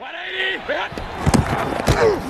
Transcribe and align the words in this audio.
180! 0.00 2.29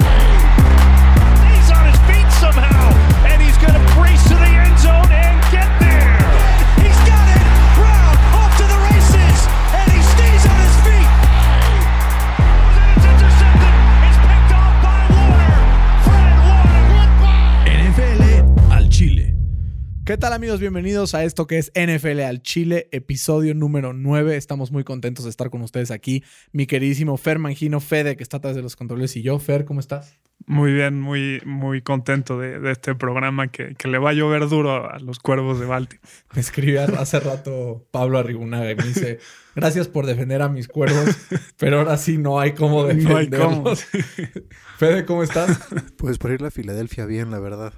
¿Qué 20.11 20.19
tal 20.19 20.33
amigos? 20.33 20.59
Bienvenidos 20.59 21.15
a 21.15 21.23
esto 21.23 21.47
que 21.47 21.57
es 21.57 21.71
NFL 21.77 22.23
al 22.23 22.43
Chile, 22.43 22.89
episodio 22.91 23.55
número 23.55 23.93
9. 23.93 24.37
Estamos 24.37 24.73
muy 24.73 24.83
contentos 24.83 25.25
de 25.25 25.31
estar 25.31 25.51
con 25.51 25.63
ustedes 25.63 25.93
aquí. 25.93 26.25
Mi 26.51 26.67
queridísimo 26.67 27.17
Fer 27.17 27.39
Mangino, 27.39 27.79
Fede, 27.79 28.17
que 28.17 28.25
está 28.25 28.39
atrás 28.39 28.57
de 28.57 28.63
los 28.63 28.75
controles, 28.75 29.15
y 29.15 29.23
yo. 29.23 29.39
Fer, 29.39 29.65
¿cómo 29.65 29.79
estás? 29.79 30.19
Muy 30.47 30.73
bien, 30.73 31.01
muy, 31.01 31.41
muy 31.47 31.81
contento 31.81 32.41
de, 32.41 32.59
de 32.59 32.73
este 32.73 32.97
programa 32.97 33.53
que, 33.53 33.77
que 33.77 33.87
le 33.87 33.99
va 33.99 34.11
a 34.11 34.13
llover 34.13 34.49
duro 34.49 34.91
a 34.91 34.99
los 34.99 35.21
cuervos 35.21 35.61
de 35.61 35.67
Baltimore. 35.67 36.09
Me 36.35 36.41
escribió 36.41 36.83
hace 36.99 37.21
rato 37.21 37.87
Pablo 37.93 38.19
Arribunaga 38.19 38.69
y 38.69 38.75
me 38.75 38.83
dice, 38.83 39.21
gracias 39.55 39.87
por 39.87 40.07
defender 40.07 40.43
a 40.43 40.49
mis 40.49 40.67
cuervos, 40.67 41.17
pero 41.57 41.79
ahora 41.79 41.97
sí 41.97 42.19
no 42.19 42.41
hay 42.41 42.55
cómo 42.55 42.83
No 42.83 43.17
hay 43.17 43.29
defenderlos. 43.29 43.85
cómo. 43.85 44.05
Fede, 44.77 45.05
¿cómo 45.05 45.23
estás? 45.23 45.57
Pues 45.97 46.19
por 46.19 46.33
ir 46.33 46.45
a 46.45 46.51
Filadelfia 46.51 47.07
bien, 47.07 47.31
la 47.31 47.39
verdad. 47.39 47.73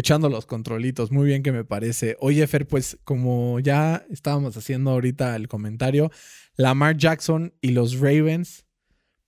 Echando 0.00 0.30
los 0.30 0.46
controlitos, 0.46 1.12
muy 1.12 1.26
bien 1.26 1.42
que 1.42 1.52
me 1.52 1.62
parece. 1.62 2.16
Oye, 2.20 2.46
Fer, 2.46 2.66
pues 2.66 2.96
como 3.04 3.60
ya 3.60 4.06
estábamos 4.08 4.56
haciendo 4.56 4.92
ahorita 4.92 5.36
el 5.36 5.46
comentario, 5.46 6.10
Lamar 6.56 6.96
Jackson 6.96 7.52
y 7.60 7.72
los 7.72 7.98
Ravens, 7.98 8.64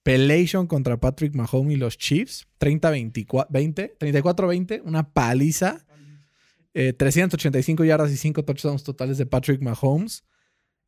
Pelation 0.02 0.66
contra 0.66 0.98
Patrick 0.98 1.34
Mahomes 1.34 1.74
y 1.74 1.76
los 1.76 1.98
Chiefs, 1.98 2.48
30-20, 2.58 3.98
34-20, 3.98 4.80
una 4.86 5.12
paliza. 5.12 5.84
Eh, 6.72 6.94
385 6.94 7.84
yardas 7.84 8.10
y 8.10 8.16
5 8.16 8.42
touchdowns 8.42 8.82
totales 8.82 9.18
de 9.18 9.26
Patrick 9.26 9.60
Mahomes 9.60 10.24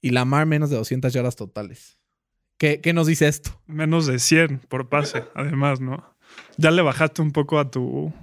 y 0.01 0.12
Lamar 0.12 0.47
menos 0.47 0.70
de 0.70 0.77
200 0.77 1.12
yardas 1.12 1.36
totales. 1.36 1.98
¿Qué, 2.56 2.80
qué 2.80 2.95
nos 2.95 3.06
dice 3.06 3.28
esto? 3.28 3.61
Menos 3.67 4.06
de 4.06 4.19
100 4.19 4.61
por 4.61 4.89
pase, 4.89 5.25
además, 5.34 5.83
¿no? 5.83 6.03
¿Ya 6.56 6.70
le 6.70 6.80
bajaste 6.80 7.20
un 7.20 7.33
poco 7.33 7.58
a 7.58 7.70
tu, 7.70 8.14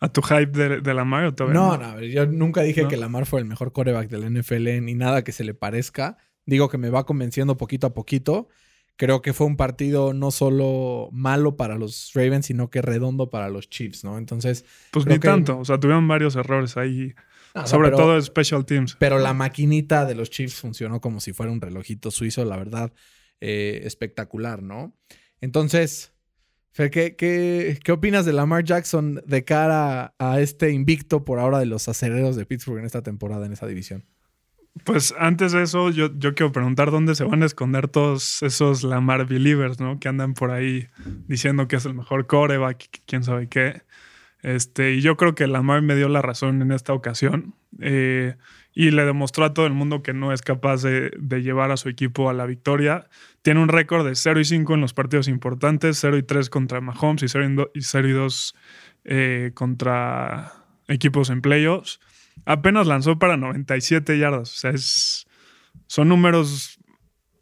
a 0.00 0.12
tu 0.12 0.22
hype 0.22 0.46
de, 0.52 0.80
de 0.80 0.94
Lamar 0.94 1.24
o 1.26 1.34
todavía 1.34 1.60
No, 1.60 1.76
no, 1.76 1.96
ver, 1.96 2.10
yo 2.10 2.26
nunca 2.26 2.62
dije 2.62 2.82
No. 2.82 2.88
que 2.88 2.96
Lamar 2.96 3.26
fue 3.26 3.40
el 3.40 3.46
mejor 3.46 3.72
coreback 3.72 4.08
del 4.08 4.32
NFL 4.32 4.80
ni 4.82 4.94
nada 4.94 5.22
que 5.22 5.32
se 5.32 5.44
le 5.44 5.54
parezca. 5.54 6.16
Digo 6.46 6.68
que 6.68 6.78
me 6.78 6.88
va 6.90 7.04
convenciendo 7.04 7.56
poquito 7.56 7.86
a 7.86 7.94
poquito. 7.94 8.48
Creo 8.96 9.22
que 9.22 9.32
fue 9.32 9.46
un 9.46 9.56
partido 9.56 10.12
no 10.12 10.30
solo 10.30 11.08
malo 11.12 11.56
para 11.56 11.76
los 11.78 12.12
Ravens, 12.14 12.46
sino 12.46 12.68
que 12.70 12.82
redondo 12.82 13.30
para 13.30 13.48
los 13.48 13.68
Chiefs, 13.70 14.04
¿no? 14.04 14.18
Entonces, 14.18 14.64
Pues 14.90 15.06
ni 15.06 15.14
que- 15.14 15.20
tanto. 15.28 15.58
O 15.58 15.64
sea, 15.64 15.78
tuvieron 15.78 16.06
varios 16.08 16.34
errores 16.36 16.76
ahí. 16.76 17.14
no, 17.54 17.62
no, 17.62 17.66
sobre 17.66 17.88
pero- 17.90 17.96
todo 17.98 18.20
Special 18.22 18.64
Teams. 18.66 18.96
Pero 18.98 19.18
la 19.18 19.32
maquinita 19.34 20.04
de 20.06 20.14
los 20.14 20.28
Chiefs 20.30 20.60
funcionó 20.60 21.00
como 21.00 21.20
si 21.20 21.32
fuera 21.32 21.50
un 21.52 21.60
relojito 21.60 22.10
suizo, 22.10 22.44
la 22.44 22.56
verdad, 22.56 22.92
eh, 23.40 23.80
espectacular, 23.84 24.62
¿no? 24.62 24.94
Entonces, 25.40 26.12
¿qué, 26.74 27.92
opinas 27.92 28.24
de 28.24 28.32
Lamar 28.32 28.64
Jackson 28.64 29.22
de 29.26 29.44
cara 29.44 30.14
a 30.18 30.40
este 30.40 30.70
invicto 30.70 31.24
por 31.24 31.38
ahora 31.38 31.58
de 31.58 31.66
los 31.66 31.88
acereros 31.88 32.36
de 32.36 32.46
Pittsburgh 32.46 32.78
en 32.78 32.86
esta 32.86 33.02
temporada, 33.02 33.46
en 33.46 33.52
esa 33.52 33.66
división? 33.66 34.04
Pues 34.84 35.12
antes 35.18 35.52
de 35.52 35.62
eso, 35.62 35.90
yo, 35.90 36.16
quiero 36.18 36.52
preguntar 36.52 36.90
dónde 36.90 37.14
se 37.14 37.24
van 37.24 37.42
a 37.42 37.46
esconder 37.46 37.88
todos 37.88 38.42
esos 38.42 38.84
Lamar 38.84 39.26
Believers, 39.26 39.80
¿no? 39.80 39.98
Que 39.98 40.08
andan 40.08 40.34
por 40.34 40.52
ahí 40.52 40.86
diciendo 41.26 41.66
que 41.66 41.76
es 41.76 41.84
el 41.86 41.94
mejor 41.94 42.26
coreback, 42.26 43.02
quién 43.04 43.24
sabe 43.24 43.48
qué. 43.48 43.82
Este, 44.42 44.92
y 44.92 45.00
yo 45.00 45.16
creo 45.16 45.34
que 45.34 45.46
Lamar 45.48 45.82
me 45.82 45.96
dio 45.96 46.08
la 46.08 46.22
razón 46.22 46.62
en 46.62 46.72
esta 46.72 46.92
ocasión. 46.92 47.54
eh, 47.80 48.36
y 48.74 48.90
le 48.90 49.04
demostró 49.04 49.44
a 49.44 49.52
todo 49.54 49.66
el 49.66 49.72
mundo 49.72 50.02
que 50.02 50.12
no 50.12 50.32
es 50.32 50.42
capaz 50.42 50.82
de, 50.82 51.10
de 51.18 51.42
llevar 51.42 51.70
a 51.70 51.76
su 51.76 51.88
equipo 51.88 52.30
a 52.30 52.32
la 52.34 52.46
victoria. 52.46 53.08
Tiene 53.42 53.60
un 53.60 53.68
récord 53.68 54.06
de 54.06 54.14
0 54.14 54.40
y 54.40 54.44
5 54.44 54.74
en 54.74 54.80
los 54.80 54.94
partidos 54.94 55.28
importantes, 55.28 55.98
0 56.00 56.16
y 56.18 56.22
3 56.22 56.50
contra 56.50 56.80
Mahomes 56.80 57.22
y 57.22 57.28
0 57.28 57.44
y, 57.50 57.54
do- 57.56 57.70
y 57.74 57.82
0 57.82 58.08
y 58.08 58.12
2 58.12 58.54
eh, 59.04 59.50
contra 59.54 60.52
equipos 60.88 61.30
en 61.30 61.40
playoffs 61.40 62.00
apenas 62.46 62.86
lanzó 62.86 63.18
para 63.18 63.36
97 63.36 64.18
yardas. 64.18 64.52
O 64.52 64.56
sea, 64.56 64.70
es, 64.70 65.26
son 65.86 66.08
números 66.08 66.78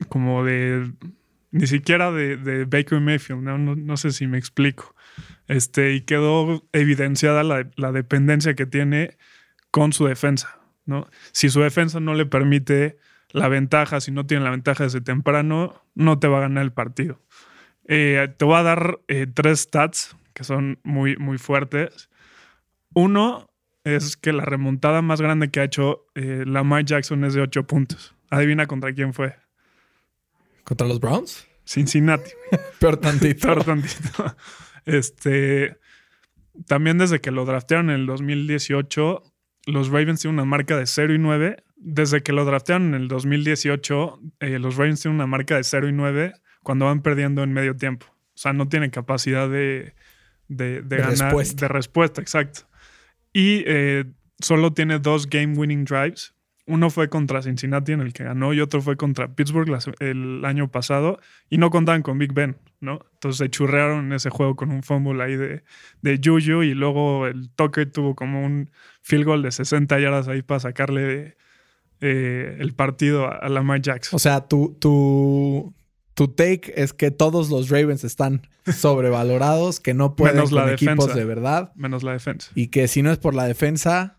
como 0.08 0.44
de. 0.44 0.92
Ni 1.50 1.66
siquiera 1.66 2.12
de, 2.12 2.36
de 2.36 2.64
Baker 2.66 3.00
Mayfield, 3.00 3.42
¿no? 3.42 3.56
No, 3.56 3.74
no 3.74 3.96
sé 3.96 4.10
si 4.12 4.26
me 4.26 4.36
explico. 4.38 4.94
Este, 5.46 5.94
y 5.94 6.02
quedó 6.02 6.66
evidenciada 6.72 7.42
la, 7.42 7.70
la 7.76 7.90
dependencia 7.90 8.54
que 8.54 8.66
tiene 8.66 9.16
con 9.70 9.92
su 9.94 10.04
defensa. 10.06 10.58
¿No? 10.88 11.06
Si 11.32 11.50
su 11.50 11.60
defensa 11.60 12.00
no 12.00 12.14
le 12.14 12.26
permite 12.26 12.98
la 13.30 13.48
ventaja, 13.48 14.00
si 14.00 14.10
no 14.10 14.26
tiene 14.26 14.44
la 14.44 14.50
ventaja 14.50 14.84
desde 14.84 15.00
temprano, 15.00 15.82
no 15.94 16.18
te 16.18 16.28
va 16.28 16.38
a 16.38 16.42
ganar 16.42 16.64
el 16.64 16.72
partido. 16.72 17.20
Eh, 17.86 18.34
te 18.36 18.44
voy 18.44 18.56
a 18.56 18.62
dar 18.62 19.00
eh, 19.08 19.26
tres 19.32 19.60
stats 19.60 20.16
que 20.34 20.44
son 20.44 20.78
muy, 20.82 21.16
muy 21.16 21.38
fuertes. 21.38 22.08
Uno 22.94 23.48
es 23.84 24.16
que 24.16 24.32
la 24.32 24.44
remontada 24.44 25.02
más 25.02 25.20
grande 25.20 25.50
que 25.50 25.60
ha 25.60 25.64
hecho 25.64 26.06
eh, 26.14 26.44
Lamar 26.46 26.84
Jackson 26.84 27.24
es 27.24 27.34
de 27.34 27.42
8 27.42 27.66
puntos. 27.66 28.14
Adivina 28.30 28.66
contra 28.66 28.92
quién 28.92 29.14
fue. 29.14 29.34
¿Contra 30.64 30.86
los 30.86 31.00
Browns? 31.00 31.46
Cincinnati. 31.64 32.30
Peor 32.80 32.98
tantito. 32.98 33.46
Peor 33.46 33.64
tantito. 33.64 34.36
Este, 34.84 35.78
también 36.66 36.98
desde 36.98 37.20
que 37.20 37.30
lo 37.30 37.44
draftearon 37.44 37.90
en 37.90 37.96
el 37.96 38.06
2018, 38.06 39.22
los 39.66 39.88
Ravens 39.88 40.20
tienen 40.20 40.34
una 40.38 40.44
marca 40.44 40.76
de 40.76 40.86
0 40.86 41.14
y 41.14 41.18
9. 41.18 41.62
Desde 41.76 42.22
que 42.22 42.32
lo 42.32 42.44
draftearon 42.44 42.94
en 42.94 43.02
el 43.02 43.08
2018, 43.08 44.20
eh, 44.40 44.58
los 44.58 44.76
Ravens 44.76 45.02
tienen 45.02 45.16
una 45.16 45.26
marca 45.26 45.56
de 45.56 45.64
0 45.64 45.88
y 45.88 45.92
9 45.92 46.32
cuando 46.62 46.86
van 46.86 47.02
perdiendo 47.02 47.42
en 47.42 47.52
medio 47.52 47.76
tiempo. 47.76 48.06
O 48.08 48.40
sea, 48.40 48.52
no 48.52 48.68
tienen 48.68 48.90
capacidad 48.90 49.48
de, 49.48 49.94
de, 50.48 50.82
de 50.82 50.82
De 50.82 50.96
ganar. 50.96 51.10
respuesta. 51.18 51.66
De 51.66 51.68
respuesta, 51.72 52.20
exacto. 52.20 52.62
Y 53.32 53.62
eh, 53.66 54.04
solo 54.40 54.72
tiene 54.72 54.98
dos 54.98 55.28
game 55.28 55.54
winning 55.56 55.84
drives. 55.84 56.34
Uno 56.68 56.90
fue 56.90 57.08
contra 57.08 57.42
Cincinnati 57.42 57.92
en 57.92 58.00
el 58.00 58.12
que 58.12 58.24
ganó 58.24 58.52
y 58.52 58.60
otro 58.60 58.80
fue 58.82 58.96
contra 58.96 59.34
Pittsburgh 59.34 59.68
el 60.00 60.44
año 60.44 60.70
pasado 60.70 61.18
y 61.50 61.58
no 61.58 61.70
contaban 61.70 62.02
con 62.02 62.18
Big 62.18 62.32
Ben, 62.32 62.56
¿no? 62.80 63.00
Entonces 63.14 63.38
se 63.38 63.50
churrearon 63.50 64.06
en 64.06 64.12
ese 64.12 64.30
juego 64.30 64.54
con 64.54 64.70
un 64.70 64.82
fumble 64.82 65.22
ahí 65.24 65.34
de, 65.36 65.64
de 66.02 66.20
Juju 66.22 66.62
y 66.62 66.74
luego 66.74 67.26
el 67.26 67.50
Tucker 67.50 67.90
tuvo 67.90 68.14
como 68.14 68.44
un 68.44 68.70
field 69.02 69.24
goal 69.24 69.42
de 69.42 69.50
60 69.50 69.98
yardas 69.98 70.28
ahí 70.28 70.42
para 70.42 70.60
sacarle 70.60 71.36
eh, 72.00 72.56
el 72.60 72.74
partido 72.74 73.26
a, 73.26 73.32
a 73.38 73.48
Lamar 73.48 73.80
Jackson. 73.80 74.16
O 74.16 74.18
sea, 74.20 74.46
tu, 74.46 74.76
tu, 74.78 75.74
tu 76.14 76.28
take 76.28 76.72
es 76.76 76.92
que 76.92 77.10
todos 77.10 77.50
los 77.50 77.70
Ravens 77.70 78.04
están 78.04 78.42
sobrevalorados, 78.66 79.80
que 79.80 79.94
no 79.94 80.16
pueden 80.16 80.36
Menos 80.36 80.52
la 80.52 80.72
equipos 80.72 80.96
defensa. 81.06 81.18
de 81.18 81.24
verdad 81.24 81.72
menos 81.74 82.02
la 82.02 82.12
defensa. 82.12 82.50
y 82.54 82.68
que 82.68 82.88
si 82.88 83.02
no 83.02 83.10
es 83.10 83.18
por 83.18 83.34
la 83.34 83.46
defensa, 83.46 84.18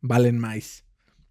valen 0.00 0.38
más. 0.38 0.84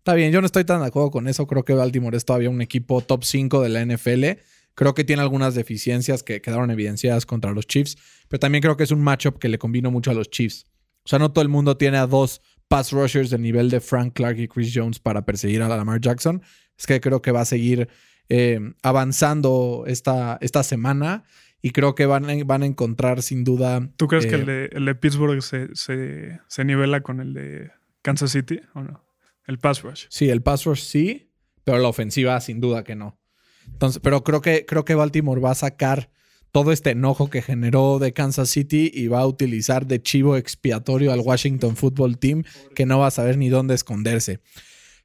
Está 0.05 0.13
bien, 0.13 0.31
yo 0.31 0.39
no 0.39 0.45
estoy 0.45 0.63
tan 0.65 0.81
de 0.81 0.85
acuerdo 0.85 1.09
con 1.09 1.27
eso. 1.27 1.47
Creo 1.47 1.65
que 1.65 1.73
Baltimore 1.73 2.15
es 2.15 2.25
todavía 2.25 2.51
un 2.51 2.61
equipo 2.61 3.01
top 3.01 3.23
5 3.23 3.59
de 3.63 3.69
la 3.69 3.83
NFL. 3.83 4.39
Creo 4.75 4.93
que 4.93 5.03
tiene 5.03 5.23
algunas 5.23 5.55
deficiencias 5.55 6.21
que 6.21 6.43
quedaron 6.43 6.69
evidenciadas 6.69 7.25
contra 7.25 7.53
los 7.53 7.65
Chiefs, 7.65 7.97
pero 8.27 8.39
también 8.39 8.61
creo 8.61 8.77
que 8.77 8.83
es 8.83 8.91
un 8.91 9.01
matchup 9.01 9.39
que 9.39 9.49
le 9.49 9.57
combino 9.57 9.89
mucho 9.89 10.11
a 10.11 10.13
los 10.13 10.29
Chiefs. 10.29 10.67
O 11.05 11.09
sea, 11.09 11.17
no 11.17 11.31
todo 11.31 11.41
el 11.41 11.49
mundo 11.49 11.75
tiene 11.75 11.97
a 11.97 12.05
dos 12.05 12.39
pass 12.67 12.91
rushers 12.91 13.31
del 13.31 13.41
nivel 13.41 13.71
de 13.71 13.81
Frank 13.81 14.13
Clark 14.13 14.37
y 14.37 14.47
Chris 14.47 14.71
Jones 14.75 14.99
para 14.99 15.25
perseguir 15.25 15.63
a 15.63 15.69
Lamar 15.69 15.99
Jackson. 15.99 16.43
Es 16.77 16.85
que 16.85 17.01
creo 17.01 17.23
que 17.23 17.31
va 17.31 17.41
a 17.41 17.45
seguir 17.45 17.89
eh, 18.29 18.59
avanzando 18.83 19.85
esta, 19.87 20.37
esta 20.39 20.61
semana 20.61 21.23
y 21.63 21.71
creo 21.71 21.95
que 21.95 22.05
van 22.05 22.29
a, 22.29 22.43
van 22.45 22.61
a 22.61 22.67
encontrar 22.67 23.23
sin 23.23 23.43
duda. 23.43 23.89
¿Tú 23.97 24.07
crees 24.07 24.25
eh, 24.25 24.29
que 24.29 24.35
el 24.35 24.45
de, 24.45 24.69
el 24.71 24.85
de 24.85 24.93
Pittsburgh 24.93 25.41
se, 25.41 25.75
se, 25.75 26.41
se 26.47 26.63
nivela 26.63 27.01
con 27.01 27.21
el 27.21 27.33
de 27.33 27.71
Kansas 28.03 28.29
City 28.29 28.61
o 28.75 28.83
no? 28.83 29.04
El 29.47 29.59
pass 29.59 29.81
rush. 29.81 30.05
Sí, 30.09 30.29
el 30.29 30.41
pass 30.41 30.65
rush 30.65 30.81
sí, 30.81 31.31
pero 31.63 31.79
la 31.79 31.87
ofensiva 31.87 32.39
sin 32.41 32.59
duda 32.59 32.83
que 32.83 32.95
no. 32.95 33.19
Entonces, 33.67 34.01
pero 34.03 34.23
creo 34.23 34.41
que, 34.41 34.65
creo 34.65 34.85
que 34.85 34.95
Baltimore 34.95 35.41
va 35.41 35.51
a 35.51 35.55
sacar 35.55 36.09
todo 36.51 36.71
este 36.71 36.91
enojo 36.91 37.29
que 37.29 37.41
generó 37.41 37.99
de 37.99 38.13
Kansas 38.13 38.49
City 38.49 38.89
y 38.93 39.07
va 39.07 39.19
a 39.19 39.27
utilizar 39.27 39.87
de 39.87 40.01
chivo 40.01 40.37
expiatorio 40.37 41.11
al 41.11 41.19
Washington 41.19 41.75
Football 41.75 42.17
Team 42.17 42.43
que 42.75 42.85
no 42.85 42.99
va 42.99 43.07
a 43.07 43.11
saber 43.11 43.37
ni 43.37 43.49
dónde 43.49 43.75
esconderse. 43.75 44.39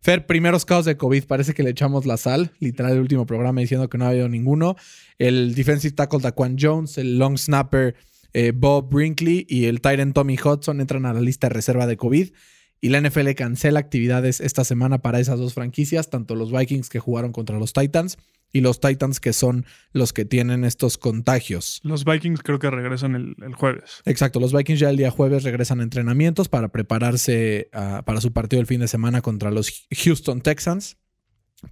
Fer, 0.03 0.27
primeros 0.27 0.65
casos 0.65 0.87
de 0.87 0.97
COVID, 0.97 1.25
parece 1.25 1.53
que 1.53 1.63
le 1.63 1.71
echamos 1.71 2.07
la 2.07 2.17
sal, 2.17 2.53
literal 2.59 2.93
el 2.93 3.01
último 3.01 3.27
programa 3.27 3.61
diciendo 3.61 3.89
que 3.89 3.99
no 3.99 4.07
ha 4.07 4.11
habido 4.11 4.29
ninguno. 4.29 4.77
El 5.19 5.55
defensive 5.55 5.95
tackle 5.95 6.21
Daquan 6.21 6.57
Jones, 6.59 6.97
el 6.97 7.19
long 7.19 7.37
snapper 7.37 7.97
eh, 8.33 8.53
Bob 8.55 8.89
Brinkley 8.89 9.45
y 9.49 9.65
el 9.65 9.81
Tyrant 9.81 10.15
Tommy 10.15 10.39
Hudson 10.43 10.81
entran 10.81 11.05
a 11.05 11.13
la 11.13 11.21
lista 11.21 11.49
de 11.49 11.55
reserva 11.55 11.87
de 11.87 11.97
COVID. 11.97 12.31
Y 12.81 12.89
la 12.89 13.01
NFL 13.01 13.31
cancela 13.37 13.79
actividades 13.81 14.41
esta 14.41 14.65
semana 14.65 14.99
para 14.99 15.21
esas 15.21 15.39
dos 15.39 15.55
franquicias, 15.55 16.09
tanto 16.09 16.35
los 16.35 16.51
Vikings 16.51 16.89
que 16.89 16.99
jugaron 16.99 17.33
contra 17.33 17.59
los 17.59 17.73
Titans 17.73 18.17
y 18.53 18.63
los 18.63 18.81
Titans 18.81 19.21
que 19.21 19.33
son 19.33 19.67
los 19.93 20.13
que 20.13 20.25
tienen 20.25 20.65
estos 20.65 20.99
contagios. 20.99 21.81
Los 21.85 22.05
Vikings 22.05 22.43
creo 22.43 22.59
que 22.59 22.71
regresan 22.71 23.15
el, 23.15 23.37
el 23.43 23.55
jueves. 23.55 24.03
Exacto, 24.07 24.41
los 24.41 24.53
Vikings 24.53 24.81
ya 24.81 24.91
el 24.91 24.97
día 24.97 25.11
jueves 25.11 25.45
regresan 25.45 25.81
a 25.81 25.83
entrenamientos 25.83 26.49
para 26.49 26.69
prepararse 26.69 27.71
uh, 27.75 28.03
para 28.03 28.21
su 28.21 28.33
partido 28.33 28.61
el 28.61 28.67
fin 28.67 28.81
de 28.81 28.89
semana 28.89 29.21
contra 29.21 29.51
los 29.51 29.87
Houston 29.91 30.41
Texans. 30.41 30.97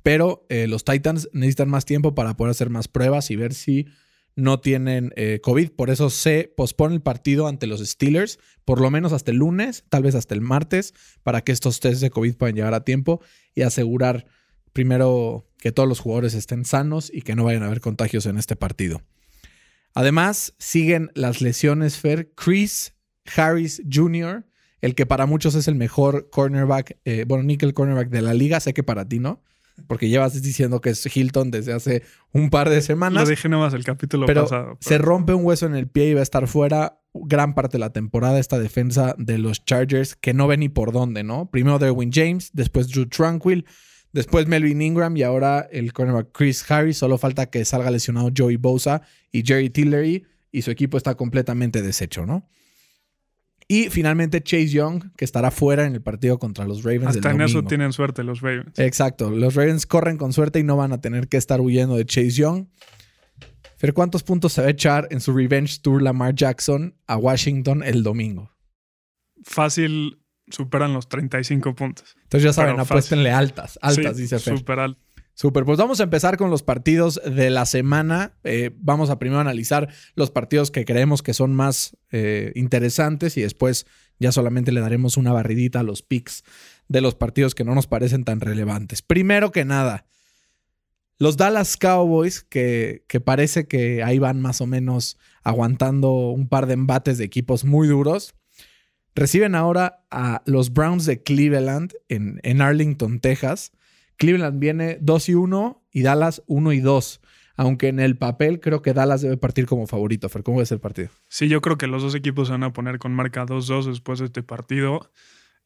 Pero 0.02 0.46
eh, 0.50 0.66
los 0.66 0.84
Titans 0.84 1.30
necesitan 1.32 1.70
más 1.70 1.86
tiempo 1.86 2.14
para 2.14 2.36
poder 2.36 2.50
hacer 2.50 2.68
más 2.68 2.88
pruebas 2.88 3.30
y 3.30 3.36
ver 3.36 3.54
si 3.54 3.86
no 4.38 4.60
tienen 4.60 5.12
eh, 5.16 5.40
COVID. 5.42 5.72
Por 5.72 5.90
eso 5.90 6.10
se 6.10 6.52
pospone 6.56 6.94
el 6.94 7.02
partido 7.02 7.48
ante 7.48 7.66
los 7.66 7.84
Steelers, 7.84 8.38
por 8.64 8.80
lo 8.80 8.88
menos 8.88 9.12
hasta 9.12 9.32
el 9.32 9.38
lunes, 9.38 9.84
tal 9.88 10.04
vez 10.04 10.14
hasta 10.14 10.32
el 10.32 10.42
martes, 10.42 10.94
para 11.24 11.40
que 11.40 11.50
estos 11.50 11.80
tests 11.80 12.00
de 12.00 12.10
COVID 12.10 12.36
puedan 12.36 12.54
llegar 12.54 12.72
a 12.72 12.84
tiempo 12.84 13.20
y 13.56 13.62
asegurar 13.62 14.26
primero 14.72 15.48
que 15.58 15.72
todos 15.72 15.88
los 15.88 15.98
jugadores 15.98 16.34
estén 16.34 16.64
sanos 16.64 17.10
y 17.12 17.22
que 17.22 17.34
no 17.34 17.42
vayan 17.42 17.64
a 17.64 17.66
haber 17.66 17.80
contagios 17.80 18.26
en 18.26 18.38
este 18.38 18.54
partido. 18.54 19.02
Además, 19.92 20.54
siguen 20.58 21.10
las 21.14 21.40
lesiones 21.40 21.98
Fer. 21.98 22.32
Chris 22.36 22.94
Harris 23.36 23.82
Jr., 23.92 24.46
el 24.80 24.94
que 24.94 25.04
para 25.04 25.26
muchos 25.26 25.56
es 25.56 25.66
el 25.66 25.74
mejor 25.74 26.30
cornerback, 26.30 26.96
eh, 27.04 27.24
bueno, 27.26 27.42
nickel 27.42 27.74
cornerback 27.74 28.08
de 28.08 28.22
la 28.22 28.34
liga, 28.34 28.60
sé 28.60 28.72
que 28.72 28.84
para 28.84 29.08
ti 29.08 29.18
no, 29.18 29.42
porque 29.86 30.08
llevas 30.08 30.40
diciendo 30.42 30.80
que 30.80 30.90
es 30.90 31.16
Hilton 31.16 31.50
desde 31.50 31.72
hace 31.72 32.02
un 32.32 32.50
par 32.50 32.70
de 32.70 32.80
semanas. 32.82 33.24
Lo 33.24 33.30
dije 33.30 33.48
nomás 33.48 33.74
el 33.74 33.84
capítulo 33.84 34.26
pero 34.26 34.44
pasado. 34.44 34.64
Pero... 34.64 34.78
Se 34.80 34.98
rompe 34.98 35.34
un 35.34 35.44
hueso 35.44 35.66
en 35.66 35.74
el 35.74 35.88
pie 35.88 36.08
y 36.08 36.14
va 36.14 36.20
a 36.20 36.22
estar 36.22 36.46
fuera 36.48 37.00
gran 37.14 37.54
parte 37.54 37.76
de 37.76 37.80
la 37.80 37.90
temporada 37.90 38.38
esta 38.38 38.58
defensa 38.58 39.14
de 39.18 39.38
los 39.38 39.64
Chargers 39.64 40.16
que 40.16 40.34
no 40.34 40.46
ve 40.46 40.56
ni 40.56 40.68
por 40.68 40.92
dónde, 40.92 41.24
¿no? 41.24 41.50
Primero 41.50 41.78
Derwin 41.78 42.10
James, 42.12 42.50
después 42.52 42.88
Drew 42.88 43.06
Tranquil, 43.06 43.64
después 44.12 44.46
Melvin 44.46 44.82
Ingram 44.82 45.16
y 45.16 45.22
ahora 45.22 45.68
el 45.72 45.92
cornerback 45.92 46.32
Chris 46.32 46.70
Harris. 46.70 46.98
Solo 46.98 47.18
falta 47.18 47.46
que 47.46 47.64
salga 47.64 47.90
lesionado 47.90 48.30
Joey 48.36 48.56
Bosa 48.56 49.02
y 49.32 49.42
Jerry 49.44 49.70
Tillery 49.70 50.26
y 50.52 50.62
su 50.62 50.70
equipo 50.70 50.96
está 50.96 51.14
completamente 51.14 51.82
deshecho, 51.82 52.26
¿no? 52.26 52.48
Y 53.70 53.90
finalmente 53.90 54.42
Chase 54.42 54.68
Young, 54.68 55.12
que 55.14 55.26
estará 55.26 55.50
fuera 55.50 55.84
en 55.84 55.94
el 55.94 56.00
partido 56.00 56.38
contra 56.38 56.64
los 56.64 56.82
Ravens. 56.84 57.16
Hasta 57.16 57.30
en 57.30 57.42
eso 57.42 57.62
tienen 57.64 57.92
suerte 57.92 58.24
los 58.24 58.40
Ravens. 58.40 58.78
Exacto. 58.78 59.30
Los 59.30 59.54
Ravens 59.54 59.84
corren 59.84 60.16
con 60.16 60.32
suerte 60.32 60.58
y 60.58 60.62
no 60.62 60.78
van 60.78 60.92
a 60.92 61.02
tener 61.02 61.28
que 61.28 61.36
estar 61.36 61.60
huyendo 61.60 61.96
de 61.96 62.06
Chase 62.06 62.30
Young. 62.30 62.66
Pero 63.78 63.92
¿cuántos 63.92 64.22
puntos 64.22 64.54
se 64.54 64.62
va 64.62 64.68
a 64.68 64.70
echar 64.70 65.06
en 65.10 65.20
su 65.20 65.36
Revenge 65.36 65.80
Tour 65.82 66.00
Lamar 66.00 66.34
Jackson 66.34 66.96
a 67.06 67.18
Washington 67.18 67.82
el 67.84 68.02
domingo? 68.02 68.50
Fácil 69.44 70.18
superan 70.48 70.94
los 70.94 71.08
35 71.10 71.74
puntos. 71.74 72.16
Entonces 72.22 72.44
ya 72.44 72.52
saben, 72.54 72.80
apuéstenle 72.80 73.30
altas, 73.30 73.78
altas, 73.82 74.16
sí, 74.16 74.22
dice 74.22 74.38
Fer. 74.38 74.56
Super 74.56 74.78
altas. 74.80 75.07
Super, 75.40 75.64
pues 75.64 75.78
vamos 75.78 76.00
a 76.00 76.02
empezar 76.02 76.36
con 76.36 76.50
los 76.50 76.64
partidos 76.64 77.20
de 77.24 77.48
la 77.48 77.64
semana. 77.64 78.32
Eh, 78.42 78.72
vamos 78.80 79.08
a 79.08 79.20
primero 79.20 79.40
analizar 79.40 79.88
los 80.16 80.32
partidos 80.32 80.72
que 80.72 80.84
creemos 80.84 81.22
que 81.22 81.32
son 81.32 81.54
más 81.54 81.96
eh, 82.10 82.50
interesantes 82.56 83.36
y 83.36 83.42
después 83.42 83.86
ya 84.18 84.32
solamente 84.32 84.72
le 84.72 84.80
daremos 84.80 85.16
una 85.16 85.32
barridita 85.32 85.78
a 85.78 85.84
los 85.84 86.02
picks 86.02 86.42
de 86.88 87.02
los 87.02 87.14
partidos 87.14 87.54
que 87.54 87.62
no 87.62 87.76
nos 87.76 87.86
parecen 87.86 88.24
tan 88.24 88.40
relevantes. 88.40 89.00
Primero 89.00 89.52
que 89.52 89.64
nada, 89.64 90.06
los 91.18 91.36
Dallas 91.36 91.76
Cowboys, 91.76 92.42
que, 92.42 93.04
que 93.06 93.20
parece 93.20 93.68
que 93.68 94.02
ahí 94.02 94.18
van 94.18 94.40
más 94.40 94.60
o 94.60 94.66
menos 94.66 95.18
aguantando 95.44 96.30
un 96.30 96.48
par 96.48 96.66
de 96.66 96.74
embates 96.74 97.16
de 97.16 97.24
equipos 97.24 97.64
muy 97.64 97.86
duros, 97.86 98.34
reciben 99.14 99.54
ahora 99.54 100.04
a 100.10 100.42
los 100.46 100.72
Browns 100.72 101.06
de 101.06 101.22
Cleveland 101.22 101.92
en, 102.08 102.40
en 102.42 102.60
Arlington, 102.60 103.20
Texas. 103.20 103.70
Cleveland 104.18 104.60
viene 104.60 104.98
2 105.00 105.28
y 105.30 105.34
1 105.34 105.86
y 105.92 106.02
Dallas 106.02 106.42
1 106.46 106.72
y 106.72 106.80
2. 106.80 107.20
Aunque 107.56 107.88
en 107.88 107.98
el 107.98 108.16
papel 108.16 108.60
creo 108.60 108.82
que 108.82 108.92
Dallas 108.92 109.22
debe 109.22 109.36
partir 109.36 109.66
como 109.66 109.86
favorito. 109.86 110.28
Fer, 110.28 110.42
¿cómo 110.42 110.60
es 110.62 110.70
el 110.70 110.80
partido? 110.80 111.08
Sí, 111.28 111.48
yo 111.48 111.60
creo 111.60 111.76
que 111.78 111.86
los 111.86 112.02
dos 112.02 112.14
equipos 112.14 112.48
se 112.48 112.52
van 112.52 112.62
a 112.62 112.72
poner 112.72 112.98
con 112.98 113.12
marca 113.12 113.46
2-2 113.46 113.86
después 113.86 114.18
de 114.20 114.26
este 114.26 114.42
partido. 114.42 115.10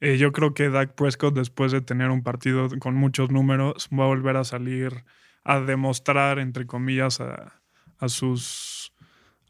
Eh, 0.01 0.17
yo 0.17 0.33
creo 0.33 0.55
que 0.55 0.71
Dak 0.71 0.95
Prescott, 0.95 1.35
después 1.35 1.71
de 1.71 1.81
tener 1.81 2.11
un 2.11 2.23
partido 2.23 2.69
con 2.79 2.95
muchos 2.95 3.31
números, 3.31 3.89
va 3.93 4.05
a 4.05 4.09
volver 4.09 4.37
a 4.37 4.45
salir 4.45 5.05
a 5.45 5.61
demostrar, 5.61 6.39
entre 6.39 6.67
comillas, 6.67 7.21
a 7.21 8.09
sus. 8.09 8.95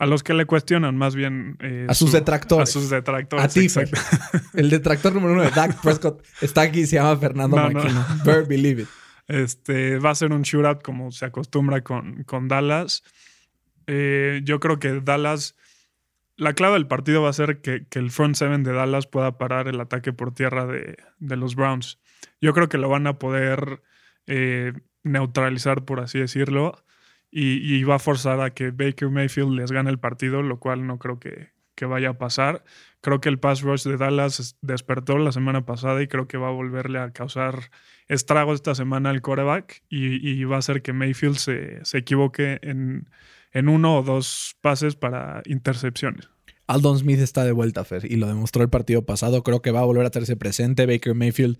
A 0.02 0.06
los 0.06 0.24
que 0.24 0.34
le 0.34 0.46
cuestionan, 0.46 0.96
más 0.96 1.14
bien. 1.14 1.56
Eh, 1.60 1.86
a 1.88 1.94
sus 1.94 2.10
su, 2.10 2.16
detractores. 2.16 2.68
A 2.68 2.72
sus 2.72 2.90
detractores. 2.90 3.44
A 3.44 3.48
ti. 3.48 3.68
El 4.52 4.68
detractor 4.68 5.14
número 5.14 5.34
uno 5.34 5.42
de 5.42 5.50
Dak 5.50 5.80
Prescott 5.80 6.26
está 6.40 6.62
aquí, 6.62 6.86
se 6.86 6.96
llama 6.96 7.16
Fernando 7.18 7.56
No, 7.56 7.70
no. 7.70 7.78
Maquino. 7.78 8.04
Bear 8.24 8.44
believe 8.44 8.82
it. 8.82 8.88
Este, 9.28 10.00
va 10.00 10.10
a 10.10 10.14
ser 10.16 10.32
un 10.32 10.42
shootout 10.42 10.82
como 10.82 11.12
se 11.12 11.24
acostumbra 11.24 11.82
con, 11.82 12.24
con 12.24 12.48
Dallas. 12.48 13.04
Eh, 13.86 14.40
yo 14.42 14.58
creo 14.58 14.80
que 14.80 15.00
Dallas, 15.00 15.54
la 16.34 16.54
clave 16.54 16.72
del 16.72 16.88
partido 16.88 17.22
va 17.22 17.30
a 17.30 17.32
ser 17.32 17.60
que, 17.60 17.86
que, 17.88 18.00
el 18.00 18.10
front 18.10 18.34
seven 18.34 18.64
de 18.64 18.72
Dallas 18.72 19.06
pueda 19.06 19.38
parar 19.38 19.68
el 19.68 19.80
ataque 19.80 20.12
por 20.12 20.34
tierra 20.34 20.66
de, 20.66 20.96
de 21.20 21.36
los 21.36 21.54
Browns. 21.54 22.00
Yo 22.40 22.52
creo 22.54 22.68
que 22.68 22.76
lo 22.76 22.88
van 22.88 23.06
a 23.06 23.20
poder 23.20 23.80
eh, 24.26 24.72
neutralizar, 25.04 25.84
por 25.84 26.00
así 26.00 26.18
decirlo, 26.18 26.82
y, 27.34 27.74
y, 27.74 27.82
va 27.84 27.94
a 27.94 27.98
forzar 27.98 28.40
a 28.42 28.50
que 28.50 28.70
Baker 28.70 29.08
Mayfield 29.08 29.58
les 29.58 29.72
gane 29.72 29.88
el 29.90 29.98
partido, 29.98 30.42
lo 30.42 30.60
cual 30.60 30.86
no 30.86 30.98
creo 30.98 31.18
que, 31.18 31.50
vaya 31.84 32.10
a 32.10 32.18
pasar. 32.18 32.62
Creo 33.00 33.20
que 33.20 33.28
el 33.28 33.40
pass 33.40 33.62
rush 33.62 33.82
de 33.82 33.96
Dallas 33.96 34.56
despertó 34.60 35.18
la 35.18 35.32
semana 35.32 35.66
pasada 35.66 36.00
y 36.00 36.06
creo 36.06 36.28
que 36.28 36.36
va 36.36 36.46
a 36.46 36.52
volverle 36.52 37.00
a 37.00 37.10
causar 37.10 37.72
estragos 38.06 38.56
esta 38.56 38.76
semana 38.76 39.10
al 39.10 39.20
coreback 39.20 39.82
y, 39.88 40.30
y, 40.30 40.44
va 40.44 40.56
a 40.56 40.58
hacer 40.60 40.82
que 40.82 40.92
Mayfield 40.92 41.38
se, 41.38 41.84
se 41.84 41.98
equivoque 41.98 42.60
en, 42.62 43.10
en, 43.50 43.68
uno 43.68 43.98
o 43.98 44.02
dos 44.04 44.56
pases 44.60 44.94
para 44.94 45.42
intercepciones. 45.46 46.28
Aldon 46.68 47.00
Smith 47.00 47.18
está 47.18 47.44
de 47.44 47.50
vuelta, 47.50 47.84
Fer, 47.84 48.04
y 48.04 48.14
lo 48.14 48.28
demostró 48.28 48.62
el 48.62 48.70
partido 48.70 49.04
pasado. 49.04 49.42
Creo 49.42 49.60
que 49.60 49.72
va 49.72 49.80
a 49.80 49.84
volver 49.84 50.04
a 50.04 50.08
hacerse 50.08 50.36
presente. 50.36 50.86
Baker 50.86 51.16
Mayfield, 51.16 51.58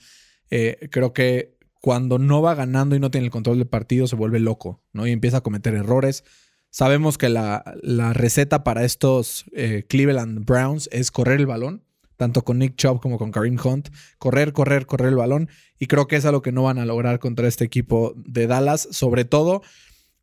eh, 0.51 0.89
creo 0.93 1.13
que 1.13 1.52
cuando 1.83 2.21
no 2.21 2.41
va 2.41 2.55
ganando 2.55 2.95
y 2.95 3.01
no 3.01 3.11
tiene 3.11 3.27
el 3.27 3.33
control 3.33 3.59
del 3.59 3.67
partido, 3.67 4.07
se 4.07 4.15
vuelve 4.15 4.39
loco, 4.39 4.81
¿no? 4.93 5.05
Y 5.05 5.11
empieza 5.11 5.39
a 5.39 5.41
cometer 5.43 5.75
errores. 5.75 6.23
Sabemos 6.71 7.19
que 7.19 7.29
la, 7.29 7.75
la 7.83 8.13
receta 8.13 8.63
para 8.63 8.85
estos 8.85 9.45
eh, 9.53 9.85
Cleveland 9.89 10.47
Browns 10.47 10.89
es 10.93 11.11
correr 11.11 11.41
el 11.41 11.47
balón, 11.47 11.83
tanto 12.17 12.45
con 12.45 12.61
Nick 12.61 12.77
Chubb 12.77 13.01
como 13.01 13.19
con 13.19 13.33
Kareem 13.33 13.59
Hunt. 13.63 13.89
Correr, 14.19 14.53
correr, 14.53 14.87
correr 14.87 15.09
el 15.09 15.17
balón. 15.17 15.49
Y 15.77 15.89
creo 15.89 16.07
que 16.07 16.15
es 16.15 16.25
algo 16.25 16.41
que 16.41 16.53
no 16.53 16.63
van 16.63 16.79
a 16.79 16.87
lograr 16.87 17.19
contra 17.19 17.49
este 17.49 17.65
equipo 17.65 18.15
de 18.17 18.47
Dallas, 18.47 18.87
sobre 18.93 19.25
todo 19.25 19.63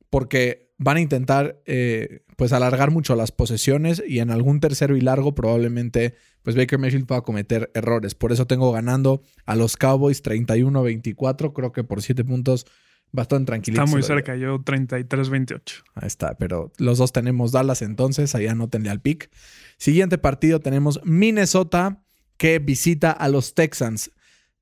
porque 0.09 0.69
van 0.77 0.97
a 0.97 1.01
intentar 1.01 1.61
eh, 1.65 2.23
pues 2.38 2.53
alargar 2.53 2.89
mucho 2.91 3.15
las 3.15 3.31
posesiones 3.31 4.01
y 4.06 4.19
en 4.19 4.31
algún 4.31 4.59
tercero 4.59 4.95
y 4.95 5.01
largo 5.01 5.35
probablemente 5.35 6.16
pues 6.42 6.56
Baker 6.56 6.80
Mayfield 6.80 7.06
pueda 7.06 7.21
cometer 7.21 7.69
errores. 7.73 8.16
Por 8.16 8.31
eso 8.31 8.47
tengo 8.47 8.71
ganando 8.71 9.21
a 9.45 9.56
los 9.56 9.75
Cowboys 9.75 10.23
31-24, 10.23 11.54
creo 11.54 11.71
que 11.71 11.83
por 11.83 12.01
7 12.01 12.23
puntos 12.23 12.66
bastante 13.11 13.47
tranquilito. 13.47 13.83
Está 13.83 13.92
muy 13.92 14.04
cerca, 14.04 14.35
yo 14.35 14.59
33-28. 14.59 15.83
Ahí 15.95 16.07
está, 16.07 16.37
pero 16.37 16.71
los 16.78 16.97
dos 16.97 17.11
tenemos 17.11 17.51
Dallas 17.51 17.81
entonces, 17.81 18.35
allá 18.35 18.56
no 18.56 18.69
tendría 18.69 18.94
el 18.94 19.01
pick. 19.01 19.30
Siguiente 19.78 20.18
partido 20.18 20.59
tenemos 20.59 21.01
Minnesota 21.04 22.04
que 22.37 22.59
visita 22.59 23.11
a 23.11 23.28
los 23.28 23.54
Texans. 23.54 24.11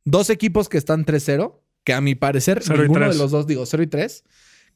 Dos 0.03 0.29
equipos 0.29 0.69
que 0.69 0.77
están 0.77 1.05
3-0, 1.05 1.59
que 1.83 1.93
a 1.93 2.01
mi 2.01 2.15
parecer 2.15 2.61
ninguno 2.69 3.09
de 3.09 3.15
los 3.15 3.31
dos, 3.31 3.45
digo 3.45 3.65
0 3.65 3.83
y 3.83 3.87
3, 3.87 4.23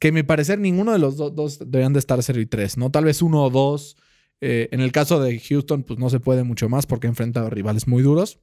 que 0.02 0.08
a 0.08 0.12
mi 0.12 0.24
parecer 0.24 0.58
ninguno 0.58 0.94
de 0.94 0.98
los 0.98 1.16
do 1.16 1.30
dos 1.30 1.60
deberían 1.60 1.94
de 1.94 2.00
estar 2.00 2.22
0 2.24 2.42
y 2.42 2.48
3, 2.48 2.78
¿no? 2.78 2.90
Tal 2.90 3.06
vez 3.06 3.22
uno 3.22 3.44
o 3.44 3.52
dos. 3.52 3.98
Eh, 4.42 4.68
en 4.72 4.82
el 4.82 4.92
caso 4.92 5.22
de 5.22 5.40
Houston, 5.40 5.84
pues 5.84 6.00
no 6.00 6.10
se 6.10 6.20
puede 6.20 6.44
mucho 6.44 6.68
más 6.70 6.88
porque 6.88 7.06
enfrenta 7.06 7.46
a 7.46 7.52
rivales 7.52 7.88
muy 7.88 8.02
duros. 8.02 8.40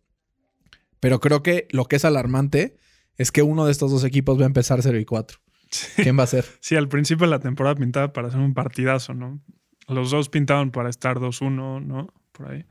Pero 1.01 1.19
creo 1.19 1.43
que 1.43 1.67
lo 1.73 1.87
que 1.87 1.97
es 1.97 2.05
alarmante 2.05 2.77
es 3.17 3.33
que 3.33 3.43
uno 3.43 3.67
de 3.67 3.73
estos 3.73 3.91
dos 3.91 4.05
equipos 4.05 4.39
va 4.39 4.45
a 4.45 4.47
empezar 4.47 4.81
0 4.81 5.01
y 5.01 5.05
4. 5.05 5.41
Sí. 5.69 6.03
¿Quién 6.05 6.17
va 6.17 6.23
a 6.23 6.29
ser? 6.29 6.45
Sí, 6.61 6.77
al 6.77 6.89
principio 6.89 7.27
de 7.27 7.33
la 7.33 7.41
temporada 7.41 7.75
pintaba 7.75 8.13
para 8.13 8.29
hacer 8.29 8.39
un 8.39 8.55
partidazo, 8.55 9.15
¿no? 9.15 9.41
Los 9.89 10.13
dos 10.13 10.29
pintaban 10.29 10.71
para 10.71 10.89
estar 10.89 11.19
2-1, 11.19 11.85
¿no? 11.85 12.07
Por 12.31 12.53
ahí. 12.53 12.67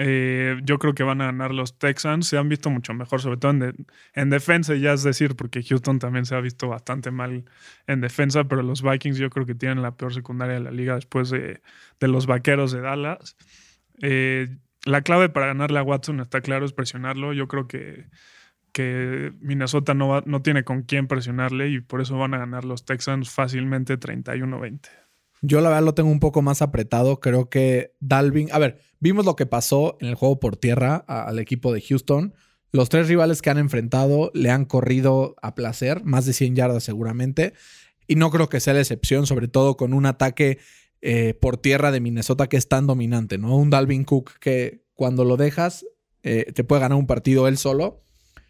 Eh, 0.00 0.60
yo 0.62 0.78
creo 0.78 0.94
que 0.94 1.02
van 1.02 1.20
a 1.20 1.26
ganar 1.26 1.52
los 1.52 1.76
Texans. 1.76 2.28
Se 2.28 2.38
han 2.38 2.48
visto 2.48 2.70
mucho 2.70 2.94
mejor, 2.94 3.20
sobre 3.20 3.36
todo 3.36 3.50
en, 3.50 3.58
de, 3.58 3.74
en, 4.14 4.30
defensa, 4.30 4.76
ya 4.76 4.92
es 4.92 5.02
decir, 5.02 5.34
porque 5.34 5.62
Houston 5.62 5.98
también 5.98 6.24
se 6.24 6.36
ha 6.36 6.40
visto 6.40 6.68
bastante 6.68 7.10
mal 7.10 7.44
en 7.88 8.00
defensa, 8.00 8.44
pero 8.44 8.62
los 8.62 8.80
Vikings 8.82 9.18
yo 9.18 9.28
creo 9.28 9.44
que 9.44 9.56
tienen 9.56 9.82
la 9.82 9.96
peor 9.96 10.14
secundaria 10.14 10.54
de 10.54 10.60
la 10.60 10.70
liga 10.70 10.94
después 10.94 11.30
de, 11.30 11.60
los 12.00 12.26
Vaqueros 12.26 12.70
de 12.70 12.80
Dallas. 12.80 13.36
Eh, 14.00 14.56
la 14.84 15.02
clave 15.02 15.28
para 15.30 15.46
ganarle 15.48 15.80
a 15.80 15.82
Watson, 15.82 16.20
está 16.20 16.40
claro, 16.42 16.64
es 16.64 16.72
presionarlo. 16.72 17.32
Yo 17.32 17.48
creo 17.48 17.66
que, 17.66 18.06
que 18.72 19.32
Minnesota 19.40 19.94
no, 19.94 20.08
va, 20.08 20.22
no 20.26 20.42
tiene 20.42 20.62
con 20.62 20.82
quién 20.82 21.08
presionarle 21.08 21.70
y 21.70 21.80
por 21.80 22.00
eso 22.00 22.16
van 22.16 22.34
a 22.34 22.38
ganar 22.38 22.64
los 22.64 22.84
Texans 22.84 23.30
fácilmente 23.30 23.98
31-20. 23.98 25.07
Yo 25.42 25.60
la 25.60 25.68
verdad 25.68 25.84
lo 25.84 25.94
tengo 25.94 26.10
un 26.10 26.20
poco 26.20 26.42
más 26.42 26.62
apretado. 26.62 27.20
Creo 27.20 27.48
que 27.48 27.94
Dalvin. 28.00 28.48
A 28.52 28.58
ver, 28.58 28.80
vimos 29.00 29.24
lo 29.24 29.36
que 29.36 29.46
pasó 29.46 29.96
en 30.00 30.08
el 30.08 30.14
juego 30.14 30.40
por 30.40 30.56
tierra 30.56 30.96
al 30.96 31.38
equipo 31.38 31.72
de 31.72 31.80
Houston. 31.80 32.34
Los 32.70 32.88
tres 32.88 33.08
rivales 33.08 33.40
que 33.40 33.50
han 33.50 33.58
enfrentado 33.58 34.30
le 34.34 34.50
han 34.50 34.64
corrido 34.64 35.36
a 35.40 35.54
placer, 35.54 36.04
más 36.04 36.26
de 36.26 36.32
100 36.34 36.54
yardas 36.54 36.84
seguramente. 36.84 37.54
Y 38.06 38.16
no 38.16 38.30
creo 38.30 38.48
que 38.48 38.60
sea 38.60 38.74
la 38.74 38.80
excepción, 38.80 39.26
sobre 39.26 39.48
todo 39.48 39.76
con 39.76 39.94
un 39.94 40.06
ataque 40.06 40.58
eh, 41.00 41.34
por 41.34 41.56
tierra 41.56 41.92
de 41.92 42.00
Minnesota 42.00 42.48
que 42.48 42.56
es 42.56 42.68
tan 42.68 42.86
dominante, 42.86 43.38
¿no? 43.38 43.56
Un 43.56 43.70
Dalvin 43.70 44.04
Cook 44.04 44.38
que 44.40 44.82
cuando 44.94 45.24
lo 45.24 45.36
dejas 45.36 45.86
eh, 46.22 46.52
te 46.52 46.64
puede 46.64 46.82
ganar 46.82 46.98
un 46.98 47.06
partido 47.06 47.46
él 47.46 47.56
solo, 47.56 48.02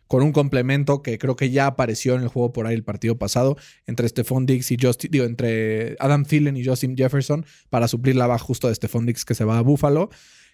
con 0.08 0.22
un 0.22 0.32
complemento 0.32 1.02
que 1.02 1.18
creo 1.18 1.36
que 1.36 1.50
ya 1.50 1.66
apareció 1.66 2.16
en 2.16 2.22
el 2.22 2.28
juego 2.28 2.52
por 2.52 2.66
ahí 2.66 2.74
el 2.74 2.82
partido 2.82 3.16
pasado, 3.18 3.56
entre 3.86 4.08
Stephon 4.08 4.46
Diggs 4.46 4.70
y 4.72 4.76
Justin, 4.80 5.10
digo, 5.10 5.24
entre 5.24 5.96
Adam 6.00 6.24
Thielen 6.24 6.56
y 6.56 6.64
Justin 6.64 6.96
Jefferson, 6.96 7.46
para 7.70 7.86
suplir 7.86 8.16
la 8.16 8.26
baja 8.26 8.42
justo 8.42 8.68
de 8.68 8.74
Stephon 8.74 9.06
Diggs 9.06 9.24
que 9.24 9.34
se 9.34 9.44
va 9.44 9.58
a 9.58 9.62
Buffalo. 9.62 10.10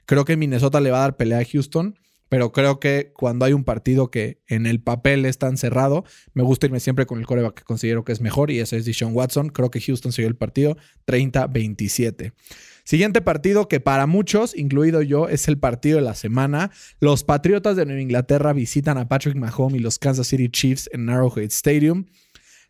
Creo 0.06 0.25
que 0.25 0.37
Minnesota 0.37 0.80
le 0.80 0.90
va 0.90 0.99
a 0.99 1.02
dar 1.02 1.16
pelea 1.16 1.38
a 1.38 1.44
Houston. 1.44 1.99
Pero 2.30 2.52
creo 2.52 2.80
que 2.80 3.12
cuando 3.14 3.44
hay 3.44 3.52
un 3.52 3.64
partido 3.64 4.11
que 4.11 4.40
en 4.49 4.66
el 4.66 4.80
papel 4.80 5.25
es 5.25 5.38
tan 5.38 5.56
cerrado, 5.56 6.04
me 6.32 6.42
gusta 6.42 6.66
irme 6.66 6.80
siempre 6.80 7.06
con 7.06 7.20
el 7.20 7.26
coreback 7.26 7.54
que 7.54 7.62
considero 7.64 8.04
que 8.04 8.12
es 8.12 8.20
mejor 8.20 8.50
y 8.50 8.58
ese 8.58 8.76
es 8.76 8.84
Deshaun 8.84 9.14
Watson. 9.14 9.50
Creo 9.50 9.70
que 9.70 9.80
Houston 9.80 10.11
siguió 10.11 10.28
el 10.28 10.34
partido 10.34 10.76
30-27. 11.06 12.32
Siguiente 12.85 13.23
partido 13.23 13.67
que 13.67 13.81
para 13.81 14.07
muchos, 14.07 14.55
incluido 14.57 15.00
yo, 15.00 15.29
es 15.29 15.49
el 15.49 15.59
partido 15.59 15.97
de 15.97 16.05
la 16.05 16.14
semana. 16.14 16.71
Los 17.00 17.25
Patriotas 17.25 17.76
de 17.76 17.87
Nueva 17.87 18.03
Inglaterra 18.03 18.53
visitan 18.53 18.99
a 18.99 19.09
Patrick 19.09 19.37
Mahomes 19.37 19.81
y 19.81 19.83
los 19.83 19.99
Kansas 19.99 20.26
City 20.26 20.50
Chiefs 20.50 20.91
en 20.93 21.09
Arrowhead 21.09 21.47
Stadium. 21.47 22.05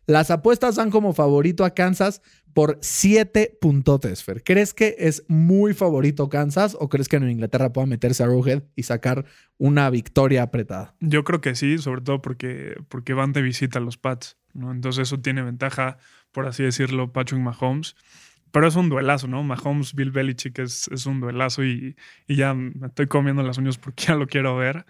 Las 0.07 0.31
apuestas 0.31 0.75
dan 0.75 0.89
como 0.89 1.13
favorito 1.13 1.65
a 1.65 1.71
Kansas 1.71 2.21
por 2.53 2.77
7 2.79 3.57
puntotes. 3.59 4.23
¿Crees 4.45 4.73
que 4.73 4.95
es 4.97 5.25
muy 5.27 5.73
favorito 5.73 6.29
Kansas 6.29 6.77
o 6.79 6.87
crees 6.87 7.09
que 7.09 7.19
Nueva 7.19 7.33
Inglaterra 7.33 7.73
pueda 7.73 7.85
meterse 7.85 8.23
a 8.23 8.27
Arrowhead 8.27 8.63
y 8.77 8.83
sacar 8.83 9.25
una 9.57 9.89
victoria 9.89 10.43
apretada? 10.43 10.95
Yo 11.01 11.25
creo 11.25 11.41
que 11.41 11.55
sí, 11.55 11.77
sobre 11.79 12.01
todo 12.01 12.21
porque, 12.21 12.77
porque 12.87 13.13
van 13.13 13.33
de 13.33 13.41
visita 13.41 13.79
a 13.79 13.81
los 13.81 13.97
Pats, 13.97 14.37
¿no? 14.53 14.71
Entonces 14.71 15.09
eso 15.09 15.19
tiene 15.19 15.41
ventaja, 15.41 15.97
por 16.31 16.45
así 16.47 16.63
decirlo, 16.63 17.11
Patrick 17.11 17.41
Mahomes. 17.41 17.97
Pero 18.55 18.69
es 18.69 18.77
un 18.77 18.87
duelazo, 18.87 19.27
¿no? 19.27 19.43
Mahomes, 19.43 19.93
Bill 19.95 20.11
Belichick 20.11 20.59
es, 20.59 20.87
es 20.87 21.05
un 21.07 21.19
duelazo 21.19 21.65
y, 21.65 21.97
y, 22.25 22.37
ya 22.37 22.53
me 22.53 22.87
estoy 22.87 23.05
comiendo 23.05 23.43
las 23.43 23.57
uñas 23.57 23.77
porque 23.77 24.03
ya 24.07 24.15
lo 24.15 24.27
quiero 24.27 24.55
ver. 24.55 24.85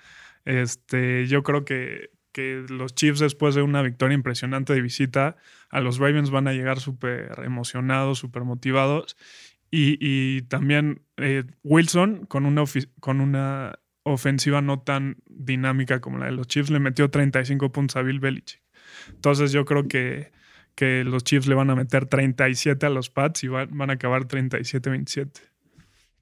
Este, 0.46 1.26
yo 1.26 1.42
creo 1.42 1.66
que, 1.66 2.12
que 2.32 2.64
los 2.70 2.94
Chiefs 2.94 3.22
después 3.22 3.56
de 3.56 3.64
una 3.64 3.82
victoria 3.82 4.14
impresionante 4.14 4.72
de 4.72 4.82
visita 4.82 5.36
a 5.72 5.80
los 5.80 5.98
Ravens 5.98 6.30
van 6.30 6.48
a 6.48 6.54
llegar 6.54 6.80
súper 6.80 7.42
emocionados, 7.44 8.20
súper 8.20 8.44
motivados. 8.44 9.18
Y, 9.72 10.44
también 10.44 11.02
eh, 11.18 11.46
Wilson 11.64 12.28
con 12.28 12.46
una, 12.46 12.66
con 13.00 13.20
una 13.20 13.80
ofensiva 14.04 14.62
no 14.62 14.82
tan 14.82 15.18
dinámica 15.26 16.02
como 16.02 16.20
la 16.20 16.28
de 16.28 16.34
los 16.34 16.46
Chiefs 16.46 16.70
le 16.70 16.80
metió 16.80 17.10
35 17.10 17.72
puntos 17.72 17.96
a 17.96 18.04
Bill 18.04 18.20
Belichick. 18.20 18.62
Entonces 19.10 19.52
yo 19.52 19.66
creo 19.66 19.88
que, 19.88 20.32
que 20.76 21.04
los 21.04 21.24
Chiefs 21.24 21.48
le 21.48 21.56
van 21.56 21.70
a 21.70 21.76
meter 21.76 22.06
37 22.06 22.86
a 22.86 22.90
los 22.90 23.10
Pats 23.10 23.44
y 23.44 23.48
van, 23.48 23.90
a 23.90 23.94
acabar 23.94 24.28
37-27. 24.28 25.32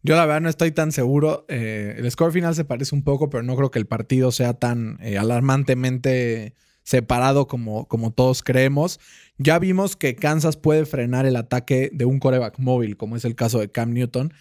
Yo 0.04 0.16
la 0.16 0.26
verdad 0.26 0.42
no 0.42 0.50
estoy 0.50 0.72
tan 0.72 0.92
seguro. 0.92 1.46
Eh, 1.48 1.96
el 1.98 2.10
score 2.12 2.32
final 2.32 2.56
se 2.56 2.66
parece 2.66 2.94
un 2.94 3.04
poco, 3.04 3.30
pero 3.30 3.44
no 3.44 3.56
creo 3.56 3.72
que 3.72 3.80
el 3.80 3.88
partido 3.88 4.32
sea 4.32 4.54
tan 4.54 4.98
eh, 5.02 5.18
alarmantemente 5.18 6.54
separado 6.84 7.48
como, 7.48 7.88
como 7.88 8.12
todos 8.12 8.44
creemos. 8.44 9.00
Ya 9.38 9.58
vimos 9.60 9.96
que 9.96 10.16
Kansas 10.16 10.58
puede 10.58 10.86
frenar 10.86 11.26
el 11.26 11.36
ataque 11.36 11.90
de 11.94 12.06
un 12.06 12.20
coreback 12.20 12.60
móvil, 12.60 12.98
como 12.98 13.16
es 13.16 13.26
el 13.26 13.36
caso 13.36 13.60
de 13.60 13.72
Cam 13.72 13.94
Newton. 13.94 14.34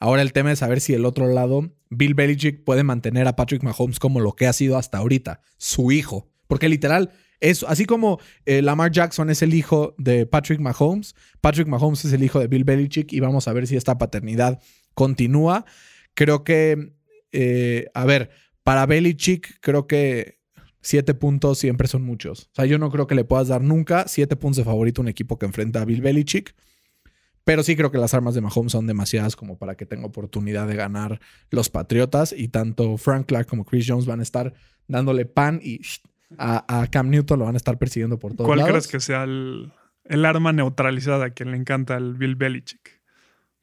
Ahora 0.00 0.22
el 0.22 0.32
tema 0.32 0.52
es 0.52 0.58
saber 0.58 0.80
si 0.80 0.94
el 0.94 1.04
otro 1.04 1.26
lado, 1.28 1.70
Bill 1.90 2.14
Belichick 2.14 2.64
puede 2.64 2.82
mantener 2.82 3.28
a 3.28 3.36
Patrick 3.36 3.62
Mahomes 3.62 3.98
como 3.98 4.20
lo 4.20 4.32
que 4.32 4.46
ha 4.46 4.52
sido 4.52 4.76
hasta 4.76 4.98
ahorita, 4.98 5.40
su 5.56 5.92
hijo. 5.92 6.33
Porque 6.46 6.68
literal, 6.68 7.10
es, 7.40 7.62
así 7.64 7.84
como 7.84 8.20
eh, 8.46 8.62
Lamar 8.62 8.90
Jackson 8.90 9.30
es 9.30 9.42
el 9.42 9.54
hijo 9.54 9.94
de 9.98 10.26
Patrick 10.26 10.60
Mahomes, 10.60 11.14
Patrick 11.40 11.68
Mahomes 11.68 12.04
es 12.04 12.12
el 12.12 12.22
hijo 12.22 12.40
de 12.40 12.46
Bill 12.46 12.64
Belichick 12.64 13.12
y 13.12 13.20
vamos 13.20 13.48
a 13.48 13.52
ver 13.52 13.66
si 13.66 13.76
esta 13.76 13.98
paternidad 13.98 14.60
continúa. 14.94 15.64
Creo 16.14 16.44
que, 16.44 16.92
eh, 17.32 17.86
a 17.94 18.04
ver, 18.04 18.30
para 18.62 18.86
Belichick, 18.86 19.58
creo 19.60 19.86
que 19.86 20.38
siete 20.80 21.14
puntos 21.14 21.58
siempre 21.58 21.88
son 21.88 22.02
muchos. 22.02 22.44
O 22.52 22.54
sea, 22.54 22.66
yo 22.66 22.78
no 22.78 22.90
creo 22.90 23.06
que 23.06 23.14
le 23.14 23.24
puedas 23.24 23.48
dar 23.48 23.62
nunca 23.62 24.06
siete 24.06 24.36
puntos 24.36 24.58
de 24.58 24.64
favorito 24.64 25.00
a 25.00 25.04
un 25.04 25.08
equipo 25.08 25.38
que 25.38 25.46
enfrenta 25.46 25.82
a 25.82 25.84
Bill 25.84 26.02
Belichick. 26.02 26.54
Pero 27.44 27.62
sí 27.62 27.76
creo 27.76 27.90
que 27.90 27.98
las 27.98 28.14
armas 28.14 28.34
de 28.34 28.40
Mahomes 28.40 28.72
son 28.72 28.86
demasiadas 28.86 29.36
como 29.36 29.58
para 29.58 29.76
que 29.76 29.84
tenga 29.84 30.06
oportunidad 30.06 30.66
de 30.66 30.76
ganar 30.76 31.20
los 31.50 31.68
Patriotas. 31.68 32.34
Y 32.36 32.48
tanto 32.48 32.96
Frank 32.96 33.26
Clark 33.26 33.48
como 33.48 33.64
Chris 33.64 33.84
Jones 33.86 34.06
van 34.06 34.20
a 34.20 34.22
estar 34.22 34.54
dándole 34.88 35.26
pan 35.26 35.60
y 35.62 35.80
a, 36.38 36.86
Cam 36.90 37.10
Newton 37.10 37.38
lo 37.38 37.44
van 37.46 37.54
a 37.54 37.56
estar 37.56 37.78
persiguiendo 37.78 38.18
por 38.18 38.34
todos 38.34 38.46
¿Cuál 38.46 38.64
crees 38.64 38.88
que 38.88 39.00
sea 39.00 39.24
el, 39.24 39.72
el 40.04 40.24
arma 40.24 40.52
neutralizada 40.52 41.34
que 41.34 41.44
le 41.44 41.56
encanta 41.56 41.96
al 41.96 42.14
Bill 42.14 42.36
Belichick? 42.36 43.02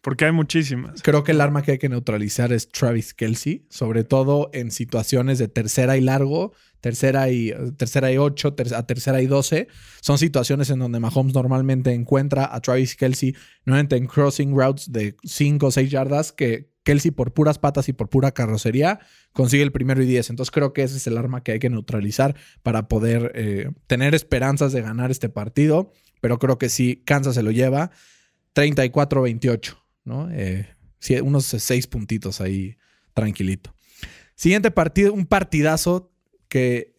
Porque 0.02 0.26
hay 0.26 0.32
muchísimas. 0.32 1.04
Creo 1.04 1.24
que 1.24 1.32
el 1.32 1.42
arma 1.42 1.62
que 1.62 1.74
hay 1.74 1.78
que 1.78 1.88
neutralizar 1.88 2.52
es 2.52 2.70
Travis 2.70 3.14
Kelsey, 3.14 3.68
sobre 3.70 4.04
todo 4.04 4.50
en 4.52 4.72
situaciones 4.72 5.38
de 5.38 5.48
tercera 5.48 5.96
y 5.96 6.02
largo, 6.02 6.54
tercera 6.80 7.30
y, 7.30 7.54
tercera 7.78 8.12
y 8.12 8.18
ocho, 8.18 8.56
a 8.76 8.86
tercera 8.88 9.22
y 9.22 9.28
doce. 9.28 9.68
Son 10.02 10.18
situaciones 10.18 10.72
en 10.72 10.80
donde 10.80 11.00
Mahomes 11.00 11.36
normalmente 11.36 11.94
encuentra 11.94 12.50
a 12.52 12.62
Travis 12.62 12.96
Kelsey, 12.96 13.36
nuevamente 13.66 13.96
en 13.96 14.08
crossing 14.08 14.56
routes 14.56 14.92
de 14.92 15.16
cinco 15.24 15.68
o 15.68 15.72
seis 15.72 15.92
yardas, 15.92 16.32
que 16.32 16.71
Kelsey 16.84 17.12
por 17.12 17.34
puras 17.34 17.60
patas 17.60 17.90
y 17.90 17.94
por 17.94 18.10
pura 18.10 18.32
carrocería 18.32 19.00
consigue 19.34 19.64
el 19.64 19.72
primero 19.72 20.02
y 20.02 20.06
diez. 20.06 20.30
Entonces 20.30 20.52
creo 20.52 20.74
que 20.74 20.84
ese 20.84 20.98
es 20.98 21.08
el 21.08 21.18
arma 21.18 21.44
que 21.44 21.54
hay 21.54 21.60
que 21.60 21.70
neutralizar 21.70 22.36
para 22.64 22.88
poder 22.88 23.32
eh, 23.36 23.70
tener 23.88 24.16
esperanzas 24.16 24.74
de 24.74 24.82
ganar 24.82 25.12
este 25.12 25.30
partido. 25.30 25.92
Pero 26.22 26.40
creo 26.40 26.58
que 26.58 26.70
si 26.70 26.98
Kansas 26.98 27.36
se 27.36 27.44
lo 27.44 27.52
lleva, 27.52 27.92
34-28. 28.56 29.78
¿no? 30.04 30.30
Eh, 30.32 30.68
unos 31.24 31.46
seis 31.46 31.88
puntitos 31.88 32.42
ahí, 32.42 32.78
tranquilito. 33.14 33.74
Siguiente 34.36 34.72
partido, 34.72 35.14
un 35.14 35.26
partidazo 35.26 36.12
que 36.48 36.96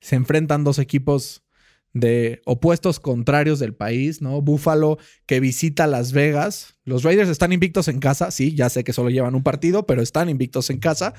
se 0.00 0.16
enfrentan 0.16 0.64
dos 0.64 0.78
equipos 0.78 1.44
de 1.94 2.40
opuestos 2.46 3.00
contrarios 3.00 3.58
del 3.58 3.74
país, 3.74 4.22
¿no? 4.22 4.40
Buffalo 4.40 4.98
que 5.26 5.40
visita 5.40 5.86
Las 5.86 6.12
Vegas. 6.12 6.78
Los 6.84 7.02
Raiders 7.02 7.28
están 7.28 7.52
invictos 7.52 7.88
en 7.88 8.00
casa, 8.00 8.30
sí, 8.30 8.54
ya 8.54 8.70
sé 8.70 8.84
que 8.84 8.92
solo 8.92 9.10
llevan 9.10 9.34
un 9.34 9.42
partido, 9.42 9.86
pero 9.86 10.02
están 10.02 10.28
invictos 10.28 10.70
en 10.70 10.78
casa. 10.78 11.14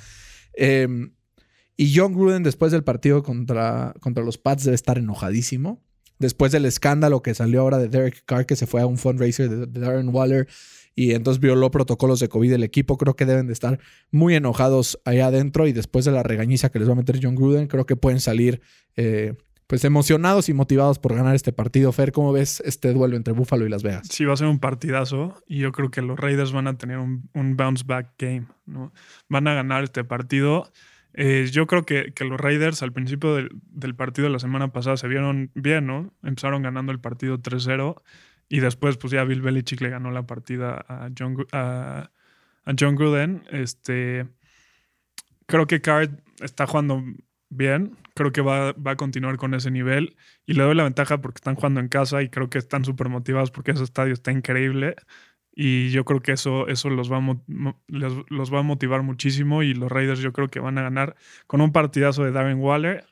Em, 0.54 1.14
y 1.78 1.96
John 1.96 2.14
Gruden 2.14 2.44
después 2.44 2.72
del 2.72 2.84
partido 2.84 3.24
contra, 3.24 3.94
contra 4.00 4.24
los 4.24 4.38
Pats 4.38 4.64
debe 4.64 4.76
estar 4.76 4.98
enojadísimo. 4.98 5.84
Después 6.20 6.52
del 6.52 6.66
escándalo 6.66 7.22
que 7.22 7.34
salió 7.34 7.62
ahora 7.62 7.80
de 7.80 7.90
Derek 7.90 8.24
Carr, 8.26 8.46
que 8.46 8.56
se 8.56 8.68
fue 8.68 8.82
a 8.82 8.86
un 8.86 8.98
fundraiser 8.98 9.50
de, 9.50 9.80
Darren 9.80 10.10
Waller 10.10 10.48
y 10.96 11.14
entonces 11.14 11.42
violó 11.42 11.72
protocolos 11.72 12.20
de 12.20 12.30
COVID 12.30 12.52
del 12.52 12.64
equipo. 12.64 12.98
Creo 12.98 13.16
que 13.16 13.26
deben 13.26 13.48
de 13.48 13.54
estar 13.54 13.80
muy 14.12 14.36
enojados 14.36 15.00
allá 15.06 15.28
adentro 15.28 15.68
y 15.68 15.74
después 15.74 16.06
de 16.06 16.12
la 16.12 16.22
regañiza 16.22 16.70
que 16.70 16.80
les 16.80 16.88
va 16.88 16.94
a 16.94 16.98
meter 16.98 17.20
John 17.22 17.36
Gruden, 17.36 17.68
creo 17.68 17.86
que 17.86 17.96
pueden 17.96 18.20
salir 18.20 18.62
eh, 18.96 19.34
pues 19.74 19.86
emocionados 19.86 20.50
y 20.50 20.54
motivados 20.54 21.00
por 21.00 21.16
ganar 21.16 21.34
este 21.34 21.52
partido. 21.52 21.92
Fer, 21.92 22.12
¿cómo 22.12 22.32
ves 22.32 22.62
este 22.64 22.94
duelo 22.94 23.16
entre 23.16 23.34
Buffalo 23.34 23.66
y 23.66 23.70
Las 23.70 23.82
Vegas? 23.82 24.08
Sí, 24.08 24.24
va 24.24 24.34
a 24.34 24.38
ser 24.38 24.46
un 24.46 24.60
partidazo 24.60 25.42
y 25.48 25.58
yo 25.58 25.72
creo 25.72 25.90
que 25.90 26.04
los 26.04 26.20
Raiders 26.20 26.52
van 26.52 26.68
a 26.68 26.78
tener 26.78 27.00
un, 27.00 27.28
bounce 27.34 27.84
back 27.84 28.12
game. 28.20 28.46
¿no? 28.68 28.94
Van 29.30 29.48
a 29.48 29.56
ganar 29.56 29.84
este 29.84 30.04
partido. 30.04 30.72
Eh, 31.16 31.50
yo 31.52 31.66
creo 31.66 31.88
que, 31.88 32.14
que, 32.14 32.24
los 32.24 32.40
Raiders 32.40 32.84
al 32.84 32.94
principio 32.94 33.34
del, 33.34 33.96
partido 33.96 34.30
la 34.30 34.38
semana 34.38 34.72
pasada 34.72 34.96
se 34.96 35.08
vieron 35.08 35.50
bien, 35.56 35.88
¿no? 35.88 36.14
Empezaron 36.22 36.62
ganando 36.62 36.92
el 36.92 37.00
partido 37.00 37.40
3-0 37.40 38.00
y 38.50 38.60
después, 38.60 38.98
pues 38.98 39.12
ya 39.12 39.24
Bill 39.24 39.42
Belichick 39.42 39.82
le 39.82 39.90
ganó 39.90 40.12
la 40.12 40.28
partida 40.28 40.86
a 40.88 41.10
John, 41.18 41.48
a, 41.52 42.12
John 42.80 42.94
Gruden. 42.96 43.42
Este, 43.50 44.28
creo 45.48 45.66
que 45.66 45.82
Card 45.82 46.12
está 46.42 46.68
jugando 46.68 47.04
bien. 47.56 47.98
Creo 48.16 48.32
que 48.32 48.42
va, 48.42 48.74
va, 48.74 48.92
a 48.92 48.96
continuar 48.98 49.38
con 49.38 49.54
ese 49.54 49.72
nivel. 49.72 50.16
Y 50.46 50.54
le 50.54 50.64
doy 50.64 50.76
la 50.76 50.84
ventaja 50.84 51.22
porque 51.22 51.38
están 51.38 51.56
jugando 51.56 51.80
en 51.80 51.88
casa 51.90 52.22
y 52.22 52.30
creo 52.30 52.50
que 52.50 52.58
están 52.58 52.86
súper 52.86 53.10
motivados 53.10 53.52
porque 53.52 53.72
ese 53.72 53.84
estadio 53.84 54.14
está 54.14 54.32
increíble. 54.32 54.96
Y 55.56 55.90
yo 55.92 56.06
creo 56.06 56.22
que 56.22 56.32
eso, 56.34 56.68
eso 56.68 56.90
los, 56.90 57.12
va 57.12 57.18
a, 57.18 57.76
los 57.88 58.54
va 58.54 58.60
a 58.60 58.64
motivar 58.64 59.04
muchísimo. 59.04 59.64
Y 59.64 59.74
los 59.74 59.92
Raiders 59.92 60.20
yo 60.20 60.34
creo 60.34 60.50
que 60.50 60.60
van 60.60 60.78
a 60.78 60.84
ganar 60.84 61.16
con 61.48 61.62
un 61.62 61.72
partidazo 61.72 62.24
de 62.24 62.32
Darren 62.32 62.60
Waller 62.60 63.06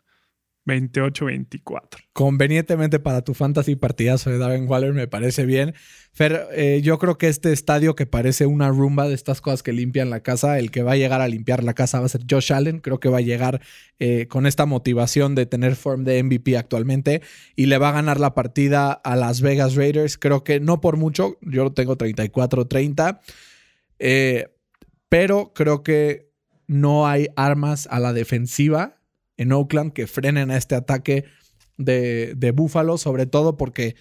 28-24. 0.66 1.82
Convenientemente 2.14 3.00
para 3.00 3.24
tu 3.24 3.34
fantasy 3.34 3.76
partidazo 3.76 4.30
de 4.30 4.38
Darren 4.38 4.70
Waller 4.70 4.94
me 4.94 5.08
parece 5.08 5.46
bien. 5.46 5.74
Fer, 6.14 6.48
eh, 6.52 6.82
yo 6.84 7.00
creo 7.00 7.18
que 7.18 7.30
este 7.30 7.52
estadio 7.52 7.96
que 7.96 8.06
parece 8.06 8.46
una 8.46 8.70
rumba 8.70 9.08
de 9.08 9.16
estas 9.16 9.42
cosas 9.42 9.64
que 9.64 9.74
limpian 9.74 10.10
la 10.10 10.22
casa, 10.22 10.60
el 10.60 10.70
que 10.70 10.84
va 10.84 10.94
a 10.94 10.98
llegar 10.98 11.22
a 11.22 11.28
limpiar 11.28 11.64
la 11.64 11.74
casa 11.74 12.00
va 12.00 12.06
a 12.06 12.10
ser 12.10 12.22
Josh 12.30 12.54
Allen. 12.54 12.80
Creo 12.80 13.00
que 13.00 13.10
va 13.10 13.18
a 13.20 13.22
llegar 13.22 13.62
eh, 14.00 14.28
con 14.28 14.46
esta 14.46 14.66
motivación 14.66 15.34
de 15.34 15.46
tener 15.46 15.76
form 15.76 16.04
de 16.04 16.22
MVP 16.22 16.58
actualmente 16.58 17.22
y 17.56 17.66
le 17.66 17.78
va 17.78 17.90
a 17.90 17.94
ganar 17.94 18.20
la 18.20 18.36
partida 18.36 18.92
a 18.92 19.16
Las 19.16 19.42
Vegas 19.42 19.76
Raiders. 19.76 20.18
Creo 20.18 20.44
que 20.44 20.60
no 20.60 20.80
por 20.80 20.98
mucho, 20.98 21.38
yo 21.42 21.64
lo 21.64 21.74
tengo 21.74 21.98
34-30, 21.98 23.20
eh, 24.00 24.48
pero 25.10 25.54
creo 25.54 25.82
que 25.82 26.30
no 26.68 27.08
hay 27.08 27.28
armas 27.36 27.88
a 27.92 28.00
la 28.00 28.14
defensiva 28.14 29.01
en 29.42 29.52
Oakland 29.52 29.94
que 29.94 30.06
frenen 30.06 30.52
a 30.52 30.58
este 30.58 30.76
ataque 30.76 31.26
de, 31.78 32.36
de 32.36 32.52
Buffalo, 32.52 32.98
sobre 32.98 33.26
todo 33.26 33.58
porque 33.58 33.96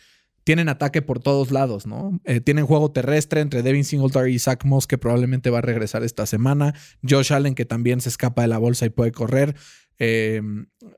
tienen 0.45 0.69
ataque 0.69 1.01
por 1.01 1.21
todos 1.21 1.51
lados, 1.51 1.87
¿no? 1.87 2.21
Eh, 2.25 2.41
tienen 2.41 2.67
juego 2.67 2.93
terrestre 2.93 3.41
entre 3.41 3.63
Devin 3.63 3.85
Singletary 3.85 4.35
y 4.35 4.39
Zach 4.39 4.65
Moss, 4.65 4.87
que 4.87 4.99
probablemente 4.99 5.49
va 5.49 5.59
a 5.59 5.63
regresar 5.63 6.03
esta 6.03 6.27
semana. 6.27 6.75
Josh 7.09 7.33
Allen, 7.33 7.55
que 7.55 7.65
también 7.65 8.01
se 8.01 8.11
escapa 8.11 8.43
de 8.43 8.49
la 8.49 8.59
bolsa 8.59 8.85
y 8.85 8.91
puede 8.91 9.13
correr. 9.13 9.55
Eh, 9.99 10.43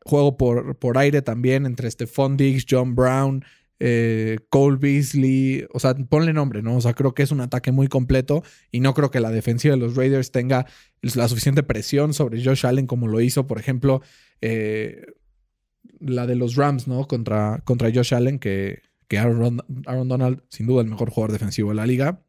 juego 0.05 0.37
por, 0.37 0.77
por 0.79 0.99
aire 0.99 1.23
también 1.23 1.67
entre 1.67 1.91
Stephon 1.91 2.37
Diggs, 2.37 2.67
John 2.69 2.95
Brown, 2.95 3.45
eh, 3.85 4.39
Cole 4.49 4.77
Beasley. 4.79 5.67
O 5.73 5.81
sea, 5.81 5.95
ponle 5.95 6.33
nombre, 6.33 6.63
¿no? 6.63 6.77
O 6.77 6.81
sea, 6.81 6.95
creo 6.95 7.15
que 7.15 7.23
es 7.23 7.33
un 7.33 7.41
ataque 7.41 7.73
muy 7.73 7.89
completo 7.89 8.43
y 8.71 8.81
no 8.81 8.95
creo 8.95 9.11
que 9.11 9.21
la 9.21 9.31
defensiva 9.31 9.75
de 9.75 9.81
los 9.81 9.97
Raiders 9.97 10.31
tenga 10.31 10.67
la 11.01 11.27
suficiente 11.29 11.63
presión 11.63 12.15
sobre 12.15 12.43
Josh 12.45 12.67
Allen 12.67 12.87
como 12.87 13.09
lo 13.09 13.21
hizo, 13.21 13.47
por 13.47 13.59
ejemplo, 13.59 14.03
la 14.41 16.27
de 16.27 16.37
los 16.37 16.57
Rams, 16.57 16.87
¿no? 16.87 17.07
Contra, 17.07 17.61
contra 17.65 17.91
Josh 17.93 18.15
Allen, 18.15 18.39
que 18.39 18.83
que 19.13 19.19
Aaron, 19.19 19.61
Donald, 20.09 20.41
sin 20.49 20.67
duda 20.67 20.81
el 20.81 20.89
mejor 20.89 21.11
jugador 21.11 21.33
defensivo 21.33 21.69
de 21.69 21.75
la 21.75 21.85
liga, 21.85 22.23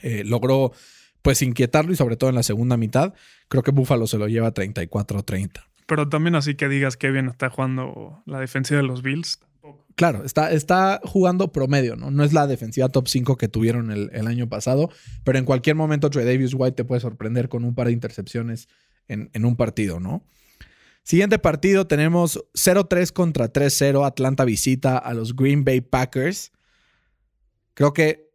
eh, 0.00 0.24
logró 0.24 0.72
pues 1.20 1.42
inquietarlo 1.42 1.92
y 1.92 1.96
sobre 1.96 2.16
todo 2.16 2.30
en 2.30 2.36
la 2.36 2.42
segunda 2.42 2.78
mitad. 2.78 3.12
Creo 3.48 3.62
que 3.62 3.72
Buffalo 3.72 4.06
se 4.06 4.16
lo 4.16 4.26
lleva 4.26 4.54
34-30. 4.54 5.66
Pero 5.86 6.08
también 6.08 6.34
así 6.34 6.54
que 6.54 6.70
digas 6.70 6.96
que 6.96 7.10
bien 7.10 7.28
está 7.28 7.50
jugando 7.50 8.22
la 8.24 8.40
defensiva 8.40 8.80
de 8.80 8.86
los 8.86 9.02
Bills. 9.02 9.38
Claro, 9.96 10.24
está, 10.24 10.50
está 10.50 11.00
jugando 11.04 11.52
promedio, 11.52 11.94
¿no? 11.96 12.10
No 12.10 12.24
es 12.24 12.32
la 12.32 12.46
defensiva 12.46 12.88
top 12.88 13.06
5 13.08 13.36
que 13.36 13.48
tuvieron 13.48 13.90
el, 13.90 14.26
año 14.26 14.48
pasado, 14.48 14.90
pero 15.22 15.38
en 15.38 15.44
cualquier 15.44 15.76
momento 15.76 16.10
Trey 16.10 16.24
Davis 16.24 16.54
White 16.54 16.74
te 16.74 16.84
puede 16.84 17.00
sorprender 17.00 17.48
con 17.48 17.64
un 17.64 17.74
par 17.74 17.86
de 17.86 17.92
intercepciones 17.92 18.68
en, 19.06 19.30
en 19.32 19.44
un 19.44 19.56
partido, 19.56 20.00
¿no? 20.00 20.24
Siguiente 21.04 21.38
partido 21.38 21.86
tenemos 21.86 22.42
0-3 22.54 23.12
contra 23.12 23.52
3-0. 23.52 24.06
Atlanta 24.06 24.44
visita 24.46 24.96
a 24.96 25.12
los 25.12 25.36
Green 25.36 25.62
Bay 25.62 25.82
Packers. 25.82 26.50
Creo 27.74 27.92
que 27.92 28.32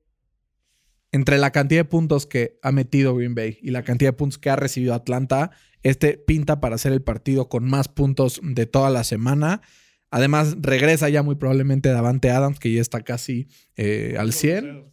entre 1.11 1.39
la 1.39 1.51
cantidad 1.51 1.79
de 1.81 1.85
puntos 1.85 2.27
que 2.27 2.59
ha 2.61 2.71
metido 2.71 3.15
Green 3.15 3.33
Bay 3.33 3.57
y 3.61 3.71
la 3.71 3.83
cantidad 3.83 4.09
de 4.09 4.17
puntos 4.17 4.37
que 4.37 4.51
ha 4.51 4.55
recibido 4.55 4.93
Atlanta, 4.93 5.49
este 5.81 6.17
pinta 6.17 6.59
para 6.59 6.77
ser 6.77 6.93
el 6.93 7.01
partido 7.01 7.49
con 7.49 7.65
más 7.65 7.87
puntos 7.87 8.39
de 8.43 8.67
toda 8.67 8.91
la 8.91 9.03
semana. 9.03 9.61
Además, 10.11 10.57
regresa 10.59 11.09
ya 11.09 11.21
muy 11.21 11.35
probablemente 11.35 11.89
Davante 11.89 12.31
Adams, 12.31 12.59
que 12.59 12.71
ya 12.71 12.81
está 12.81 13.01
casi 13.01 13.47
eh, 13.75 14.15
al 14.17 14.33
100. 14.33 14.85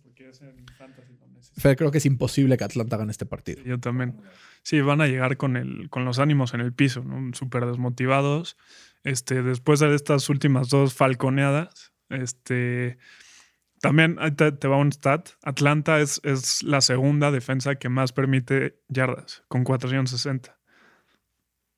Fer, 1.57 1.77
creo 1.77 1.91
que 1.91 1.99
es 1.99 2.07
imposible 2.07 2.59
que 2.59 2.65
Atlanta 2.65 2.99
gane 2.99 3.11
este 3.11 3.25
partido. 3.25 3.63
Yo 3.65 3.81
también. 3.81 4.21
Sí, 4.63 4.81
van 4.81 5.01
a 5.01 5.07
llegar 5.07 5.37
con, 5.37 5.57
el, 5.57 5.89
con 5.89 6.05
los 6.05 6.19
ánimos 6.19 6.53
en 6.53 6.61
el 6.61 6.73
piso, 6.73 7.03
¿no? 7.03 7.33
súper 7.35 7.65
desmotivados. 7.65 8.59
Este, 9.05 9.43
después 9.43 9.81
de 9.81 9.95
estas 9.95 10.29
últimas 10.29 10.69
dos 10.69 10.93
falconeadas, 10.93 11.93
este, 12.11 12.99
también 13.81 14.19
te, 14.37 14.53
te, 14.53 14.69
va 14.69 14.77
un 14.77 14.91
stat. 14.93 15.31
Atlanta 15.45 16.01
es, 16.01 16.21
es, 16.25 16.63
la 16.63 16.81
segunda 16.81 17.31
defensa 17.31 17.77
que 17.77 17.89
más 17.89 18.13
permite 18.13 18.81
yardas, 18.89 19.45
con 19.49 19.65
460. 19.65 20.59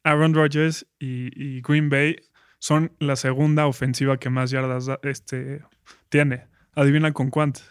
Aaron 0.03 0.35
Rodgers 0.35 0.87
y, 0.99 1.29
y 1.41 1.61
Green 1.61 1.91
Bay 1.91 2.17
son 2.59 2.93
la 2.99 3.17
segunda 3.17 3.67
ofensiva 3.67 4.19
que 4.19 4.31
más 4.31 4.51
yardas 4.51 4.89
este, 5.03 5.63
tiene. 6.09 6.47
Adivina 6.75 7.13
con 7.13 7.31
cuántas. 7.31 7.71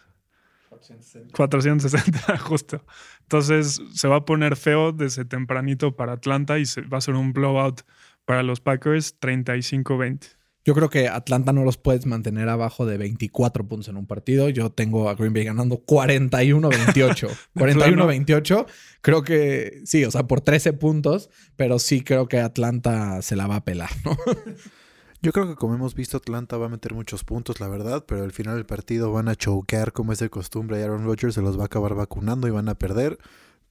460. 1.34 2.38
justo. 2.40 2.86
Entonces 3.22 3.82
se 3.94 4.08
va 4.08 4.18
a 4.18 4.26
poner 4.26 4.56
feo 4.56 4.92
desde 4.92 5.26
tempranito 5.26 5.96
para 5.96 6.14
Atlanta 6.14 6.60
y 6.60 6.66
se, 6.66 6.82
va 6.82 7.00
a 7.00 7.02
ser 7.02 7.16
un 7.16 7.34
blowout 7.34 7.82
para 8.26 8.44
los 8.44 8.62
Packers 8.62 9.20
35-20. 9.20 10.37
Yo 10.68 10.76
creo 10.76 10.90
que 10.90 11.08
Atlanta 11.08 11.54
no 11.54 11.64
los 11.64 11.78
puedes 11.78 12.06
mantener 12.06 12.50
abajo 12.50 12.86
de 12.86 12.98
24 12.98 13.66
puntos 13.70 13.88
en 13.88 13.96
un 13.96 14.06
partido. 14.06 14.50
Yo 14.50 14.70
tengo 14.70 15.10
a 15.10 15.16
Green 15.16 15.32
Bay 15.32 15.46
ganando 15.46 15.78
41-28. 15.86 17.30
41-28. 17.56 18.66
Creo 19.02 19.24
que 19.24 19.82
sí, 19.86 20.04
o 20.04 20.12
sea, 20.12 20.28
por 20.28 20.42
13 20.42 20.74
puntos, 20.74 21.30
pero 21.56 21.80
sí 21.80 22.02
creo 22.02 22.28
que 22.28 22.40
Atlanta 22.40 23.22
se 23.22 23.38
la 23.38 23.48
va 23.48 23.56
a 23.56 23.64
pelar, 23.64 23.92
¿no? 24.04 24.18
Yo 25.22 25.32
creo 25.32 25.48
que 25.48 25.56
como 25.56 25.74
hemos 25.74 25.96
visto, 25.96 26.18
Atlanta 26.18 26.58
va 26.58 26.66
a 26.66 26.70
meter 26.70 26.94
muchos 26.94 27.24
puntos, 27.24 27.62
la 27.62 27.70
verdad, 27.70 28.04
pero 28.06 28.24
al 28.24 28.34
final 28.34 28.56
del 28.56 28.66
partido 28.66 29.14
van 29.14 29.30
a 29.30 29.36
choquear 29.36 29.94
como 29.94 30.12
es 30.12 30.20
de 30.20 30.30
costumbre 30.30 30.80
y 30.80 30.84
Aaron 30.84 31.06
Rodgers 31.06 31.36
se 31.36 31.42
los 31.42 31.58
va 31.58 31.64
a 31.64 31.68
acabar 31.68 31.96
vacunando 31.96 32.46
y 32.46 32.52
van 32.52 32.68
a 32.68 32.76
perder, 32.76 33.18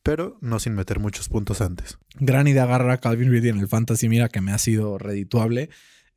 pero 0.02 0.38
no 0.40 0.58
sin 0.60 0.74
meter 0.74 0.98
muchos 0.98 1.28
puntos 1.28 1.60
antes. 1.60 1.98
Gran 2.18 2.48
idea 2.48 2.62
agarrar 2.62 2.90
a 2.90 2.98
Calvin 2.98 3.30
Ridley 3.30 3.50
en 3.50 3.58
el 3.58 3.68
fantasy, 3.68 4.08
mira 4.08 4.30
que 4.30 4.40
me 4.40 4.52
ha 4.52 4.58
sido 4.58 4.96
redituable. 4.96 5.68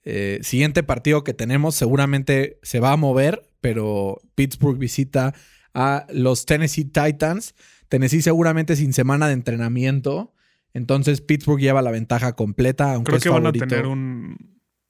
Eh, 0.03 0.39
siguiente 0.41 0.83
partido 0.83 1.23
que 1.23 1.33
tenemos 1.33 1.75
seguramente 1.75 2.59
se 2.63 2.79
va 2.79 2.93
a 2.93 2.97
mover, 2.97 3.43
pero 3.61 4.21
Pittsburgh 4.35 4.77
visita 4.77 5.33
a 5.73 6.07
los 6.11 6.45
Tennessee 6.45 6.85
Titans. 6.85 7.55
Tennessee 7.89 8.21
seguramente 8.21 8.75
sin 8.75 8.93
semana 8.93 9.27
de 9.27 9.33
entrenamiento. 9.33 10.33
Entonces 10.73 11.21
Pittsburgh 11.21 11.59
lleva 11.59 11.81
la 11.81 11.91
ventaja 11.91 12.33
completa. 12.33 12.93
Aunque 12.93 13.11
Creo 13.11 13.21
que 13.21 13.29
van 13.29 13.47
a 13.47 13.51
tener 13.51 13.85
un, 13.87 14.37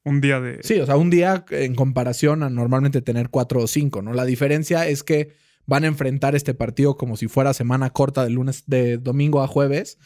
un 0.03 0.21
día 0.21 0.39
de. 0.39 0.59
Sí, 0.63 0.79
o 0.79 0.85
sea, 0.85 0.97
un 0.97 1.09
día 1.09 1.45
en 1.49 1.75
comparación 1.75 2.43
a 2.43 2.49
normalmente 2.49 3.01
tener 3.01 3.29
cuatro 3.29 3.61
o 3.61 3.67
cinco, 3.67 4.01
¿no? 4.01 4.13
La 4.13 4.25
diferencia 4.25 4.87
es 4.87 5.03
que 5.03 5.33
van 5.65 5.83
a 5.83 5.87
enfrentar 5.87 6.35
este 6.35 6.53
partido 6.53 6.97
como 6.97 7.15
si 7.15 7.27
fuera 7.27 7.53
semana 7.53 7.91
corta 7.91 8.23
de 8.23 8.31
lunes, 8.31 8.63
de 8.65 8.97
domingo 8.97 9.41
a 9.41 9.47
jueves. 9.47 9.97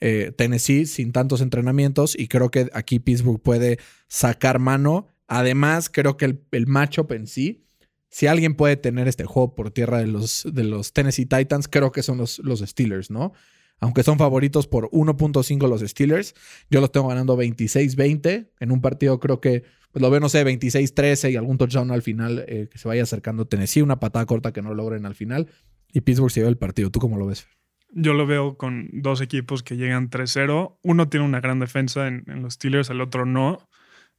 Eh, 0.00 0.32
Tennessee 0.36 0.86
sin 0.86 1.12
tantos 1.12 1.42
entrenamientos 1.42 2.18
y 2.18 2.28
creo 2.28 2.50
que 2.50 2.70
aquí 2.72 3.00
Pittsburgh 3.00 3.40
puede 3.40 3.78
sacar 4.08 4.58
mano. 4.58 5.08
Además, 5.26 5.90
creo 5.90 6.16
que 6.16 6.24
el, 6.24 6.42
el 6.52 6.66
matchup 6.66 7.12
en 7.12 7.26
sí, 7.26 7.66
si 8.08 8.26
alguien 8.26 8.54
puede 8.54 8.76
tener 8.76 9.08
este 9.08 9.24
juego 9.24 9.54
por 9.54 9.70
tierra 9.70 9.98
de 9.98 10.06
los, 10.06 10.46
de 10.50 10.64
los 10.64 10.92
Tennessee 10.92 11.26
Titans, 11.26 11.68
creo 11.68 11.92
que 11.92 12.02
son 12.02 12.18
los, 12.18 12.38
los 12.40 12.60
Steelers, 12.60 13.10
¿no? 13.10 13.32
aunque 13.80 14.02
son 14.02 14.18
favoritos 14.18 14.66
por 14.66 14.90
1.5 14.90 15.68
los 15.68 15.80
Steelers, 15.80 16.34
yo 16.70 16.80
los 16.80 16.92
tengo 16.92 17.08
ganando 17.08 17.36
26-20. 17.36 18.50
En 18.60 18.70
un 18.70 18.80
partido 18.80 19.18
creo 19.18 19.40
que 19.40 19.64
pues 19.90 20.02
lo 20.02 20.10
veo, 20.10 20.20
no 20.20 20.28
sé, 20.28 20.44
26-13 20.44 21.32
y 21.32 21.36
algún 21.36 21.58
touchdown 21.58 21.90
al 21.90 22.02
final 22.02 22.44
eh, 22.46 22.68
que 22.70 22.78
se 22.78 22.86
vaya 22.86 23.02
acercando 23.02 23.46
Tennessee, 23.46 23.82
una 23.82 23.98
patada 23.98 24.26
corta 24.26 24.52
que 24.52 24.62
no 24.62 24.74
logren 24.74 25.06
al 25.06 25.14
final. 25.14 25.48
Y 25.92 26.02
Pittsburgh 26.02 26.30
se 26.30 26.40
lleva 26.40 26.50
el 26.50 26.58
partido. 26.58 26.90
¿Tú 26.90 27.00
cómo 27.00 27.16
lo 27.16 27.26
ves? 27.26 27.48
Yo 27.92 28.14
lo 28.14 28.26
veo 28.26 28.56
con 28.56 28.88
dos 28.92 29.20
equipos 29.20 29.62
que 29.62 29.76
llegan 29.76 30.10
3-0. 30.10 30.78
Uno 30.82 31.08
tiene 31.08 31.26
una 31.26 31.40
gran 31.40 31.58
defensa 31.58 32.06
en, 32.06 32.24
en 32.28 32.42
los 32.42 32.54
Steelers, 32.54 32.90
el 32.90 33.00
otro 33.00 33.26
no. 33.26 33.58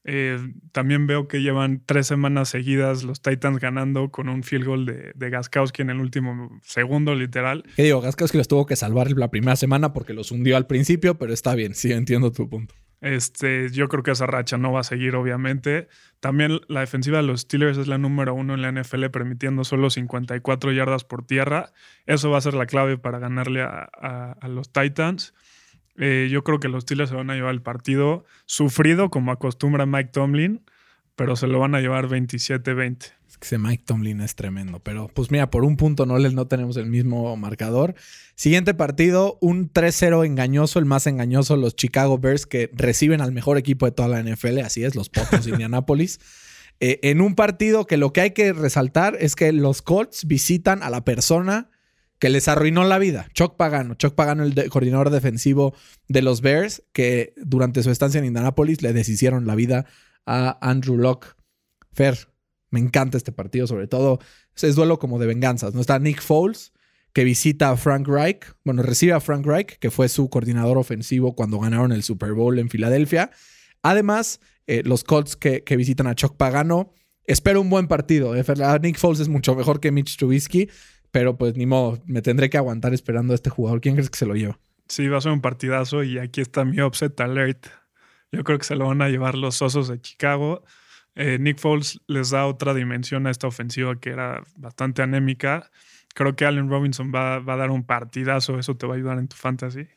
Eh, 0.04 0.40
también 0.72 1.06
veo 1.06 1.28
que 1.28 1.42
llevan 1.42 1.84
tres 1.86 2.08
semanas 2.08 2.50
seguidas 2.50 3.04
los 3.04 3.22
Titans 3.22 3.60
ganando 3.60 4.10
con 4.10 4.30
un 4.30 4.42
field 4.42 4.66
goal 4.66 4.86
de, 4.86 5.12
de 5.14 5.30
Gaskowski 5.30 5.84
en 5.84 5.92
el 5.92 6.00
último 6.00 6.60
segundo, 6.64 7.14
literal. 7.14 7.64
¿Qué 7.76 7.84
digo? 7.84 8.02
Gaskowski 8.02 8.38
los 8.38 8.48
tuvo 8.48 8.66
que 8.66 8.76
salvar 8.76 9.12
la 9.12 9.30
primera 9.30 9.56
semana 9.56 9.94
porque 9.94 10.14
los 10.14 10.32
hundió 10.32 10.58
al 10.58 10.66
principio, 10.66 11.18
pero 11.20 11.34
está 11.34 11.54
bien, 11.54 11.76
sí, 11.76 11.92
entiendo 11.92 12.32
tu 12.32 12.50
punto. 12.50 12.74
Este, 13.02 13.72
yo 13.72 13.88
creo 13.90 14.04
que 14.04 14.12
esa 14.12 14.28
racha 14.28 14.58
no 14.58 14.72
va 14.72 14.82
a 14.82 14.84
seguir, 14.84 15.16
obviamente. 15.16 15.88
También 16.20 16.62
la 16.68 16.82
defensiva 16.82 17.18
de 17.18 17.24
los 17.24 17.42
Steelers 17.42 17.80
es 17.80 17.88
la 17.88 17.98
número 17.98 18.36
uno 18.36 18.54
en 18.54 18.62
la 18.62 18.72
NFL, 18.72 19.08
permitiendo 19.08 19.64
solo 19.64 19.90
54 19.90 20.72
yardas 20.72 21.04
por 21.04 21.26
tierra. 21.26 21.74
Eso 22.06 22.30
va 22.30 22.38
a 22.38 22.42
ser 22.42 22.54
la 22.54 22.68
clave 22.68 23.00
para 23.00 23.18
ganarle 23.18 23.64
a, 23.64 24.38
los 24.48 24.72
Titans. 24.72 25.34
Eh, 25.98 26.30
yo 26.32 26.44
creo 26.44 26.60
que 26.60 26.70
los 26.70 26.84
Steelers 26.84 27.10
se 27.10 27.16
van 27.16 27.32
a 27.32 27.36
llevar 27.36 27.54
el 27.54 27.62
partido 27.64 28.24
sufrido, 28.46 29.10
como 29.10 29.32
acostumbra 29.32 29.88
Mike 29.88 30.12
Tomlin, 30.14 30.64
pero 31.16 31.36
se 31.36 31.48
lo 31.48 31.60
van 31.60 31.76
a 31.76 31.82
llevar 31.82 32.08
27-20. 32.08 32.98
Es 33.28 33.38
que 33.38 33.46
ese 33.46 33.58
Mike 33.58 33.84
Tomlin 33.86 34.22
es 34.22 34.36
tremendo. 34.36 34.80
Pero 34.80 35.10
pues 35.14 35.32
mira, 35.32 35.50
por 35.50 35.64
un 35.64 35.78
punto 35.78 36.06
no, 36.06 36.18
no 36.18 36.48
tenemos 36.48 36.78
el 36.78 36.88
mismo 36.88 37.36
marcador. 37.38 37.96
Siguiente 38.36 38.74
partido, 38.74 39.38
un 39.42 39.72
3-0 39.72 40.26
engañoso, 40.26 40.80
el 40.80 40.86
más 40.86 41.08
engañoso, 41.08 41.56
los 41.56 41.76
Chicago 41.76 42.18
Bears 42.18 42.46
que 42.46 42.70
reciben 42.74 43.22
al 43.22 43.32
mejor 43.32 43.58
equipo 43.58 43.86
de 43.86 43.92
toda 43.92 44.10
la 44.10 44.22
NFL, 44.22 44.60
así 44.60 44.84
es, 44.84 44.96
los 44.96 45.10
Potos 45.10 45.46
de 45.46 45.52
Indianapolis. 45.52 46.20
Eh, 46.80 47.00
en 47.04 47.22
un 47.22 47.36
partido 47.36 47.86
que 47.86 47.98
lo 47.98 48.12
que 48.12 48.22
hay 48.22 48.32
que 48.32 48.54
resaltar 48.54 49.16
es 49.20 49.36
que 49.36 49.52
los 49.52 49.84
Colts 49.84 50.26
visitan 50.26 50.82
a 50.82 50.90
la 50.90 51.06
persona 51.06 51.70
que 52.18 52.30
les 52.30 52.48
arruinó 52.48 52.84
la 52.84 53.00
vida. 53.00 53.28
Chuck 53.34 53.56
Pagano. 53.56 53.96
Chuck 53.96 54.14
Pagano, 54.14 54.44
el 54.44 54.70
coordinador 54.70 55.10
defensivo 55.10 55.74
de 56.08 56.22
los 56.22 56.42
Bears, 56.42 56.84
que 56.94 57.34
durante 57.36 57.82
su 57.82 57.92
estancia 57.92 58.20
en 58.20 58.26
Indianapolis 58.26 58.82
le 58.82 58.94
deshicieron 58.94 59.48
la 59.48 59.56
vida 59.56 59.86
a 60.26 60.58
Andrew 60.62 60.98
Locke. 60.98 61.28
Fer, 61.94 62.30
me 62.70 62.80
encanta 62.80 63.18
este 63.18 63.32
partido, 63.32 63.68
sobre 63.68 63.88
todo 63.88 64.20
es 64.64 64.76
duelo 64.76 65.00
como 65.00 65.20
de 65.20 65.28
venganzas. 65.28 65.74
¿no? 65.74 65.82
Está 65.82 66.00
Nick 66.00 66.22
Foles, 66.22 66.72
que 67.14 67.24
visita 67.24 67.72
a 67.72 67.78
Frank 67.78 68.08
Reich, 68.08 68.46
bueno, 68.64 68.84
recibe 68.84 69.14
a 69.14 69.20
Frank 69.20 69.46
Reich, 69.46 69.78
que 69.80 69.92
fue 69.92 70.08
su 70.08 70.30
coordinador 70.30 70.78
ofensivo 70.78 71.36
cuando 71.36 71.60
ganaron 71.60 71.92
el 71.92 72.04
Super 72.04 72.34
Bowl 72.34 72.58
en 72.60 72.70
Filadelfia. 72.70 73.32
Además, 73.82 74.40
eh, 74.68 74.84
los 74.86 75.04
Colts 75.04 75.36
que, 75.36 75.64
visitan 75.76 76.08
a 76.08 76.16
Chuck 76.16 76.38
Pagano. 76.38 76.94
Espero 77.26 77.62
un 77.62 77.70
buen 77.70 77.88
partido. 77.88 78.36
¿eh? 78.36 78.44
Nick 78.82 78.98
Foles 78.98 79.20
es 79.20 79.28
mucho 79.28 79.56
mejor 79.56 79.80
que 79.80 79.92
Mitch 79.92 80.18
Trubisky. 80.18 80.70
Pero 81.12 81.38
pues 81.38 81.58
ni 81.58 81.66
modo, 81.66 82.02
me 82.06 82.22
tendré 82.22 82.50
que 82.50 82.58
aguantar 82.58 82.94
esperando 82.94 83.34
a 83.34 83.36
este 83.36 83.50
jugador. 83.50 83.82
¿Quién 83.82 83.96
crees 83.96 84.10
que 84.10 84.18
se 84.18 84.26
lo 84.26 84.34
lleva? 84.34 84.60
Sí, 84.88 85.08
va 85.10 85.18
a 85.18 85.22
ser 85.22 85.34
un 85.34 85.42
partidazo 85.42 86.04
y 86.04 86.18
aquí 86.20 86.40
está 86.40 86.64
mi 86.64 86.82
upset 86.82 87.20
alert. 87.20 87.68
Yo 88.32 88.44
creo 88.44 88.58
que 88.58 88.66
se 88.66 88.76
lo 88.76 88.88
van 88.88 89.02
a 89.02 89.10
llevar 89.10 89.36
los 89.36 89.62
Osos 89.62 89.88
de 89.88 90.00
Chicago. 90.00 90.64
Eh, 91.16 91.38
Nick 91.40 91.60
Foles 91.60 92.00
les 92.08 92.30
da 92.30 92.46
otra 92.46 92.74
dimensión 92.74 93.28
a 93.28 93.32
esta 93.32 93.48
ofensiva 93.48 94.00
que 94.00 94.10
era 94.12 94.44
bastante 94.56 95.02
anémica. 95.02 95.70
Creo 96.14 96.36
que 96.36 96.46
Allen 96.46 96.70
Robinson 96.70 97.12
va, 97.14 97.40
va 97.40 97.54
a 97.54 97.58
dar 97.58 97.72
un 97.72 97.86
partidazo. 97.86 98.58
Eso 98.60 98.76
te 98.78 98.88
va 98.88 98.94
a 98.94 98.98
ayudar 98.98 99.18
en 99.20 99.28
tu 99.28 99.36
fantasy. 99.36 99.88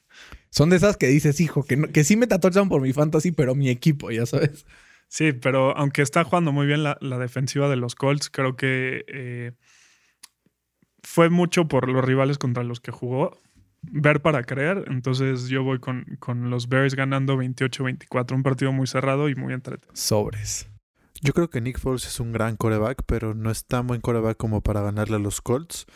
Son 0.51 0.70
de 0.70 0.77
esas 0.77 0.97
que 0.97 1.07
dices, 1.07 1.40
hijo, 1.40 1.64
que, 1.64 1.77
no- 1.77 1.88
que 1.88 2.05
sí 2.05 2.16
me 2.16 2.27
touchdown 2.27 2.68
por 2.68 2.81
mi 2.81 2.92
fantasy, 2.92 3.33
pero 3.33 3.55
mi 3.55 3.68
equipo, 3.70 4.11
ya 4.11 4.27
sabes. 4.27 4.66
Sí, 5.09 5.33
pero 5.33 5.77
aunque 5.77 6.03
está 6.03 6.25
jugando 6.25 6.51
muy 6.51 6.66
bien 6.66 6.83
la, 6.83 6.97
la 7.01 7.18
defensiva 7.18 7.68
de 7.68 7.77
los 7.77 7.94
Colts, 7.94 8.31
creo 8.31 8.57
que 8.57 9.05
eh, 9.07 9.53
fue 11.03 11.29
mucho 11.31 11.68
por 11.68 11.88
los 11.88 12.05
rivales 12.05 12.38
contra 12.38 12.64
los 12.64 12.81
que 12.81 12.90
jugó. 12.90 13.38
Ver 13.92 14.23
para 14.23 14.42
creer. 14.44 14.85
Entonces 14.88 15.49
yo 15.49 15.62
voy 15.62 15.79
con, 15.79 16.05
con 16.18 16.51
los 16.51 16.68
Bears 16.68 16.94
ganando 16.94 17.37
28-24. 17.37 18.35
Un 18.35 18.42
partido 18.42 18.73
muy 18.73 18.87
cerrado 18.87 19.29
y 19.29 19.35
muy 19.35 19.53
entretenido. 19.53 19.94
Sobres. 19.94 20.68
Yo 21.23 21.33
creo 21.33 21.49
que 21.49 21.61
Nick 21.61 21.79
Foles 21.79 22.07
es 22.07 22.20
un 22.20 22.33
gran 22.33 22.57
coreback, 22.57 23.03
pero 23.07 23.35
no 23.35 23.51
es 23.51 23.64
tan 23.64 23.87
buen 23.87 24.01
coreback 24.03 24.37
como 24.37 24.61
para 24.61 24.83
ganarle 24.83 25.16
a 25.16 25.18
los 25.18 25.40
Colts. 25.40 25.87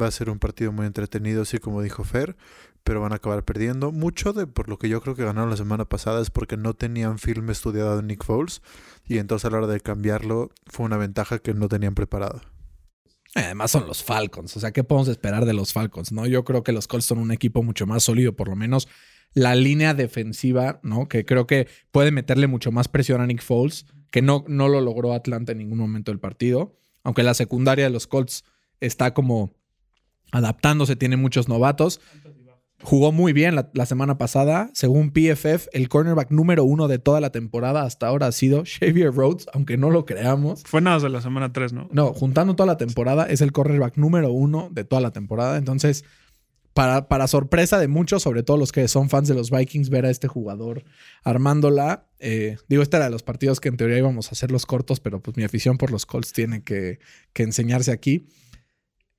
Va 0.00 0.06
a 0.06 0.10
ser 0.10 0.30
un 0.30 0.38
partido 0.38 0.72
muy 0.72 0.86
entretenido, 0.86 1.42
así 1.42 1.58
como 1.58 1.82
dijo 1.82 2.04
Fer, 2.04 2.36
pero 2.84 3.02
van 3.02 3.12
a 3.12 3.16
acabar 3.16 3.44
perdiendo. 3.44 3.92
Mucho 3.92 4.32
de 4.32 4.46
por 4.46 4.68
lo 4.68 4.78
que 4.78 4.88
yo 4.88 5.02
creo 5.02 5.14
que 5.14 5.24
ganaron 5.24 5.50
la 5.50 5.56
semana 5.58 5.84
pasada 5.84 6.22
es 6.22 6.30
porque 6.30 6.56
no 6.56 6.72
tenían 6.72 7.18
film 7.18 7.50
estudiado 7.50 7.96
de 7.96 8.02
Nick 8.02 8.24
Foles 8.24 8.62
y 9.04 9.18
entonces 9.18 9.44
a 9.44 9.50
la 9.50 9.58
hora 9.58 9.66
de 9.66 9.80
cambiarlo 9.80 10.50
fue 10.66 10.86
una 10.86 10.96
ventaja 10.96 11.38
que 11.38 11.52
no 11.52 11.68
tenían 11.68 11.94
preparado. 11.94 12.40
Además 13.34 13.70
son 13.70 13.86
los 13.86 14.02
Falcons. 14.02 14.56
O 14.56 14.60
sea, 14.60 14.72
¿qué 14.72 14.84
podemos 14.84 15.08
esperar 15.08 15.44
de 15.44 15.52
los 15.52 15.72
Falcons? 15.72 16.12
No, 16.12 16.26
yo 16.26 16.44
creo 16.44 16.62
que 16.62 16.72
los 16.72 16.88
Colts 16.88 17.06
son 17.06 17.18
un 17.18 17.30
equipo 17.30 17.62
mucho 17.62 17.86
más 17.86 18.02
sólido, 18.04 18.34
por 18.34 18.48
lo 18.48 18.56
menos 18.56 18.88
la 19.34 19.54
línea 19.54 19.94
defensiva, 19.94 20.80
¿no? 20.82 21.08
Que 21.08 21.24
creo 21.24 21.46
que 21.46 21.68
puede 21.90 22.10
meterle 22.10 22.46
mucho 22.46 22.72
más 22.72 22.88
presión 22.88 23.20
a 23.20 23.26
Nick 23.26 23.42
Foles, 23.42 23.86
que 24.10 24.22
no, 24.22 24.44
no 24.48 24.68
lo 24.68 24.80
logró 24.80 25.12
Atlanta 25.12 25.52
en 25.52 25.58
ningún 25.58 25.78
momento 25.78 26.10
del 26.10 26.18
partido. 26.18 26.76
Aunque 27.02 27.22
la 27.22 27.34
secundaria 27.34 27.84
de 27.84 27.90
los 27.90 28.06
Colts 28.06 28.44
está 28.80 29.14
como 29.14 29.54
adaptándose, 30.32 30.96
tiene 30.96 31.16
muchos 31.16 31.48
novatos. 31.48 32.00
Jugó 32.82 33.10
muy 33.10 33.32
bien 33.32 33.56
la, 33.56 33.70
la 33.74 33.86
semana 33.86 34.18
pasada. 34.18 34.70
Según 34.72 35.10
PFF, 35.10 35.68
el 35.72 35.88
cornerback 35.88 36.30
número 36.30 36.64
uno 36.64 36.86
de 36.86 36.98
toda 36.98 37.20
la 37.20 37.30
temporada 37.30 37.82
hasta 37.82 38.06
ahora 38.06 38.28
ha 38.28 38.32
sido 38.32 38.62
Xavier 38.64 39.12
Rhodes, 39.12 39.46
aunque 39.52 39.76
no 39.76 39.90
lo 39.90 40.04
creamos. 40.04 40.62
Fue 40.64 40.80
nada 40.80 41.00
de 41.00 41.08
la 41.08 41.20
semana 41.20 41.52
3, 41.52 41.72
¿no? 41.72 41.88
No, 41.92 42.12
juntando 42.12 42.54
toda 42.54 42.68
la 42.68 42.76
temporada, 42.76 43.26
es 43.26 43.40
el 43.40 43.50
cornerback 43.50 43.96
número 43.96 44.30
uno 44.30 44.68
de 44.70 44.84
toda 44.84 45.02
la 45.02 45.10
temporada. 45.10 45.58
Entonces, 45.58 46.04
para, 46.72 47.08
para 47.08 47.26
sorpresa 47.26 47.80
de 47.80 47.88
muchos, 47.88 48.22
sobre 48.22 48.44
todo 48.44 48.56
los 48.56 48.70
que 48.70 48.86
son 48.86 49.10
fans 49.10 49.26
de 49.26 49.34
los 49.34 49.50
Vikings, 49.50 49.90
ver 49.90 50.06
a 50.06 50.10
este 50.10 50.28
jugador 50.28 50.84
armándola. 51.24 52.06
eh, 52.20 52.58
digo, 52.68 52.84
este 52.84 52.96
era 52.98 53.06
de 53.06 53.10
los 53.10 53.24
partidos 53.24 53.58
que 53.58 53.68
en 53.68 53.76
teoría 53.76 53.98
íbamos 53.98 54.28
a 54.28 54.30
hacer 54.30 54.52
los 54.52 54.66
cortos, 54.66 55.00
pero 55.00 55.20
pues 55.20 55.36
mi 55.36 55.42
afición 55.42 55.78
por 55.78 55.90
los 55.90 56.06
Colts 56.06 56.32
tiene 56.32 56.62
que, 56.62 57.00
que 57.32 57.42
enseñarse 57.42 57.90
aquí. 57.90 58.28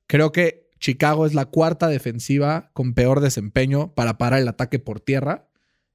Creo 0.08 0.32
que 0.32 0.69
Chicago 0.80 1.26
es 1.26 1.34
la 1.34 1.46
cuarta 1.46 1.88
defensiva 1.88 2.72
con 2.74 2.94
peor 2.94 3.20
desempeño 3.20 3.94
para 3.94 4.18
parar 4.18 4.40
el 4.40 4.48
ataque 4.48 4.80
por 4.80 5.00
tierra. 5.00 5.50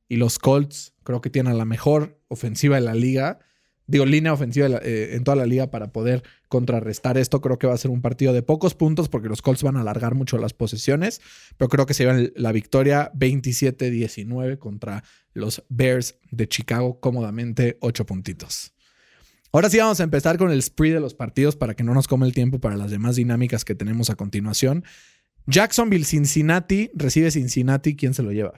Y 0.09 0.17
los 0.17 0.39
Colts 0.39 0.95
creo 1.03 1.21
que 1.21 1.31
tienen 1.31 1.59
la 1.59 1.65
mejor 1.65 2.21
ofensiva 2.29 2.77
de 2.77 2.83
la 2.83 2.95
liga. 2.95 3.39
Digo, 3.87 4.07
línea 4.07 4.33
ofensiva 4.33 4.67
eh, 4.83 5.11
en 5.15 5.25
toda 5.25 5.37
la 5.37 5.47
liga 5.47 5.71
para 5.71 5.93
poder 5.93 6.23
contrarrestar 6.49 7.19
esto. 7.19 7.41
Creo 7.41 7.59
que 7.59 7.67
va 7.67 7.75
a 7.75 7.79
ser 7.79 7.91
un 7.91 8.03
partido 8.03 8.33
de 8.33 8.43
pocos 8.43 8.75
puntos 8.75 9.09
porque 9.09 9.29
los 9.29 9.43
Colts 9.43 9.63
van 9.63 9.77
a 9.77 9.81
alargar 9.81 10.15
mucho 10.15 10.39
las 10.39 10.53
posesiones. 10.53 11.21
Pero 11.57 11.69
creo 11.69 11.87
que 11.87 11.95
se 11.95 12.05
llevan 12.05 12.33
la 12.37 12.53
victoria 12.53 13.11
27-19 13.15 14.59
contra 14.59 15.03
los 15.33 15.65
Bears 15.69 16.19
de 16.31 16.47
Chicago 16.49 17.01
cómodamente 17.01 17.79
8 17.81 18.07
puntitos. 18.07 18.75
Ahora 19.55 19.71
sí 19.71 19.79
vamos 19.79 20.01
a 20.01 20.03
empezar 20.03 20.37
con 20.37 20.51
el 20.51 20.61
spree 20.61 20.91
de 20.91 20.99
los 20.99 21.15
partidos 21.15 21.55
para 21.55 21.75
que 21.75 21.85
no 21.85 21.95
nos 21.95 22.09
come 22.09 22.27
el 22.27 22.35
tiempo 22.35 22.59
para 22.59 22.77
las 22.77 22.91
demás 22.91 23.15
dinámicas 23.15 23.65
que 23.65 23.77
tenemos 23.77 24.11
a 24.11 24.17
continuación. 24.17 24.85
Jacksonville, 25.47 26.05
Cincinnati, 26.05 26.91
recibe 26.93 27.31
Cincinnati, 27.31 27.95
¿quién 27.95 28.15
se 28.15 28.25
lo 28.25 28.33
lleva? 28.33 28.55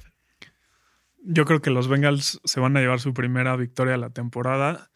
Yo 1.22 1.44
creo 1.44 1.60
que 1.60 1.68
los 1.68 1.86
Bengals 1.88 2.40
se 2.44 2.60
van 2.60 2.78
a 2.78 2.80
llevar 2.80 3.00
su 3.00 3.12
primera 3.12 3.54
victoria 3.56 3.92
de 3.92 3.98
la 3.98 4.08
temporada. 4.08 4.90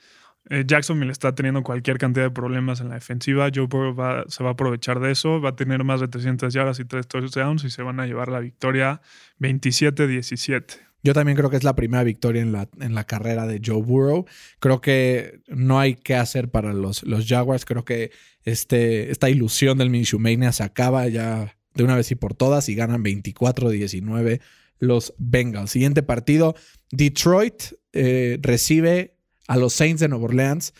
Eh, 0.48 0.64
Jacksonville 0.66 1.12
está 1.12 1.34
teniendo 1.34 1.62
cualquier 1.62 1.98
cantidad 1.98 2.24
de 2.24 2.30
problemas 2.30 2.80
en 2.80 2.88
la 2.88 2.94
defensiva. 2.94 3.50
Joe 3.54 3.66
Burrow 3.66 3.94
va- 3.94 4.24
se 4.28 4.42
va 4.42 4.48
a 4.48 4.52
aprovechar 4.54 5.00
de 5.00 5.10
eso. 5.10 5.38
Va 5.42 5.50
a 5.50 5.56
tener 5.56 5.84
más 5.84 6.00
de 6.00 6.08
300 6.08 6.54
yardas 6.54 6.80
y 6.80 6.86
3 6.86 7.06
touchdowns 7.08 7.64
y 7.64 7.70
se 7.70 7.82
van 7.82 8.00
a 8.00 8.06
llevar 8.06 8.28
la 8.28 8.40
victoria 8.40 9.02
27-17. 9.38 10.78
Yo 11.02 11.14
también 11.14 11.36
creo 11.36 11.50
que 11.50 11.56
es 11.56 11.64
la 11.64 11.76
primera 11.76 12.04
victoria 12.04 12.42
en 12.42 12.52
la, 12.52 12.68
en 12.80 12.94
la 12.94 13.04
carrera 13.04 13.46
de 13.46 13.60
Joe 13.64 13.82
Burrow. 13.82 14.26
Creo 14.58 14.80
que 14.80 15.40
no 15.48 15.80
hay 15.80 15.94
que 15.94 16.14
hacer 16.14 16.50
para 16.50 16.72
los, 16.72 17.02
los 17.04 17.26
Jaguars. 17.26 17.64
Creo 17.64 17.84
que 17.84 18.10
este, 18.44 19.10
esta 19.10 19.30
ilusión 19.30 19.78
del 19.78 19.90
Minshew 19.90 20.18
Mania 20.18 20.52
se 20.52 20.62
acaba 20.62 21.08
ya 21.08 21.56
de 21.74 21.84
una 21.84 21.96
vez 21.96 22.10
y 22.10 22.14
por 22.16 22.34
todas 22.34 22.68
y 22.68 22.74
ganan 22.74 23.04
24-19 23.04 24.40
los 24.78 25.14
Bengals. 25.18 25.70
Siguiente 25.70 26.02
partido, 26.02 26.54
Detroit 26.90 27.62
eh, 27.92 28.38
recibe 28.42 29.16
a 29.46 29.56
los 29.56 29.74
Saints 29.74 30.00
de 30.00 30.08
Nueva 30.08 30.24
Orleans 30.24 30.74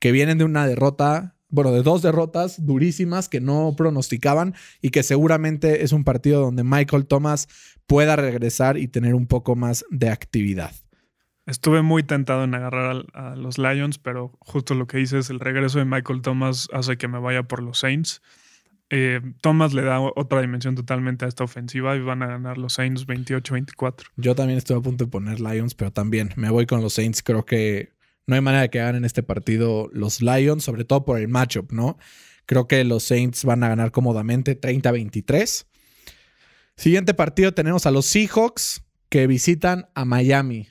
que 0.00 0.12
vienen 0.12 0.38
de 0.38 0.44
una 0.44 0.66
derrota, 0.66 1.35
bueno, 1.48 1.72
de 1.72 1.82
dos 1.82 2.02
derrotas 2.02 2.64
durísimas 2.64 3.28
que 3.28 3.40
no 3.40 3.74
pronosticaban 3.76 4.54
y 4.80 4.90
que 4.90 5.02
seguramente 5.02 5.84
es 5.84 5.92
un 5.92 6.04
partido 6.04 6.40
donde 6.40 6.64
Michael 6.64 7.06
Thomas 7.06 7.48
pueda 7.86 8.16
regresar 8.16 8.78
y 8.78 8.88
tener 8.88 9.14
un 9.14 9.26
poco 9.26 9.54
más 9.56 9.84
de 9.90 10.10
actividad. 10.10 10.72
Estuve 11.46 11.82
muy 11.82 12.02
tentado 12.02 12.42
en 12.42 12.54
agarrar 12.54 13.06
a, 13.14 13.36
los 13.36 13.56
Lions, 13.58 13.98
pero 13.98 14.36
justo 14.40 14.74
lo 14.74 14.88
que 14.88 14.98
dices, 14.98 15.30
el 15.30 15.38
regreso 15.38 15.78
de 15.78 15.84
Michael 15.84 16.20
Thomas 16.20 16.68
hace 16.72 16.96
que 16.96 17.06
me 17.06 17.20
vaya 17.20 17.44
por 17.44 17.62
los 17.62 17.78
Saints. 17.78 18.20
Eh, 18.90 19.20
Thomas 19.40 19.72
le 19.72 19.82
da 19.82 20.00
otra 20.00 20.40
dimensión 20.40 20.74
totalmente 20.74 21.24
a 21.24 21.28
esta 21.28 21.44
ofensiva 21.44 21.94
y 21.96 22.00
van 22.00 22.22
a 22.22 22.26
ganar 22.26 22.58
los 22.58 22.74
Saints 22.74 23.06
28-24. 23.06 24.06
Yo 24.16 24.34
también 24.34 24.58
estoy 24.58 24.76
a 24.76 24.80
punto 24.80 25.04
de 25.04 25.10
poner 25.10 25.40
Lions, 25.40 25.76
pero 25.76 25.92
también 25.92 26.30
me 26.36 26.50
voy 26.50 26.66
con 26.66 26.82
los 26.82 26.94
Saints. 26.94 27.22
Creo 27.22 27.44
que 27.44 27.95
no 28.26 28.34
hay 28.34 28.40
manera 28.40 28.62
de 28.62 28.70
que 28.70 28.78
ganen 28.78 29.04
este 29.04 29.22
partido 29.22 29.88
los 29.92 30.20
Lions, 30.20 30.64
sobre 30.64 30.84
todo 30.84 31.04
por 31.04 31.18
el 31.18 31.28
matchup, 31.28 31.72
¿no? 31.72 31.98
Creo 32.44 32.68
que 32.68 32.84
los 32.84 33.04
Saints 33.04 33.44
van 33.44 33.62
a 33.62 33.68
ganar 33.68 33.90
cómodamente 33.90 34.60
30-23. 34.60 35.66
Siguiente 36.76 37.14
partido 37.14 37.54
tenemos 37.54 37.86
a 37.86 37.90
los 37.90 38.06
Seahawks 38.06 38.84
que 39.08 39.26
visitan 39.26 39.88
a 39.94 40.04
Miami. 40.04 40.68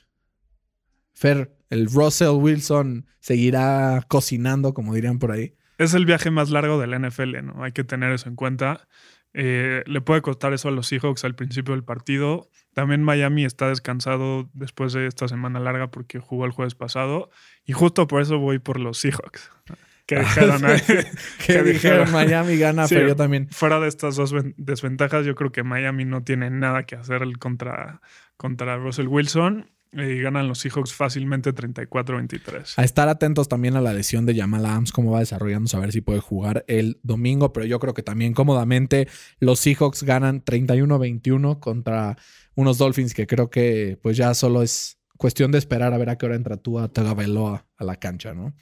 Fer, 1.14 1.56
el 1.70 1.86
Russell 1.86 2.36
Wilson 2.36 3.06
seguirá 3.20 4.04
cocinando, 4.08 4.74
como 4.74 4.94
dirían 4.94 5.18
por 5.18 5.32
ahí. 5.32 5.54
Es 5.78 5.94
el 5.94 6.06
viaje 6.06 6.30
más 6.30 6.50
largo 6.50 6.78
de 6.78 6.86
la 6.86 6.98
NFL, 6.98 7.42
¿no? 7.42 7.64
Hay 7.64 7.72
que 7.72 7.84
tener 7.84 8.12
eso 8.12 8.28
en 8.28 8.36
cuenta. 8.36 8.88
Eh, 9.34 9.82
le 9.86 10.00
puede 10.00 10.22
costar 10.22 10.52
eso 10.52 10.68
a 10.68 10.70
los 10.70 10.86
Seahawks 10.86 11.24
al 11.24 11.34
principio 11.34 11.74
del 11.74 11.84
partido. 11.84 12.50
También 12.76 13.02
Miami 13.02 13.46
está 13.46 13.70
descansado 13.70 14.50
después 14.52 14.92
de 14.92 15.06
esta 15.06 15.28
semana 15.28 15.58
larga 15.60 15.90
porque 15.90 16.18
jugó 16.18 16.44
el 16.44 16.50
jueves 16.52 16.74
pasado. 16.74 17.30
Y 17.64 17.72
justo 17.72 18.06
por 18.06 18.20
eso 18.20 18.38
voy 18.38 18.58
por 18.58 18.78
los 18.78 18.98
Seahawks. 18.98 19.50
Que 20.06 20.20
dijeron, 20.20 20.62
que 20.62 21.06
¿Qué 21.48 21.62
dijeron? 21.64 22.12
Miami 22.12 22.56
gana, 22.58 22.86
Sí. 22.86 22.94
pero 22.94 23.08
yo 23.08 23.16
también. 23.16 23.48
fuera 23.50 23.80
de 23.80 23.88
estas 23.88 24.14
dos 24.14 24.32
ven- 24.32 24.54
desventajas, 24.56 25.26
yo 25.26 25.34
creo 25.34 25.50
que 25.50 25.64
Miami 25.64 26.04
no 26.04 26.22
tiene 26.22 26.48
nada 26.48 26.84
que 26.84 26.94
hacer 26.94 27.22
contra, 27.40 28.00
contra 28.36 28.76
Russell 28.76 29.08
Wilson. 29.08 29.68
eh, 29.94 30.14
Y 30.18 30.20
ganan 30.20 30.46
los 30.46 30.58
Seahawks 30.60 30.92
fácilmente 30.94 31.52
34-23. 31.52 32.74
A 32.78 32.84
estar 32.84 33.08
atentos 33.08 33.48
también 33.48 33.74
a 33.74 33.80
la 33.80 33.92
lesión 33.94 34.26
de 34.26 34.36
Jamal 34.36 34.64
Adams, 34.66 34.92
cómo 34.92 35.10
va 35.10 35.18
desarrollándose, 35.18 35.76
a 35.76 35.80
ver 35.80 35.90
si 35.90 36.02
puede 36.02 36.20
jugar 36.20 36.64
el 36.68 37.00
domingo. 37.02 37.52
Pero 37.52 37.66
yo 37.66 37.80
creo 37.80 37.92
que 37.94 38.04
también 38.04 38.32
cómodamente 38.32 39.08
los 39.40 39.58
Seahawks 39.58 40.04
ganan 40.04 40.40
31-21 40.44 41.58
contra 41.58 42.16
unos 42.56 42.78
Dolphins 42.78 43.14
que 43.14 43.26
creo 43.28 43.48
que 43.48 43.98
pues 44.02 44.16
ya 44.16 44.34
solo 44.34 44.62
es 44.62 44.98
cuestión 45.16 45.52
de 45.52 45.58
esperar 45.58 45.94
a 45.94 45.98
ver 45.98 46.10
a 46.10 46.18
qué 46.18 46.26
hora 46.26 46.34
entra 46.34 46.56
tú 46.56 46.78
a 46.78 46.88
Tagovailoa 46.88 47.66
a 47.76 47.84
la 47.84 47.96
cancha, 47.96 48.34
¿no? 48.34 48.54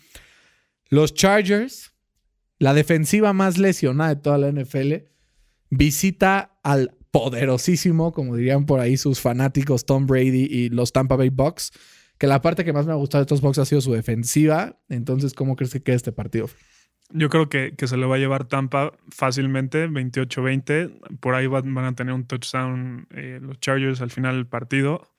Los 0.88 1.14
Chargers, 1.14 1.94
la 2.59 2.74
defensiva 2.74 3.33
más 3.33 3.57
lesionada 3.57 4.14
de 4.14 4.20
toda 4.20 4.38
la 4.38 4.52
NFL, 4.52 4.94
visita 5.70 6.59
al 6.62 6.96
poderosísimo, 7.11 8.12
como 8.12 8.37
dirían 8.37 8.66
por 8.66 8.80
ahí 8.80 8.96
sus 8.96 9.20
fanáticos 9.20 9.87
Tom 9.87 10.07
Brady 10.07 10.46
y 10.50 10.68
los 10.68 10.92
Tampa 10.92 11.16
Bay 11.16 11.30
Bucks. 11.30 11.72
Que 12.18 12.26
la 12.26 12.42
parte 12.42 12.64
que 12.64 12.72
más 12.72 12.87
me 12.87 12.92
ha 12.92 12.96
gustado 12.96 13.22
de 13.22 13.26
estos 13.26 13.40
Bucks 13.40 13.59
ha 13.59 13.64
sido 13.64 13.80
su 13.80 13.92
defensiva. 13.92 14.80
Entonces, 14.88 15.35
¿cómo 15.35 15.57
crees 15.57 15.72
que 15.72 15.83
queda 15.83 15.96
este 15.96 16.12
partido? 16.12 16.48
Yo 17.10 17.28
creo 17.28 17.48
que, 17.48 17.74
que 17.76 17.86
se 17.86 17.96
lo 17.96 18.08
va 18.08 18.16
a 18.16 18.18
llevar 18.18 18.46
Tampa 18.46 18.92
fácilmente, 19.08 19.88
28-20. 19.88 21.18
Por 21.20 21.34
ahí 21.34 21.46
van, 21.46 21.72
van 21.74 21.84
a 21.84 21.94
tener 21.94 22.14
un 22.14 22.26
touchdown 22.26 23.06
eh, 23.10 23.38
los 23.40 23.60
Chargers 23.60 24.00
al 24.00 24.10
final 24.10 24.36
del 24.36 24.46
partido. 24.46 25.10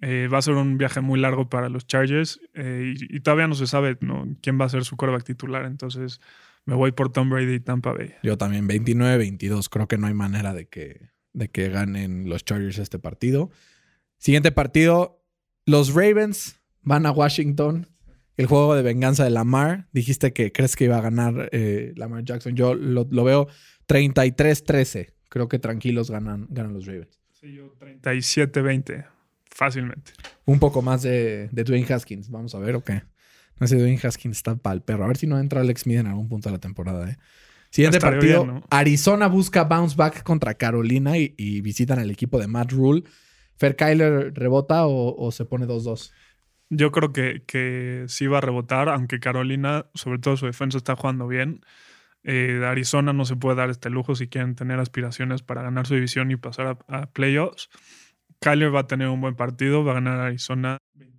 Eh, 0.00 0.28
va 0.32 0.38
a 0.38 0.42
ser 0.42 0.54
un 0.54 0.76
viaje 0.76 1.00
muy 1.00 1.18
largo 1.18 1.48
para 1.48 1.68
los 1.68 1.86
Chargers 1.86 2.40
eh, 2.52 2.94
y, 2.96 3.16
y 3.16 3.20
todavía 3.20 3.46
no 3.46 3.54
se 3.54 3.66
sabe 3.66 3.96
¿no? 4.00 4.26
quién 4.42 4.60
va 4.60 4.66
a 4.66 4.68
ser 4.68 4.84
su 4.84 4.96
quarterback 4.96 5.24
titular. 5.24 5.64
Entonces 5.64 6.20
me 6.66 6.74
voy 6.74 6.92
por 6.92 7.12
Tom 7.12 7.30
Brady 7.30 7.54
y 7.54 7.60
Tampa 7.60 7.92
Bay. 7.92 8.14
Yo 8.22 8.38
también, 8.38 8.68
29-22. 8.68 9.68
Creo 9.68 9.88
que 9.88 9.98
no 9.98 10.06
hay 10.06 10.14
manera 10.14 10.54
de 10.54 10.66
que, 10.66 11.10
de 11.32 11.48
que 11.48 11.68
ganen 11.68 12.28
los 12.28 12.44
Chargers 12.44 12.78
este 12.78 12.98
partido. 12.98 13.50
Siguiente 14.18 14.52
partido, 14.52 15.22
los 15.66 15.94
Ravens 15.94 16.60
van 16.82 17.06
a 17.06 17.10
Washington. 17.10 17.88
El 18.36 18.46
juego 18.46 18.74
de 18.74 18.82
venganza 18.82 19.24
de 19.24 19.30
Lamar. 19.30 19.86
Dijiste 19.92 20.32
que 20.32 20.50
crees 20.52 20.76
que 20.76 20.84
iba 20.84 20.98
a 20.98 21.00
ganar 21.00 21.48
eh, 21.52 21.92
Lamar 21.96 22.24
Jackson. 22.24 22.54
Yo 22.56 22.74
lo, 22.74 23.06
lo 23.10 23.24
veo 23.24 23.48
33-13. 23.88 25.12
Creo 25.28 25.48
que 25.48 25.58
tranquilos 25.58 26.10
ganan, 26.10 26.46
ganan 26.50 26.72
los 26.74 26.86
Ravens. 26.86 27.20
Sí, 27.32 27.52
yo 27.54 27.74
37-20. 27.78 29.06
Fácilmente. 29.50 30.12
Un 30.46 30.58
poco 30.58 30.82
más 30.82 31.02
de, 31.02 31.48
de 31.52 31.64
Dwayne 31.64 31.86
Haskins. 31.92 32.30
Vamos 32.30 32.54
a 32.54 32.58
ver 32.58 32.74
o 32.76 32.82
qué. 32.84 33.02
No 33.60 33.66
sé, 33.68 33.76
Dwayne 33.76 34.00
Haskins 34.02 34.36
está 34.36 34.56
para 34.56 34.74
el 34.74 34.82
perro. 34.82 35.04
A 35.04 35.08
ver 35.08 35.16
si 35.16 35.26
no 35.26 35.38
entra 35.38 35.60
Alex 35.60 35.82
Smith 35.82 35.98
en 35.98 36.06
algún 36.08 36.28
punto 36.28 36.48
de 36.48 36.54
la 36.54 36.60
temporada. 36.60 37.08
¿eh? 37.08 37.16
Siguiente 37.70 37.98
Estaría 37.98 38.18
partido. 38.18 38.44
bien, 38.44 38.54
¿no? 38.56 38.66
Arizona 38.70 39.28
busca 39.28 39.64
bounce 39.64 39.96
back 39.96 40.22
contra 40.24 40.54
Carolina 40.54 41.18
y, 41.18 41.34
y 41.36 41.60
visitan 41.60 41.98
al 42.00 42.10
equipo 42.10 42.38
de 42.40 42.48
Matt 42.48 42.72
Rule. 42.72 43.04
¿Fer 43.56 43.76
Kyler 43.76 44.34
rebota 44.34 44.86
o, 44.86 45.14
o 45.16 45.30
se 45.30 45.44
pone 45.44 45.66
2-2? 45.66 46.10
Yo 46.76 46.90
creo 46.90 47.12
que, 47.12 47.42
que 47.46 48.04
sí 48.08 48.26
va 48.26 48.38
a 48.38 48.40
rebotar, 48.40 48.88
aunque 48.88 49.20
Carolina, 49.20 49.86
sobre 49.94 50.18
todo 50.18 50.36
su 50.36 50.46
defensa, 50.46 50.78
está 50.78 50.96
jugando 50.96 51.28
bien. 51.28 51.60
Eh, 52.24 52.62
Arizona 52.64 53.12
no 53.12 53.26
se 53.26 53.36
puede 53.36 53.56
dar 53.56 53.70
este 53.70 53.90
lujo 53.90 54.14
si 54.14 54.28
quieren 54.28 54.54
tener 54.54 54.80
aspiraciones 54.80 55.42
para 55.42 55.62
ganar 55.62 55.86
su 55.86 55.94
división 55.94 56.30
y 56.30 56.36
pasar 56.36 56.78
a, 56.88 57.06
playoffs. 57.12 57.68
Kyler 58.40 58.74
va 58.74 58.80
a 58.80 58.86
tener 58.86 59.08
un 59.08 59.20
buen 59.20 59.36
partido, 59.36 59.84
va 59.84 59.92
a 59.92 59.94
ganar 59.94 60.20
Arizona 60.20 60.78
28-19. 60.96 61.13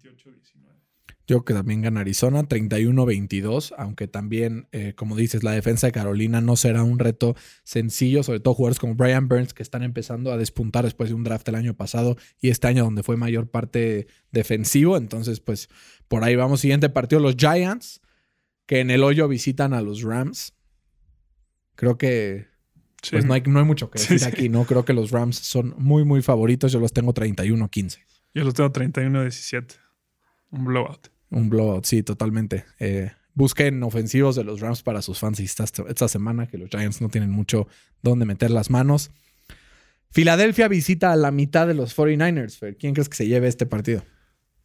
Yo 1.28 1.38
creo 1.38 1.46
que 1.46 1.54
también 1.56 1.82
gana 1.82 2.02
Arizona 2.02 2.44
31-22, 2.44 3.74
aunque 3.78 4.08
también, 4.08 4.68
eh, 4.72 4.94
como 4.96 5.16
dices, 5.16 5.44
la 5.44 5.52
defensa 5.52 5.88
de 5.88 5.94
Carolina 5.94 6.40
no 6.40 6.56
será 6.56 6.84
un 6.84 7.00
reto 7.00 7.36
sencillo, 7.64 8.22
sobre 8.22 8.40
todo 8.40 8.54
jugadores 8.54 8.80
como 8.80 8.96
Brian 8.96 9.28
Burns 9.28 9.54
que 9.54 9.64
están 9.64 9.82
empezando 9.82 10.32
a 10.32 10.38
despuntar 10.38 10.86
después 10.86 11.10
de 11.10 11.16
un 11.16 11.24
draft 11.24 11.48
el 11.50 11.56
año 11.56 11.74
pasado 11.76 12.16
y 12.40 12.50
este 12.50 12.68
año 12.68 12.84
donde 12.84 13.02
fue 13.02 13.18
mayor 13.18 13.50
parte 13.50 14.08
defensivo. 14.32 14.98
Entonces, 14.98 15.40
pues 15.40 15.68
por 16.08 16.24
ahí 16.24 16.36
vamos. 16.36 16.62
Siguiente 16.62 16.90
partido, 16.90 17.20
los 17.22 17.36
Giants, 17.36 18.02
que 18.68 18.80
en 18.80 18.92
el 18.92 19.04
hoyo 19.04 19.28
visitan 19.28 19.74
a 19.74 19.82
los 19.82 20.04
Rams. 20.04 20.54
Creo 21.76 21.98
que 21.98 22.48
Sí, 23.02 23.12
pues 23.12 23.26
no 23.26 23.36
hay, 23.36 23.42
no 23.46 23.60
hay 23.60 23.66
mucho 23.66 23.92
que 23.92 24.00
Sí, 24.00 24.16
decir 24.16 24.20
sí. 24.20 24.26
aquí, 24.26 24.50
¿no? 24.50 24.66
Creo 24.66 24.84
que 24.84 24.94
los 24.94 25.12
Rams 25.12 25.38
son 25.38 25.76
muy, 25.78 26.04
muy 26.04 26.24
favoritos. 26.24 26.72
Yo 26.72 26.80
los 26.80 26.92
tengo 26.92 27.14
31-15. 27.14 28.00
Yo 28.34 28.44
los 28.44 28.56
tengo 28.56 28.72
31-17. 28.72 29.76
Un 30.50 30.66
blowout. 30.66 31.15
Un 31.30 31.50
blowout, 31.50 31.86
sí, 31.86 32.04
totalmente. 32.04 32.66
Eh, 32.80 33.12
busquen 33.34 33.84
ofensivos 33.84 34.36
de 34.36 34.44
los 34.44 34.62
Rams 34.62 34.84
para 34.84 35.02
sus 35.02 35.20
fans 35.20 35.40
esta, 35.40 35.64
esta 35.64 36.08
semana, 36.08 36.48
que 36.48 36.58
los 36.58 36.70
Giants 36.70 37.02
no 37.02 37.10
tienen 37.10 37.30
mucho 37.30 37.68
donde 38.02 38.26
meter 38.26 38.52
las 38.52 38.70
manos. 38.70 39.12
Filadelfia 40.12 40.70
visita 40.70 41.12
a 41.12 41.16
la 41.18 41.32
mitad 41.32 41.68
de 41.68 41.74
los 41.74 41.96
49ers. 41.96 42.58
Fer. 42.58 42.78
¿Quién 42.78 42.94
crees 42.94 43.10
que 43.10 43.18
se 43.18 43.28
lleve 43.28 43.48
este 43.48 43.66
partido? 43.66 44.04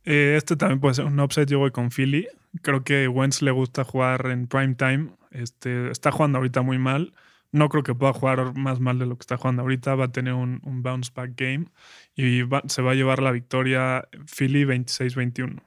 Eh, 0.04 0.34
este 0.36 0.54
también 0.56 0.78
puede 0.78 0.94
ser 0.94 1.06
un 1.06 1.18
upset. 1.18 1.48
Yo 1.48 1.58
voy 1.58 1.72
con 1.72 1.90
Philly. 1.90 2.28
Creo 2.62 2.84
que 2.84 3.08
Wentz 3.08 3.42
le 3.42 3.50
gusta 3.50 3.82
jugar 3.82 4.26
en 4.26 4.46
prime 4.46 4.76
time. 4.76 5.10
Este, 5.32 5.90
está 5.90 6.12
jugando 6.12 6.38
ahorita 6.38 6.62
muy 6.62 6.78
mal. 6.78 7.14
No 7.52 7.68
creo 7.68 7.82
que 7.82 7.96
pueda 7.96 8.12
jugar 8.12 8.56
más 8.56 8.78
mal 8.78 9.00
de 9.00 9.06
lo 9.06 9.16
que 9.16 9.22
está 9.22 9.36
jugando 9.36 9.62
ahorita. 9.62 9.96
Va 9.96 10.04
a 10.04 10.12
tener 10.12 10.34
un, 10.34 10.60
un 10.62 10.84
bounce 10.84 11.10
back 11.12 11.32
game 11.36 11.66
y 12.14 12.42
se 12.68 12.82
va 12.82 12.92
a 12.92 12.94
llevar 12.94 13.20
la 13.20 13.32
victoria 13.32 14.08
Philly 14.26 14.64
26-21. 14.64 15.60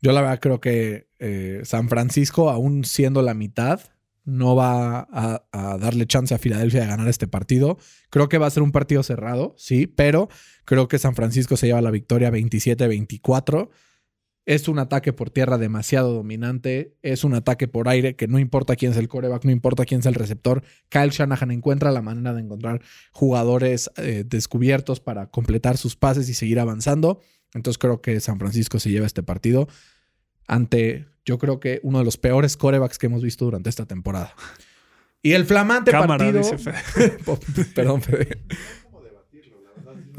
Yo 0.00 0.12
la 0.12 0.20
verdad 0.20 0.40
creo 0.40 0.60
que 0.60 1.08
eh, 1.18 1.60
San 1.64 1.88
Francisco, 1.88 2.50
aún 2.50 2.84
siendo 2.84 3.22
la 3.22 3.34
mitad, 3.34 3.80
no 4.28 4.54
va 4.54 5.08
a, 5.10 5.78
darle 5.78 6.06
chance 6.06 6.34
a 6.34 6.38
Filadelfia 6.38 6.82
de 6.82 6.86
ganar 6.86 7.08
este 7.08 7.26
partido. 7.26 7.78
Creo 8.10 8.28
que 8.28 8.36
va 8.36 8.46
a 8.46 8.50
ser 8.50 8.62
un 8.62 8.72
partido 8.72 9.02
cerrado, 9.02 9.54
sí, 9.56 9.86
pero 9.86 10.28
creo 10.66 10.86
que 10.86 10.98
San 10.98 11.14
Francisco 11.14 11.56
se 11.56 11.66
lleva 11.66 11.80
la 11.80 11.90
victoria 11.90 12.30
27-24. 12.30 13.70
Es 14.44 14.68
un 14.68 14.78
ataque 14.78 15.12
por 15.12 15.30
tierra 15.30 15.58
demasiado 15.58 16.12
dominante. 16.12 16.96
Es 17.02 17.24
un 17.24 17.34
ataque 17.34 17.68
por 17.68 17.88
aire 17.88 18.16
que 18.16 18.28
no 18.28 18.38
importa 18.38 18.76
quién 18.76 18.92
es 18.92 18.98
el 18.98 19.08
coreback, 19.08 19.44
no 19.44 19.50
importa 19.50 19.84
quién 19.84 20.00
es 20.00 20.06
el 20.06 20.14
receptor. 20.14 20.62
Kyle 20.90 21.10
Shanahan 21.10 21.50
encuentra 21.50 21.90
la 21.90 22.02
manera 22.02 22.34
de 22.34 22.42
encontrar 22.42 22.82
jugadores 23.12 23.90
eh, 23.96 24.24
descubiertos 24.26 25.00
para 25.00 25.30
completar 25.30 25.76
sus 25.78 25.96
pases 25.96 26.28
y 26.28 26.34
seguir 26.34 26.60
avanzando. 26.60 27.20
Entonces 27.54 27.78
creo 27.78 28.00
que 28.00 28.20
San 28.20 28.38
Francisco 28.38 28.78
se 28.78 28.90
lleva 28.90 29.06
este 29.06 29.22
partido 29.22 29.68
ante, 30.46 31.06
yo 31.24 31.38
creo 31.38 31.60
que 31.60 31.80
uno 31.82 31.98
de 31.98 32.04
los 32.04 32.16
peores 32.16 32.56
corebacks 32.56 32.98
que 32.98 33.06
hemos 33.06 33.22
visto 33.22 33.44
durante 33.44 33.68
esta 33.68 33.86
temporada. 33.86 34.34
Y 35.22 35.32
el 35.32 35.44
flamante 35.44 35.90
Cámara, 35.90 36.24
partido. 36.24 36.38
dice 36.38 36.58
Fede. 36.58 37.18
Perdón, 37.74 38.02
Fede. 38.02 38.38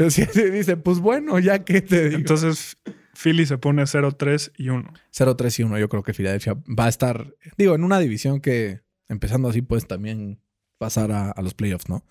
Sí, 0.09 0.23
sí, 0.31 0.43
dice, 0.49 0.77
pues 0.77 0.99
bueno, 0.99 1.39
ya 1.39 1.63
que 1.63 1.81
te 1.81 2.05
digo. 2.05 2.17
Entonces 2.17 2.77
Philly 3.21 3.45
se 3.45 3.57
pone 3.57 3.83
0-3 3.83 4.51
y 4.57 4.69
1. 4.69 4.93
0-3 5.13 5.59
y 5.59 5.63
1, 5.63 5.79
yo 5.79 5.89
creo 5.89 6.03
que 6.03 6.13
Filadelfia 6.13 6.53
va 6.67 6.85
a 6.85 6.89
estar, 6.89 7.35
digo, 7.57 7.75
en 7.75 7.83
una 7.83 7.99
división 7.99 8.39
que 8.39 8.81
empezando 9.09 9.49
así, 9.49 9.61
pues 9.61 9.87
también 9.87 10.39
pasar 10.77 11.11
a, 11.11 11.31
a 11.31 11.41
los 11.41 11.53
playoffs, 11.53 11.89
¿no? 11.89 12.05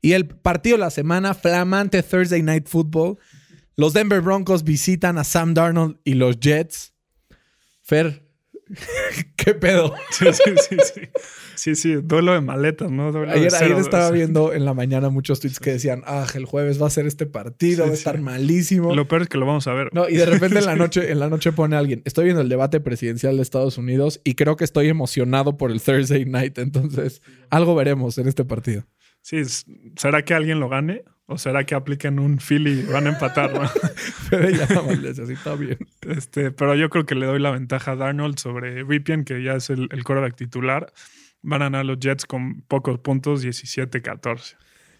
Y 0.00 0.12
el 0.12 0.26
partido 0.26 0.76
de 0.76 0.80
la 0.80 0.90
semana, 0.90 1.34
flamante 1.34 2.02
Thursday 2.02 2.42
Night 2.42 2.66
Football. 2.66 3.18
Los 3.78 3.92
Denver 3.92 4.22
Broncos 4.22 4.64
visitan 4.64 5.18
a 5.18 5.24
Sam 5.24 5.52
Darnold 5.52 5.98
y 6.02 6.14
los 6.14 6.40
Jets. 6.40 6.94
Fer, 7.82 8.26
¿qué 9.36 9.52
pedo? 9.52 9.94
Sí, 10.10 10.24
sí, 10.32 10.54
sí, 10.68 10.76
sí. 10.94 11.00
Sí, 11.56 11.74
sí, 11.74 11.94
duelo 11.94 12.32
de 12.32 12.40
maletas, 12.40 12.90
¿no? 12.90 13.12
Duelo 13.12 13.32
Ayer, 13.32 13.54
ayer 13.54 13.76
estaba 13.78 14.10
viendo 14.10 14.54
en 14.54 14.64
la 14.64 14.72
mañana 14.72 15.10
muchos 15.10 15.40
tweets 15.40 15.60
que 15.60 15.72
decían, 15.72 16.02
ah, 16.06 16.26
el 16.34 16.46
jueves 16.46 16.80
va 16.80 16.86
a 16.86 16.90
ser 16.90 17.06
este 17.06 17.26
partido, 17.26 17.84
va 17.84 17.90
a 17.90 17.94
estar 17.94 18.18
malísimo. 18.18 18.94
Lo 18.94 19.08
peor 19.08 19.22
es 19.22 19.28
que 19.28 19.36
lo 19.36 19.44
vamos 19.44 19.66
a 19.66 19.74
ver. 19.74 19.90
No, 19.92 20.08
y 20.08 20.16
de 20.16 20.24
repente 20.24 20.58
en 20.58 20.66
la 20.66 20.76
noche, 20.76 21.12
en 21.12 21.18
la 21.18 21.28
noche 21.28 21.52
pone 21.52 21.76
alguien, 21.76 22.00
estoy 22.06 22.24
viendo 22.24 22.40
el 22.40 22.48
debate 22.48 22.80
presidencial 22.80 23.36
de 23.36 23.42
Estados 23.42 23.76
Unidos 23.76 24.22
y 24.24 24.36
creo 24.36 24.56
que 24.56 24.64
estoy 24.64 24.88
emocionado 24.88 25.58
por 25.58 25.70
el 25.70 25.82
Thursday 25.82 26.24
night. 26.24 26.56
Entonces, 26.58 27.20
algo 27.50 27.74
veremos 27.74 28.16
en 28.16 28.26
este 28.26 28.44
partido. 28.44 28.86
Sí, 29.20 29.42
¿será 29.96 30.24
que 30.24 30.32
alguien 30.32 30.60
lo 30.60 30.70
gane? 30.70 31.04
¿O 31.28 31.38
será 31.38 31.64
que 31.64 31.74
apliquen 31.74 32.20
un 32.20 32.38
Philly 32.38 32.80
y 32.80 32.82
van 32.84 33.06
a 33.06 33.10
empatar? 33.10 33.52
no? 33.52 33.68
Fede 34.28 34.56
ya 34.56 34.66
nada 34.66 34.82
más 34.82 34.98
le 34.98 35.08
dice, 35.08 35.26
"Sí, 35.26 35.32
está 35.32 35.56
bien. 35.56 35.78
Este, 36.02 36.52
pero 36.52 36.74
yo 36.76 36.88
creo 36.88 37.04
que 37.04 37.16
le 37.16 37.26
doy 37.26 37.40
la 37.40 37.50
ventaja 37.50 37.92
a 37.92 37.96
Darnold 37.96 38.38
sobre 38.38 38.84
Ripien, 38.84 39.24
que 39.24 39.42
ya 39.42 39.54
es 39.54 39.70
el, 39.70 39.88
el 39.90 40.04
quarterback 40.04 40.36
titular. 40.36 40.92
Van 41.42 41.62
a 41.62 41.66
ganar 41.66 41.84
los 41.84 41.98
Jets 41.98 42.26
con 42.26 42.62
pocos 42.62 43.00
puntos, 43.00 43.44
17-14. 43.44 44.56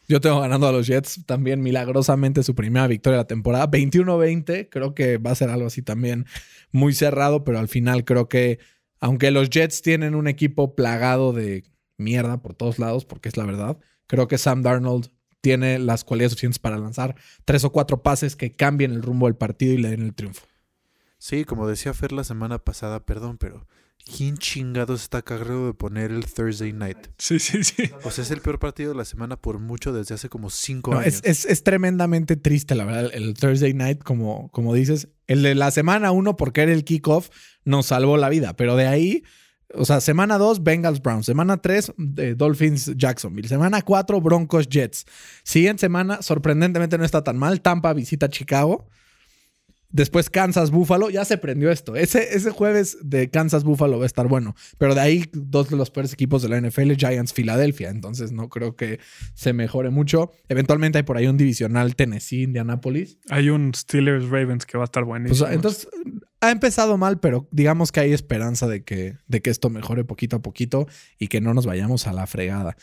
Yo 0.09 0.21
tengo 0.21 0.41
ganando 0.41 0.69
a 0.69 0.73
los 0.73 0.87
Jets 0.87 1.25
también 1.27 1.63
milagrosamente 1.63 2.43
su 2.43 2.55
primera 2.55 2.87
victoria 2.87 3.19
de 3.19 3.23
la 3.23 3.27
temporada. 3.27 3.71
21-20, 3.71 4.69
creo 4.71 4.95
que 4.95 5.19
va 5.19 5.33
a 5.33 5.35
ser 5.35 5.51
algo 5.51 5.67
así 5.67 5.83
también 5.83 6.27
muy 6.71 6.93
cerrado, 6.93 7.45
pero 7.45 7.59
al 7.59 7.69
final 7.69 8.05
creo 8.05 8.29
que 8.29 8.59
aunque 9.01 9.31
los 9.31 9.51
Jets 9.51 9.83
tienen 9.83 10.15
un 10.15 10.29
equipo 10.29 10.75
plagado 10.75 11.33
de 11.33 11.65
mierda 11.99 12.41
por 12.41 12.55
todos 12.55 12.79
lados, 12.79 13.05
porque 13.05 13.29
es 13.29 13.37
la 13.37 13.45
verdad, 13.45 13.79
creo 14.07 14.29
que 14.29 14.39
Sam 14.39 14.63
Darnold 14.63 15.09
tiene 15.41 15.79
las 15.79 16.05
cualidades 16.05 16.33
suficientes 16.33 16.59
para 16.59 16.79
lanzar 16.79 17.15
tres 17.45 17.65
o 17.65 17.71
cuatro 17.71 18.03
pases 18.03 18.37
que 18.37 18.53
cambien 18.53 18.93
el 18.93 19.03
rumbo 19.03 19.27
del 19.27 19.37
partido 19.37 19.73
y 19.75 19.79
le 19.79 19.91
den 19.91 20.03
el 20.03 20.15
triunfo. 20.15 20.47
Sí, 21.19 21.45
como 21.45 21.67
decía 21.69 21.95
Fer 21.95 22.13
la 22.13 22.25
semana 22.25 22.59
pasada, 22.59 23.05
perdón, 23.05 23.39
pero 23.39 23.67
¿quién 24.05 24.37
chingados 24.37 25.03
está 25.03 25.23
cagado 25.23 25.67
de 25.67 25.75
poner 25.75 26.11
el 26.11 26.27
Thursday 26.27 26.73
night? 26.73 26.99
Sí, 27.19 27.39
sí, 27.39 27.65
sí. 27.65 27.91
O 28.05 28.11
sea, 28.11 28.23
es 28.23 28.31
el 28.31 28.41
peor 28.41 28.59
partido 28.59 28.91
de 28.91 28.97
la 28.97 29.05
semana 29.05 29.37
por 29.37 29.59
mucho 29.59 29.93
desde 29.93 30.15
hace 30.15 30.29
como 30.29 30.51
cinco 30.51 30.93
No, 30.93 30.99
años. 31.01 31.15
es, 31.15 31.21
es- 31.25 31.45
es 31.47 31.63
tremendamente 31.65 32.37
triste, 32.37 32.75
la 32.75 32.85
verdad, 32.85 33.11
el 33.15 33.35
Thursday 33.35 33.73
night, 33.75 34.03
como, 34.03 34.51
como 34.51 34.75
dices. 34.75 35.09
El 35.27 35.43
de 35.43 35.55
la 35.55 35.71
semana 35.71 36.13
uno, 36.13 36.37
porque 36.37 36.61
era 36.63 36.73
el 36.73 36.85
kickoff, 36.85 37.31
nos 37.65 37.87
salvó 37.87 38.17
la 38.17 38.29
vida. 38.29 38.55
Pero 38.55 38.77
de 38.77 38.87
ahí, 38.87 39.25
o 39.75 39.85
sea, 39.85 40.01
semana 40.01 40.39
dos, 40.39 40.63
Bengals 40.63 41.03
Browns. 41.03 41.27
Semana 41.27 41.57
tres, 41.57 41.93
eh, 42.19 42.35
Dolphins 42.37 42.93
Jacksonville. 42.97 43.49
Semana 43.49 43.83
cuatro, 43.83 44.21
Broncos 44.21 44.69
Jets. 44.69 45.05
Siguiente 45.43 45.81
semana, 45.81 46.23
sorprendentemente 46.23 46.97
no 46.99 47.05
está 47.05 47.23
tan 47.25 47.37
mal. 47.37 47.61
Tampa 47.61 47.93
visita 47.93 48.29
Chicago. 48.29 48.89
Después 49.89 50.29
Kansas 50.29 50.71
Buffalo. 50.73 51.11
Ya 51.11 51.25
se 51.25 51.39
prendió 51.39 51.71
esto. 51.71 51.97
Ese, 51.97 52.35
ese 52.37 52.51
jueves 52.51 52.99
de 53.03 53.31
Kansas 53.31 53.65
Buffalo 53.65 53.99
va 53.99 54.05
a 54.05 54.07
estar 54.07 54.27
bueno. 54.29 54.55
Pero 54.79 54.95
de 54.95 55.01
ahí, 55.01 55.25
dos 55.33 55.71
de 55.71 55.77
los 55.77 55.91
peores 55.91 56.13
equipos 56.13 56.43
de 56.43 56.49
la 56.49 56.61
NFL, 56.61 56.93
Giants 56.97 57.33
Filadelfia. 57.33 57.89
Entonces 57.91 58.33
no 58.33 58.49
creo 58.49 58.77
que 58.77 58.99
se 59.35 59.53
mejore 59.53 59.91
mucho. 59.91 60.33
Eventualmente 60.49 60.99
hay 60.99 61.05
por 61.05 61.17
ahí 61.17 61.27
un 61.29 61.37
divisional 61.37 61.95
Tennessee, 61.97 62.43
Indianapolis. 62.43 63.19
Hay 63.31 63.49
un 63.49 63.73
Steelers 63.75 64.29
Ravens 64.29 64.67
que 64.67 64.77
va 64.77 64.85
a 64.85 64.87
estar 64.87 65.05
Pues, 65.05 65.09
buenísimo. 65.23 65.49
entonces 65.49 65.89
ha 66.47 66.53
empezado 66.53 66.97
mal, 66.97 67.21
pero 67.21 67.49
digamos 67.51 67.93
que 67.93 68.01
hay 68.01 68.13
esperanza 68.13 68.67
de 68.67 68.85
que, 68.85 69.17
de 69.27 69.43
que 69.43 69.51
esto 69.51 69.71
mejore 69.71 70.05
poquito 70.05 70.37
a 70.37 70.43
poquito 70.43 70.87
y 71.19 71.29
que 71.29 71.41
no 71.41 71.55
nos 71.55 71.67
vayamos 71.67 72.07
a 72.07 72.13
la 72.13 72.27
fregada. 72.27 72.77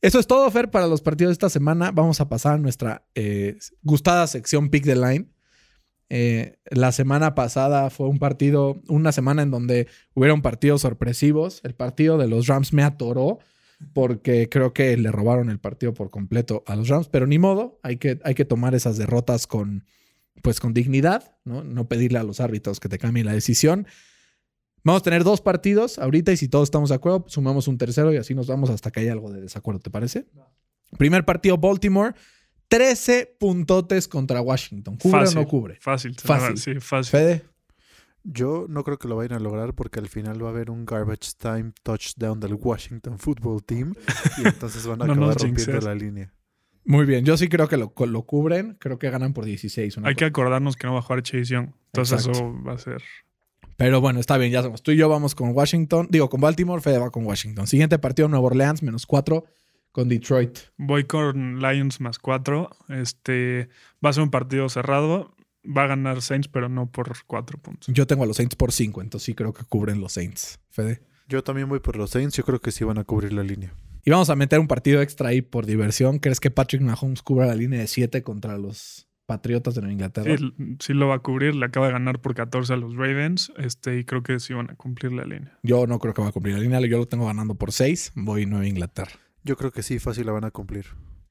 Eso 0.00 0.20
es 0.20 0.26
todo, 0.26 0.48
Fer, 0.50 0.70
para 0.70 0.86
los 0.86 1.02
partidos 1.02 1.30
de 1.30 1.32
esta 1.32 1.50
semana. 1.50 1.90
Vamos 1.90 2.20
a 2.20 2.28
pasar 2.28 2.54
a 2.54 2.58
nuestra 2.58 3.04
eh, 3.14 3.58
gustada 3.82 4.26
sección 4.26 4.70
Pick 4.70 4.84
the 4.84 4.94
Line. 4.94 5.26
Eh, 6.10 6.58
la 6.70 6.92
semana 6.92 7.34
pasada 7.34 7.90
fue 7.90 8.08
un 8.08 8.18
partido, 8.18 8.80
una 8.88 9.12
semana 9.12 9.42
en 9.42 9.50
donde 9.50 9.88
hubieron 10.14 10.40
partidos 10.40 10.82
sorpresivos. 10.82 11.60
El 11.64 11.74
partido 11.74 12.16
de 12.16 12.28
los 12.28 12.46
Rams 12.46 12.72
me 12.72 12.84
atoró 12.84 13.40
porque 13.92 14.48
creo 14.48 14.72
que 14.72 14.96
le 14.96 15.10
robaron 15.10 15.50
el 15.50 15.58
partido 15.58 15.94
por 15.94 16.10
completo 16.10 16.62
a 16.66 16.76
los 16.76 16.88
Rams, 16.88 17.08
pero 17.08 17.26
ni 17.26 17.38
modo, 17.38 17.78
hay 17.82 17.96
que, 17.96 18.18
hay 18.24 18.34
que 18.34 18.44
tomar 18.44 18.74
esas 18.74 18.98
derrotas 18.98 19.46
con, 19.46 19.84
pues 20.42 20.60
con 20.60 20.74
dignidad, 20.74 21.36
¿no? 21.44 21.64
No 21.64 21.88
pedirle 21.88 22.18
a 22.18 22.22
los 22.22 22.40
árbitros 22.40 22.80
que 22.80 22.88
te 22.88 22.98
cambien 22.98 23.26
la 23.26 23.32
decisión. 23.32 23.86
Vamos 24.84 25.02
a 25.02 25.04
tener 25.04 25.24
dos 25.24 25.40
partidos 25.40 25.98
ahorita 25.98 26.32
y 26.32 26.36
si 26.36 26.48
todos 26.48 26.64
estamos 26.68 26.88
de 26.90 26.94
acuerdo, 26.94 27.24
sumamos 27.28 27.68
un 27.68 27.78
tercero 27.78 28.12
y 28.12 28.16
así 28.16 28.34
nos 28.34 28.46
vamos 28.46 28.70
hasta 28.70 28.90
que 28.90 29.00
haya 29.00 29.12
algo 29.12 29.30
de 29.30 29.40
desacuerdo, 29.40 29.80
¿te 29.80 29.90
parece? 29.90 30.26
Primer 30.96 31.24
partido, 31.24 31.58
Baltimore. 31.58 32.14
13 32.68 33.36
puntotes 33.40 34.08
contra 34.08 34.40
Washington. 34.42 34.96
¿Cubre 34.98 35.20
Fácil. 35.20 35.38
o 35.38 35.40
no 35.42 35.48
cubre? 35.48 35.78
Fácil. 35.80 36.14
Fácil. 36.14 36.56
Sí, 36.58 36.74
fácil. 36.80 37.10
Fede. 37.10 37.44
Yo 38.24 38.66
no 38.68 38.84
creo 38.84 38.98
que 38.98 39.08
lo 39.08 39.16
vayan 39.16 39.32
a 39.34 39.38
lograr 39.38 39.74
porque 39.74 40.00
al 40.00 40.08
final 40.08 40.42
va 40.42 40.48
a 40.48 40.50
haber 40.50 40.70
un 40.70 40.84
garbage 40.84 41.30
time 41.38 41.72
touchdown 41.82 42.40
del 42.40 42.54
Washington 42.54 43.18
Football 43.18 43.64
Team 43.64 43.94
y 44.36 44.46
entonces 44.48 44.86
van 44.86 45.00
a 45.00 45.06
No 45.06 45.12
acabar 45.14 45.28
rompiendo 45.36 45.60
jinxes. 45.64 45.84
la 45.84 45.94
línea. 45.94 46.34
Muy 46.84 47.04
bien. 47.04 47.24
Yo 47.24 47.36
sí 47.36 47.48
creo 47.48 47.68
que 47.68 47.76
lo, 47.76 47.92
lo 48.06 48.22
cubren. 48.22 48.76
Creo 48.78 48.98
que 48.98 49.10
ganan 49.10 49.32
por 49.32 49.44
16. 49.44 49.98
una 49.98 50.08
Hay 50.08 50.14
que 50.14 50.24
acordarnos 50.24 50.76
que 50.76 50.86
no 50.86 50.94
va 50.94 51.00
a 51.00 51.02
jugar 51.02 51.22
Chase 51.22 51.44
Young. 51.44 51.70
Entonces 51.86 52.26
Exacto. 52.26 52.38
eso 52.38 52.62
va 52.62 52.72
a 52.74 52.78
ser. 52.78 53.02
Pero 53.76 54.00
bueno, 54.00 54.20
está 54.20 54.38
bien. 54.38 54.50
Ya 54.50 54.62
somos. 54.62 54.82
Tú 54.82 54.92
y 54.92 54.96
yo 54.96 55.08
vamos 55.08 55.34
con 55.34 55.50
Washington. 55.50 56.08
Digo, 56.10 56.28
con 56.28 56.40
Baltimore. 56.40 56.80
Fede 56.80 56.98
va 56.98 57.10
con 57.10 57.26
Washington. 57.26 57.66
Siguiente 57.66 57.98
partido, 57.98 58.28
Nueva 58.28 58.46
Orleans, 58.46 58.82
menos 58.82 59.06
4 59.06 59.44
con 59.92 60.08
Detroit. 60.08 60.58
Voy 60.76 61.04
con 61.04 61.60
Lions 61.60 62.00
más 62.00 62.18
4. 62.18 62.70
Este 62.88 63.68
va 64.04 64.10
a 64.10 64.12
ser 64.12 64.22
un 64.22 64.30
partido 64.30 64.68
cerrado. 64.68 65.34
Va 65.64 65.84
a 65.84 65.86
ganar 65.88 66.22
Saints, 66.22 66.48
pero 66.48 66.68
no 66.68 66.90
por 66.90 67.12
4 67.26 67.58
puntos. 67.58 67.94
Yo 67.94 68.06
tengo 68.06 68.22
a 68.22 68.26
los 68.26 68.36
Saints 68.36 68.56
por 68.56 68.72
5. 68.72 69.02
Entonces 69.02 69.26
sí 69.26 69.34
creo 69.34 69.52
que 69.52 69.64
cubren 69.64 70.00
los 70.00 70.12
Saints. 70.12 70.60
Fede. 70.70 71.00
Yo 71.28 71.44
también 71.44 71.68
voy 71.68 71.80
por 71.80 71.96
los 71.96 72.10
Saints, 72.10 72.36
yo 72.36 72.44
creo 72.44 72.60
que 72.60 72.72
sí 72.72 72.84
van 72.84 72.96
a 72.96 73.04
cubrir 73.04 73.34
la 73.34 73.42
línea. 73.42 73.74
Y 74.04 74.10
vamos 74.10 74.30
a 74.30 74.36
meter 74.36 74.58
un 74.60 74.68
partido 74.68 75.02
extra 75.02 75.30
ahí 75.30 75.42
por 75.42 75.66
diversión. 75.66 76.18
¿Crees 76.18 76.40
que 76.40 76.50
Patrick 76.50 76.82
Mahomes 76.82 77.22
cubra 77.22 77.46
la 77.46 77.54
línea 77.54 77.80
de 77.80 77.86
7 77.86 78.22
contra 78.22 78.56
los 78.58 79.08
Patriotas 79.26 79.74
de 79.74 79.82
Nueva 79.82 79.92
Inglaterra? 79.92 80.36
Sí, 80.38 80.76
sí 80.80 80.94
lo 80.94 81.08
va 81.08 81.16
a 81.16 81.18
cubrir. 81.18 81.54
Le 81.54 81.66
acaba 81.66 81.86
de 81.86 81.92
ganar 81.92 82.20
por 82.20 82.34
14 82.34 82.72
a 82.72 82.76
los 82.76 82.96
Ravens. 82.96 83.52
Este, 83.58 83.98
y 83.98 84.04
creo 84.04 84.22
que 84.22 84.40
sí 84.40 84.54
van 84.54 84.70
a 84.70 84.74
cumplir 84.74 85.12
la 85.12 85.24
línea. 85.24 85.58
Yo 85.62 85.86
no 85.86 85.98
creo 85.98 86.14
que 86.14 86.22
va 86.22 86.28
a 86.28 86.32
cumplir 86.32 86.54
la 86.54 86.60
línea. 86.60 86.80
Yo 86.80 86.98
lo 86.98 87.06
tengo 87.06 87.26
ganando 87.26 87.54
por 87.54 87.72
6. 87.72 88.12
Voy 88.14 88.46
Nueva 88.46 88.66
Inglaterra. 88.66 89.12
Yo 89.44 89.56
creo 89.56 89.70
que 89.70 89.82
sí, 89.82 89.98
fácil 89.98 90.26
la 90.26 90.32
van 90.32 90.44
a 90.44 90.50
cumplir. 90.50 90.86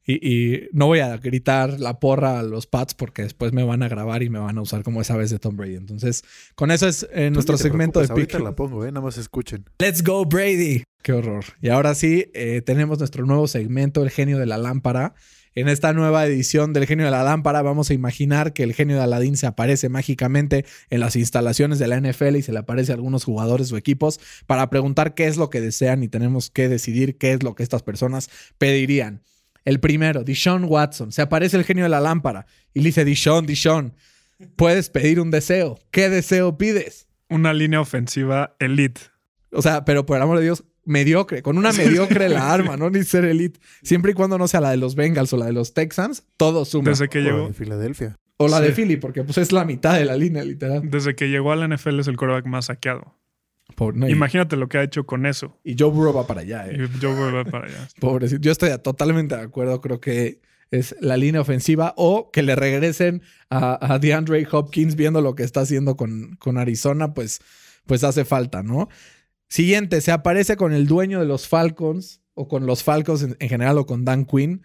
Y, 0.09 0.25
y 0.25 0.69
no 0.71 0.87
voy 0.87 0.99
a 0.99 1.17
gritar 1.17 1.81
la 1.81 1.99
porra 1.99 2.39
a 2.39 2.43
los 2.43 2.65
Pats 2.65 2.93
porque 2.93 3.23
después 3.23 3.51
me 3.51 3.63
van 3.63 3.83
a 3.83 3.89
grabar 3.89 4.23
y 4.23 4.29
me 4.29 4.39
van 4.39 4.57
a 4.57 4.61
usar 4.61 4.81
como 4.81 5.01
esa 5.01 5.17
vez 5.17 5.29
de 5.29 5.37
Tom 5.37 5.57
Brady. 5.57 5.75
Entonces, 5.75 6.23
con 6.55 6.71
eso 6.71 6.87
es 6.87 7.07
eh, 7.11 7.29
nuestro 7.29 7.57
segmento 7.57 7.99
de. 7.99 8.07
Ahorita 8.09 8.39
la 8.39 8.55
pongo, 8.55 8.85
eh, 8.85 8.91
nada 8.91 9.01
más 9.01 9.17
escuchen. 9.17 9.65
Let's 9.79 10.01
go, 10.01 10.25
Brady. 10.25 10.83
Qué 11.03 11.11
horror. 11.11 11.43
Y 11.61 11.69
ahora 11.69 11.93
sí, 11.93 12.31
eh, 12.33 12.61
tenemos 12.65 12.99
nuestro 12.99 13.25
nuevo 13.25 13.47
segmento, 13.47 14.01
El 14.01 14.09
genio 14.09 14.39
de 14.39 14.45
la 14.45 14.57
lámpara. 14.57 15.13
En 15.55 15.67
esta 15.69 15.91
nueva 15.91 16.23
edición 16.25 16.71
del 16.71 16.85
genio 16.85 17.05
de 17.05 17.11
la 17.11 17.23
lámpara, 17.23 17.63
vamos 17.63 17.89
a 17.89 17.95
imaginar 17.95 18.53
que 18.53 18.61
el 18.61 18.75
genio 18.75 18.97
de 18.97 19.01
Aladín 19.01 19.35
se 19.37 19.47
aparece 19.47 19.89
mágicamente 19.89 20.65
en 20.91 20.99
las 20.99 21.15
instalaciones 21.15 21.79
de 21.79 21.87
la 21.87 21.99
NFL 21.99 22.35
y 22.35 22.43
se 22.43 22.53
le 22.53 22.59
aparece 22.59 22.91
a 22.91 22.95
algunos 22.95 23.23
jugadores 23.23 23.71
o 23.71 23.77
equipos 23.77 24.19
para 24.45 24.69
preguntar 24.69 25.15
qué 25.15 25.25
es 25.25 25.35
lo 25.35 25.49
que 25.49 25.59
desean 25.59 26.03
y 26.03 26.09
tenemos 26.09 26.51
que 26.51 26.69
decidir 26.69 27.17
qué 27.17 27.33
es 27.33 27.41
lo 27.41 27.55
que 27.55 27.63
estas 27.63 27.81
personas 27.81 28.29
pedirían. 28.59 29.23
El 29.67 29.81
primero, 29.81 30.23
Dishon 30.23 30.63
Watson. 30.63 31.11
Se 31.11 31.21
aparece 31.21 31.57
el 31.57 31.65
genio 31.65 31.83
de 31.83 31.89
la 31.89 31.99
lámpara 31.99 32.45
y 32.73 32.79
le 32.79 32.85
dice: 32.85 33.03
Dishon, 33.03 33.45
Dishon, 33.45 33.93
puedes 34.55 34.89
pedir 34.89 35.19
un 35.19 35.29
deseo. 35.29 35.77
¿Qué 35.91 36.09
deseo 36.09 36.57
pides? 36.57 37.09
Una 37.29 37.53
línea 37.53 37.81
ofensiva 37.81 38.55
elite. 38.59 39.01
O 39.51 39.61
sea, 39.61 39.83
pero 39.83 40.05
por 40.05 40.15
el 40.15 40.23
amor 40.23 40.37
de 40.37 40.45
Dios, 40.45 40.63
mediocre. 40.85 41.41
Con 41.41 41.57
una 41.57 41.73
mediocre 41.73 42.29
la 42.29 42.49
arma, 42.53 42.77
no 42.77 42.89
ni 42.89 43.03
ser 43.03 43.25
elite. 43.25 43.59
Siempre 43.83 44.11
y 44.11 44.13
cuando 44.13 44.37
no 44.37 44.47
sea 44.47 44.61
la 44.61 44.71
de 44.71 44.77
los 44.77 44.95
Bengals 44.95 45.33
o 45.33 45.37
la 45.37 45.47
de 45.47 45.51
los 45.51 45.73
Texans, 45.73 46.23
todo 46.37 46.63
suma. 46.63 46.91
Desde 46.91 47.09
que 47.09 47.19
O 47.19 47.21
llegó, 47.23 47.47
en 47.47 47.53
Filadelfia. 47.53 48.15
O 48.37 48.47
la 48.47 48.61
de. 48.61 48.71
Philly, 48.71 48.95
porque 48.95 49.25
pues 49.25 49.37
es 49.37 49.51
la 49.51 49.65
mitad 49.65 49.97
de 49.97 50.05
la 50.05 50.15
línea, 50.15 50.45
literal. 50.45 50.89
desde 50.89 51.13
que 51.13 51.27
llegó 51.27 51.51
a 51.51 51.57
la 51.57 51.67
NFL 51.67 51.99
es 51.99 52.07
el 52.07 52.15
quarterback 52.15 52.45
más 52.45 52.67
saqueado. 52.67 53.17
Pobre- 53.77 53.95
no, 53.99 54.09
y, 54.09 54.11
Imagínate 54.11 54.55
lo 54.57 54.67
que 54.67 54.79
ha 54.79 54.83
hecho 54.83 55.05
con 55.05 55.27
eso. 55.27 55.59
y 55.63 55.75
Joe 55.77 55.91
Burrow 55.91 56.11
va 56.13 56.25
para 56.25 56.41
allá, 56.41 56.67
eh. 56.67 56.77
Y 56.93 56.99
yo 56.99 57.15
voy 57.15 57.43
para 57.45 57.67
allá. 57.67 57.87
Pobrecito. 57.99 58.41
Yo 58.41 58.51
estoy 58.51 58.71
totalmente 58.81 59.35
de 59.35 59.41
acuerdo. 59.41 59.79
Creo 59.81 59.99
que 60.01 60.41
es 60.71 60.95
la 60.99 61.15
línea 61.15 61.41
ofensiva 61.41 61.93
o 61.95 62.31
que 62.31 62.41
le 62.41 62.55
regresen 62.55 63.21
a, 63.51 63.93
a 63.93 63.99
DeAndre 63.99 64.45
Hopkins 64.51 64.95
viendo 64.95 65.21
lo 65.21 65.35
que 65.35 65.43
está 65.43 65.61
haciendo 65.61 65.95
con, 65.95 66.35
con 66.37 66.57
Arizona, 66.57 67.13
pues, 67.13 67.39
pues 67.85 68.03
hace 68.03 68.25
falta, 68.25 68.63
¿no? 68.63 68.89
Siguiente, 69.47 70.01
se 70.01 70.11
aparece 70.11 70.57
con 70.57 70.73
el 70.73 70.87
dueño 70.87 71.19
de 71.19 71.25
los 71.27 71.47
Falcons 71.47 72.21
o 72.33 72.47
con 72.47 72.65
los 72.65 72.83
Falcons 72.83 73.21
en, 73.21 73.37
en 73.39 73.47
general 73.47 73.77
o 73.77 73.85
con 73.85 74.03
Dan 74.05 74.25
Quinn. 74.25 74.63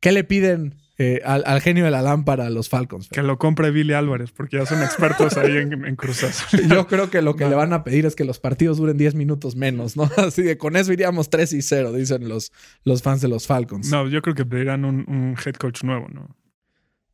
¿Qué 0.00 0.12
le 0.12 0.24
piden 0.24 0.74
eh, 0.96 1.20
al, 1.24 1.42
al 1.46 1.60
genio 1.60 1.84
de 1.84 1.90
la 1.90 2.02
lámpara 2.02 2.46
a 2.46 2.50
los 2.50 2.68
Falcons? 2.68 3.08
Que 3.08 3.22
lo 3.22 3.38
compre 3.38 3.70
Billy 3.70 3.94
Álvarez, 3.94 4.30
porque 4.30 4.58
ya 4.58 4.66
son 4.66 4.82
expertos 4.82 5.36
ahí 5.36 5.56
en, 5.56 5.84
en 5.84 5.96
cruzas. 5.96 6.46
Yo 6.68 6.86
creo 6.86 7.10
que 7.10 7.20
lo 7.22 7.34
que 7.34 7.48
le 7.48 7.54
van 7.54 7.72
a 7.72 7.82
pedir 7.82 8.06
es 8.06 8.14
que 8.14 8.24
los 8.24 8.38
partidos 8.38 8.78
duren 8.78 8.96
10 8.96 9.14
minutos 9.14 9.56
menos, 9.56 9.96
¿no? 9.96 10.04
Así 10.16 10.42
que 10.42 10.56
con 10.56 10.76
eso 10.76 10.92
iríamos 10.92 11.30
3 11.30 11.52
y 11.54 11.62
0, 11.62 11.92
dicen 11.92 12.28
los, 12.28 12.52
los 12.84 13.02
fans 13.02 13.20
de 13.20 13.28
los 13.28 13.46
Falcons. 13.46 13.90
No, 13.90 14.08
yo 14.08 14.22
creo 14.22 14.34
que 14.34 14.44
pedirán 14.44 14.84
un, 14.84 15.04
un 15.08 15.36
head 15.44 15.54
coach 15.54 15.82
nuevo, 15.82 16.08
¿no? 16.08 16.36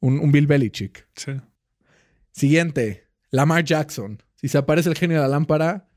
Un, 0.00 0.18
un 0.18 0.32
Bill 0.32 0.46
Belichick. 0.46 1.06
Sí. 1.14 1.32
Siguiente, 2.32 3.08
Lamar 3.30 3.64
Jackson. 3.64 4.22
Si 4.36 4.48
se 4.48 4.58
aparece 4.58 4.88
el 4.88 4.96
genio 4.96 5.16
de 5.18 5.22
la 5.22 5.28
lámpara, 5.28 5.88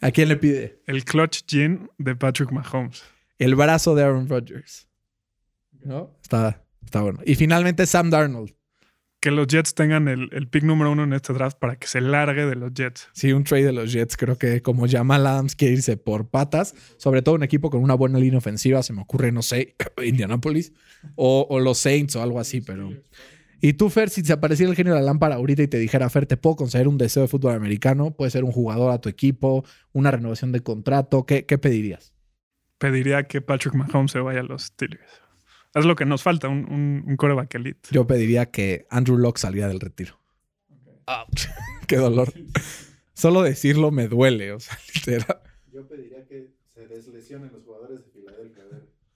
¿a 0.00 0.10
quién 0.10 0.28
le 0.28 0.36
pide? 0.36 0.80
El 0.86 1.04
clutch 1.04 1.42
gene 1.46 1.88
de 1.98 2.16
Patrick 2.16 2.50
Mahomes. 2.50 3.04
El 3.38 3.54
brazo 3.54 3.94
de 3.94 4.02
Aaron 4.02 4.28
Rodgers. 4.28 4.88
¿No? 5.84 6.16
Está, 6.22 6.63
está 6.84 7.02
bueno. 7.02 7.20
Y 7.24 7.34
finalmente 7.34 7.86
Sam 7.86 8.10
Darnold. 8.10 8.54
Que 9.20 9.30
los 9.30 9.46
Jets 9.46 9.74
tengan 9.74 10.06
el, 10.06 10.28
el 10.32 10.48
pick 10.48 10.64
número 10.64 10.92
uno 10.92 11.04
en 11.04 11.14
este 11.14 11.32
draft 11.32 11.56
para 11.58 11.76
que 11.76 11.86
se 11.86 12.02
largue 12.02 12.44
de 12.44 12.56
los 12.56 12.74
Jets. 12.74 13.08
Sí, 13.14 13.32
un 13.32 13.42
trade 13.42 13.64
de 13.64 13.72
los 13.72 13.90
Jets. 13.90 14.18
Creo 14.18 14.36
que 14.36 14.60
como 14.60 14.86
Jamal 14.86 15.26
Adams 15.26 15.56
quiere 15.56 15.72
irse 15.72 15.96
por 15.96 16.28
patas, 16.28 16.74
sobre 16.98 17.22
todo 17.22 17.34
un 17.34 17.42
equipo 17.42 17.70
con 17.70 17.82
una 17.82 17.94
buena 17.94 18.18
línea 18.18 18.36
ofensiva, 18.36 18.82
se 18.82 18.92
me 18.92 19.00
ocurre, 19.00 19.32
no 19.32 19.40
sé, 19.40 19.76
Indianapolis 20.04 20.74
o, 21.16 21.46
o 21.48 21.58
los 21.58 21.78
Saints 21.78 22.16
o 22.16 22.22
algo 22.22 22.38
así, 22.38 22.60
pero. 22.60 22.90
Y 23.62 23.72
tú, 23.72 23.88
Fer, 23.88 24.10
si 24.10 24.22
se 24.22 24.34
apareciera 24.34 24.68
el 24.68 24.76
genio 24.76 24.92
de 24.92 25.00
la 25.00 25.06
lámpara 25.06 25.36
ahorita 25.36 25.62
y 25.62 25.68
te 25.68 25.78
dijera, 25.78 26.10
Fer, 26.10 26.26
te 26.26 26.36
puedo 26.36 26.56
conceder 26.56 26.86
un 26.86 26.98
deseo 26.98 27.22
de 27.22 27.28
fútbol 27.28 27.54
americano, 27.54 28.14
puede 28.14 28.30
ser 28.30 28.44
un 28.44 28.52
jugador 28.52 28.92
a 28.92 29.00
tu 29.00 29.08
equipo, 29.08 29.64
una 29.94 30.10
renovación 30.10 30.52
de 30.52 30.60
contrato, 30.60 31.24
¿qué, 31.24 31.46
qué 31.46 31.56
pedirías? 31.56 32.12
Pediría 32.76 33.22
que 33.22 33.40
Patrick 33.40 33.74
Mahomes 33.74 34.10
se 34.10 34.18
vaya 34.18 34.40
a 34.40 34.42
los 34.42 34.64
Steelers. 34.64 35.23
Es 35.74 35.84
lo 35.84 35.96
que 35.96 36.04
nos 36.04 36.22
falta, 36.22 36.48
un, 36.48 36.70
un, 36.70 37.04
un 37.06 37.16
quarterback 37.16 37.54
elite. 37.56 37.88
Yo 37.90 38.06
pediría 38.06 38.46
que 38.50 38.86
Andrew 38.90 39.16
Locke 39.18 39.38
saliera 39.38 39.68
del 39.68 39.80
retiro. 39.80 40.18
Qué 41.86 41.96
dolor. 41.96 42.32
Solo 43.12 43.42
decirlo 43.42 43.90
me 43.90 44.08
duele, 44.08 44.52
o 44.52 44.60
sea, 44.60 44.78
literal. 44.94 45.40
Yo 45.72 45.86
pediría 45.86 46.24
que 46.26 46.52
se 46.72 46.86
deslesionen 46.86 47.50
los 47.52 47.62
jugadores 47.64 48.00
de 48.04 48.10
Filadelfia, 48.12 48.64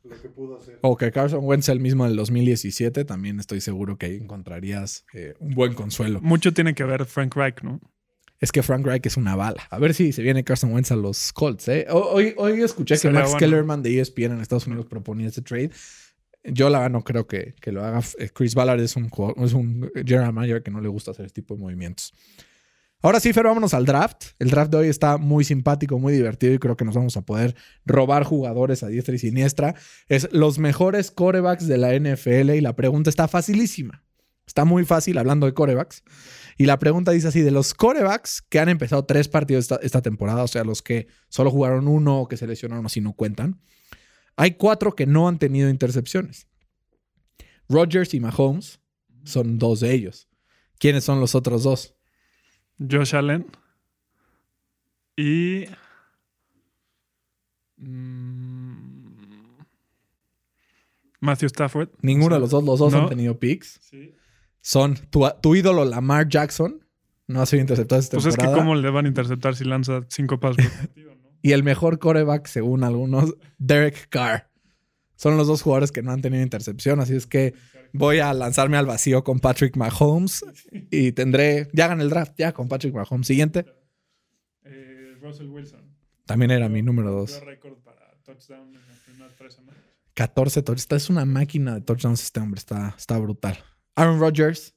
lo 0.04 0.20
que 0.20 0.28
pudo 0.28 0.58
hacer. 0.58 0.78
O 0.82 0.96
que 0.96 1.10
Carson 1.10 1.40
Wentz 1.44 1.66
sea 1.66 1.74
el 1.74 1.80
mismo 1.80 2.04
del 2.06 2.16
2017, 2.16 3.04
también 3.04 3.40
estoy 3.40 3.60
seguro 3.60 3.96
que 3.96 4.06
ahí 4.06 4.16
encontrarías 4.16 5.04
eh, 5.14 5.34
un 5.40 5.50
buen 5.54 5.74
consuelo. 5.74 6.20
Mucho 6.20 6.52
tiene 6.52 6.74
que 6.74 6.84
ver 6.84 7.04
Frank 7.06 7.34
Reich, 7.34 7.62
¿no? 7.62 7.80
Es 8.40 8.52
que 8.52 8.62
Frank 8.62 8.86
Reich 8.86 9.04
es 9.06 9.16
una 9.16 9.34
bala. 9.34 9.62
A 9.70 9.78
ver 9.80 9.94
si 9.94 10.12
se 10.12 10.22
viene 10.22 10.44
Carson 10.44 10.72
Wentz 10.72 10.92
a 10.92 10.96
los 10.96 11.32
Colts. 11.32 11.66
¿eh? 11.68 11.86
Ho- 11.90 12.10
Hoy, 12.12 12.34
hoy 12.36 12.62
escuché 12.62 12.94
que 12.94 12.98
Sería 12.98 13.20
Max 13.20 13.30
bueno. 13.32 13.38
Kellerman 13.46 13.82
de 13.82 13.98
ESPN 14.00 14.32
en 14.32 14.40
Estados 14.40 14.66
Unidos 14.68 14.86
proponía 14.86 15.26
ese 15.26 15.42
trade. 15.42 15.70
Yo 16.44 16.70
la 16.70 16.88
no 16.88 17.02
creo 17.02 17.26
que, 17.26 17.54
que 17.60 17.72
lo 17.72 17.84
haga. 17.84 18.00
Eh, 18.18 18.30
Chris 18.32 18.54
Ballard 18.54 18.80
es 18.80 18.96
un, 18.96 19.10
es 19.38 19.52
un 19.52 19.90
general 19.94 20.32
manager 20.32 20.62
que 20.62 20.70
no 20.70 20.80
le 20.80 20.88
gusta 20.88 21.10
hacer 21.10 21.26
este 21.26 21.42
tipo 21.42 21.54
de 21.54 21.60
movimientos. 21.60 22.12
Ahora 23.00 23.20
sí, 23.20 23.32
Fer, 23.32 23.44
vámonos 23.44 23.74
al 23.74 23.86
draft. 23.86 24.24
El 24.40 24.50
draft 24.50 24.72
de 24.72 24.78
hoy 24.78 24.88
está 24.88 25.18
muy 25.18 25.44
simpático, 25.44 26.00
muy 26.00 26.12
divertido 26.12 26.54
y 26.54 26.58
creo 26.58 26.76
que 26.76 26.84
nos 26.84 26.96
vamos 26.96 27.16
a 27.16 27.22
poder 27.22 27.54
robar 27.86 28.24
jugadores 28.24 28.82
a 28.82 28.88
diestra 28.88 29.14
y 29.14 29.18
siniestra. 29.18 29.76
Es 30.08 30.28
los 30.32 30.58
mejores 30.58 31.12
corebacks 31.12 31.68
de 31.68 31.78
la 31.78 31.94
NFL 31.94 32.50
y 32.54 32.60
la 32.60 32.74
pregunta 32.74 33.08
está 33.08 33.28
facilísima. 33.28 34.02
Está 34.48 34.64
muy 34.64 34.84
fácil 34.84 35.16
hablando 35.18 35.46
de 35.46 35.54
corebacks. 35.54 36.02
Y 36.56 36.64
la 36.64 36.80
pregunta 36.80 37.12
dice 37.12 37.28
así, 37.28 37.42
de 37.42 37.52
los 37.52 37.72
corebacks 37.72 38.42
que 38.42 38.58
han 38.58 38.68
empezado 38.68 39.04
tres 39.04 39.28
partidos 39.28 39.66
esta, 39.66 39.76
esta 39.82 40.02
temporada, 40.02 40.42
o 40.42 40.48
sea, 40.48 40.64
los 40.64 40.82
que 40.82 41.06
solo 41.28 41.52
jugaron 41.52 41.86
uno 41.86 42.22
o 42.22 42.28
que 42.28 42.36
se 42.36 42.48
lesionaron 42.48 42.84
así 42.84 43.00
no 43.00 43.12
cuentan, 43.12 43.60
hay 44.38 44.52
cuatro 44.52 44.94
que 44.94 45.04
no 45.06 45.28
han 45.28 45.38
tenido 45.38 45.68
intercepciones. 45.68 46.46
Rodgers 47.68 48.14
y 48.14 48.20
Mahomes 48.20 48.80
son 49.24 49.58
dos 49.58 49.80
de 49.80 49.92
ellos. 49.92 50.28
¿Quiénes 50.78 51.04
son 51.04 51.20
los 51.20 51.34
otros 51.34 51.64
dos? 51.64 51.94
Josh 52.78 53.14
Allen 53.14 53.44
y. 55.16 55.66
mm, 57.76 59.18
Matthew 61.20 61.46
Stafford. 61.48 61.88
Ninguno 62.00 62.36
de 62.36 62.40
los 62.40 62.50
dos, 62.50 62.62
los 62.64 62.78
dos 62.78 62.92
No. 62.92 63.00
han 63.02 63.08
tenido 63.08 63.38
picks. 63.38 63.80
Sí. 63.82 64.14
Son 64.60 64.94
tu, 65.10 65.26
tu 65.42 65.56
ídolo 65.56 65.84
Lamar 65.84 66.28
Jackson, 66.28 66.84
no 67.26 67.42
ha 67.42 67.46
sido 67.46 67.60
interceptado 67.60 68.00
esta 68.00 68.16
Pues 68.16 68.26
es 68.26 68.34
que, 68.36 68.42
temporada. 68.42 68.62
¿cómo 68.62 68.74
le 68.76 68.90
van 68.90 69.04
a 69.06 69.08
interceptar 69.08 69.56
si 69.56 69.64
lanza 69.64 70.04
cinco 70.08 70.38
pasos? 70.38 70.64
Y 71.42 71.52
el 71.52 71.62
mejor 71.62 71.98
coreback, 71.98 72.46
según 72.46 72.84
algunos, 72.84 73.34
Derek 73.58 74.08
Carr. 74.08 74.50
Son 75.16 75.36
los 75.36 75.46
dos 75.46 75.62
jugadores 75.62 75.90
que 75.92 76.02
no 76.02 76.12
han 76.12 76.20
tenido 76.22 76.42
intercepción, 76.42 77.00
así 77.00 77.14
es 77.16 77.26
que 77.26 77.54
voy 77.92 78.18
a 78.20 78.32
lanzarme 78.34 78.76
al 78.76 78.86
vacío 78.86 79.24
con 79.24 79.40
Patrick 79.40 79.76
Mahomes 79.76 80.44
y 80.90 81.12
tendré, 81.12 81.68
ya 81.72 81.86
hagan 81.86 82.00
el 82.00 82.10
draft, 82.10 82.34
ya 82.38 82.52
con 82.52 82.68
Patrick 82.68 82.94
Mahomes. 82.94 83.26
Siguiente, 83.26 83.64
Eh, 84.64 85.16
Russell 85.20 85.46
Wilson. 85.48 85.80
también 86.26 86.50
era 86.50 86.68
mi 86.68 86.82
número 86.82 87.10
dos. 87.10 87.40
Récord 87.44 87.78
para 87.78 88.12
touchdown 88.24 88.68
en 88.74 88.86
las 88.86 88.98
primeras 89.06 89.34
tres 89.36 89.54
semanas. 89.54 89.82
14 90.14 90.62
touchdowns. 90.62 91.02
Es 91.04 91.10
una 91.10 91.24
máquina 91.24 91.74
de 91.76 91.80
touchdowns 91.80 92.22
este 92.22 92.40
hombre. 92.40 92.58
Está, 92.58 92.94
está 92.96 93.18
brutal. 93.18 93.58
Aaron 93.94 94.20
Rodgers. 94.20 94.74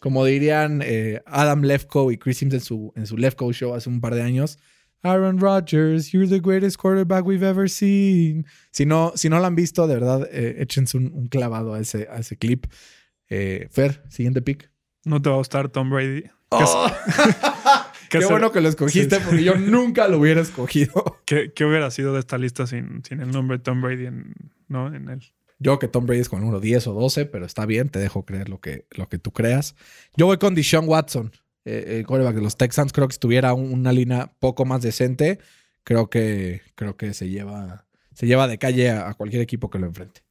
Como 0.00 0.24
dirían 0.24 0.80
eh, 0.84 1.20
Adam 1.26 1.62
Lefko 1.62 2.10
y 2.10 2.16
Chris 2.16 2.38
Sims 2.38 2.54
en 2.54 2.60
su, 2.60 2.92
en 2.96 3.06
su 3.06 3.16
Lefko 3.18 3.52
show 3.52 3.74
hace 3.74 3.88
un 3.88 4.00
par 4.00 4.14
de 4.14 4.22
años. 4.22 4.58
Aaron 5.02 5.38
Rodgers, 5.38 6.12
you're 6.12 6.28
the 6.28 6.40
greatest 6.40 6.78
quarterback 6.78 7.24
we've 7.24 7.42
ever 7.42 7.68
seen. 7.68 8.46
Si 8.70 8.84
no, 8.84 9.12
si 9.14 9.28
no 9.28 9.38
lo 9.38 9.46
han 9.46 9.54
visto, 9.54 9.86
de 9.86 9.94
verdad, 9.94 10.28
eh, 10.30 10.56
échense 10.60 10.96
un, 10.96 11.12
un 11.14 11.28
clavado 11.28 11.74
a 11.74 11.80
ese, 11.80 12.06
a 12.10 12.18
ese 12.18 12.36
clip. 12.36 12.66
Eh, 13.28 13.68
Fer, 13.70 14.02
siguiente 14.08 14.42
pick. 14.42 14.70
No 15.04 15.22
te 15.22 15.30
va 15.30 15.36
a 15.36 15.38
gustar 15.38 15.68
Tom 15.70 15.88
Brady. 15.88 16.24
Oh. 16.50 16.90
Qué 18.10 18.18
bueno 18.28 18.50
que 18.50 18.60
lo 18.60 18.68
escogiste 18.68 19.16
Sí, 19.16 19.22
porque 19.24 19.44
yo 19.44 19.54
nunca 19.54 20.08
lo 20.08 20.18
hubiera 20.18 20.40
escogido. 20.40 21.20
¿Qué, 21.24 21.52
qué 21.54 21.64
hubiera 21.64 21.90
sido 21.90 22.12
de 22.12 22.20
esta 22.20 22.38
lista 22.38 22.66
sin, 22.66 23.02
sin 23.04 23.20
el 23.20 23.30
nombre 23.30 23.58
Tom 23.58 23.80
Brady 23.80 24.06
en, 24.06 24.34
¿no? 24.68 24.92
en 24.94 25.08
él? 25.08 25.20
Yo 25.58 25.78
que 25.78 25.88
Tom 25.88 26.06
Brady 26.06 26.20
es 26.20 26.28
con 26.28 26.38
el 26.38 26.46
número 26.46 26.60
10 26.60 26.86
o 26.88 26.94
12, 26.94 27.26
pero 27.26 27.44
está 27.44 27.66
bien, 27.66 27.88
te 27.90 27.98
dejo 27.98 28.24
creer 28.24 28.48
lo 28.48 28.60
que, 28.60 28.86
lo 28.90 29.08
que 29.08 29.18
tú 29.18 29.30
creas. 29.30 29.76
Yo 30.16 30.26
voy 30.26 30.38
con 30.38 30.54
Deshaun 30.54 30.88
Watson, 30.88 31.32
eh, 31.64 31.96
el 31.98 32.06
quarterback 32.06 32.34
de 32.36 32.42
los 32.42 32.56
Texans. 32.56 32.92
Creo 32.92 33.06
que 33.08 33.14
si 33.14 33.20
tuviera 33.20 33.52
un- 33.54 33.72
una 33.72 33.92
línea 33.92 34.32
poco 34.38 34.64
más 34.64 34.82
decente, 34.82 35.38
creo 35.84 36.08
que, 36.10 36.62
creo 36.74 36.96
que 36.96 37.14
se 37.14 37.28
lleva, 37.28 37.86
se 38.14 38.26
lleva 38.26 38.46
de 38.48 38.58
calle 38.58 38.90
a, 38.90 39.08
a 39.08 39.14
cualquier 39.14 39.42
equipo 39.42 39.70
que 39.70 39.78
lo 39.78 39.86
enfrente. 39.86 40.22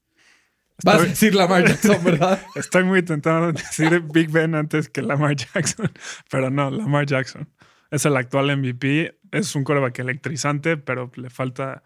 Vas 0.84 1.02
a 1.02 1.06
decir 1.06 1.36
Lamar 1.36 1.68
Jackson, 1.68 2.02
¿verdad? 2.06 2.42
Estoy 2.56 2.86
muy 2.86 3.04
tentado 3.04 3.48
de 3.48 3.54
decir 3.54 4.02
Big 4.14 4.30
Ben 4.32 4.56
antes 4.56 4.88
que 4.88 5.02
Lamar 5.02 5.36
Jackson, 5.36 5.92
pero 6.32 6.50
no, 6.50 6.72
Lamar 6.72 7.06
Jackson. 7.06 7.50
Es 7.92 8.06
el 8.06 8.16
actual 8.16 8.56
MVP, 8.58 9.20
es 9.32 9.56
un 9.56 9.64
coreback 9.64 10.00
electrizante, 10.00 10.78
pero 10.78 11.12
le 11.16 11.30
falta 11.30 11.84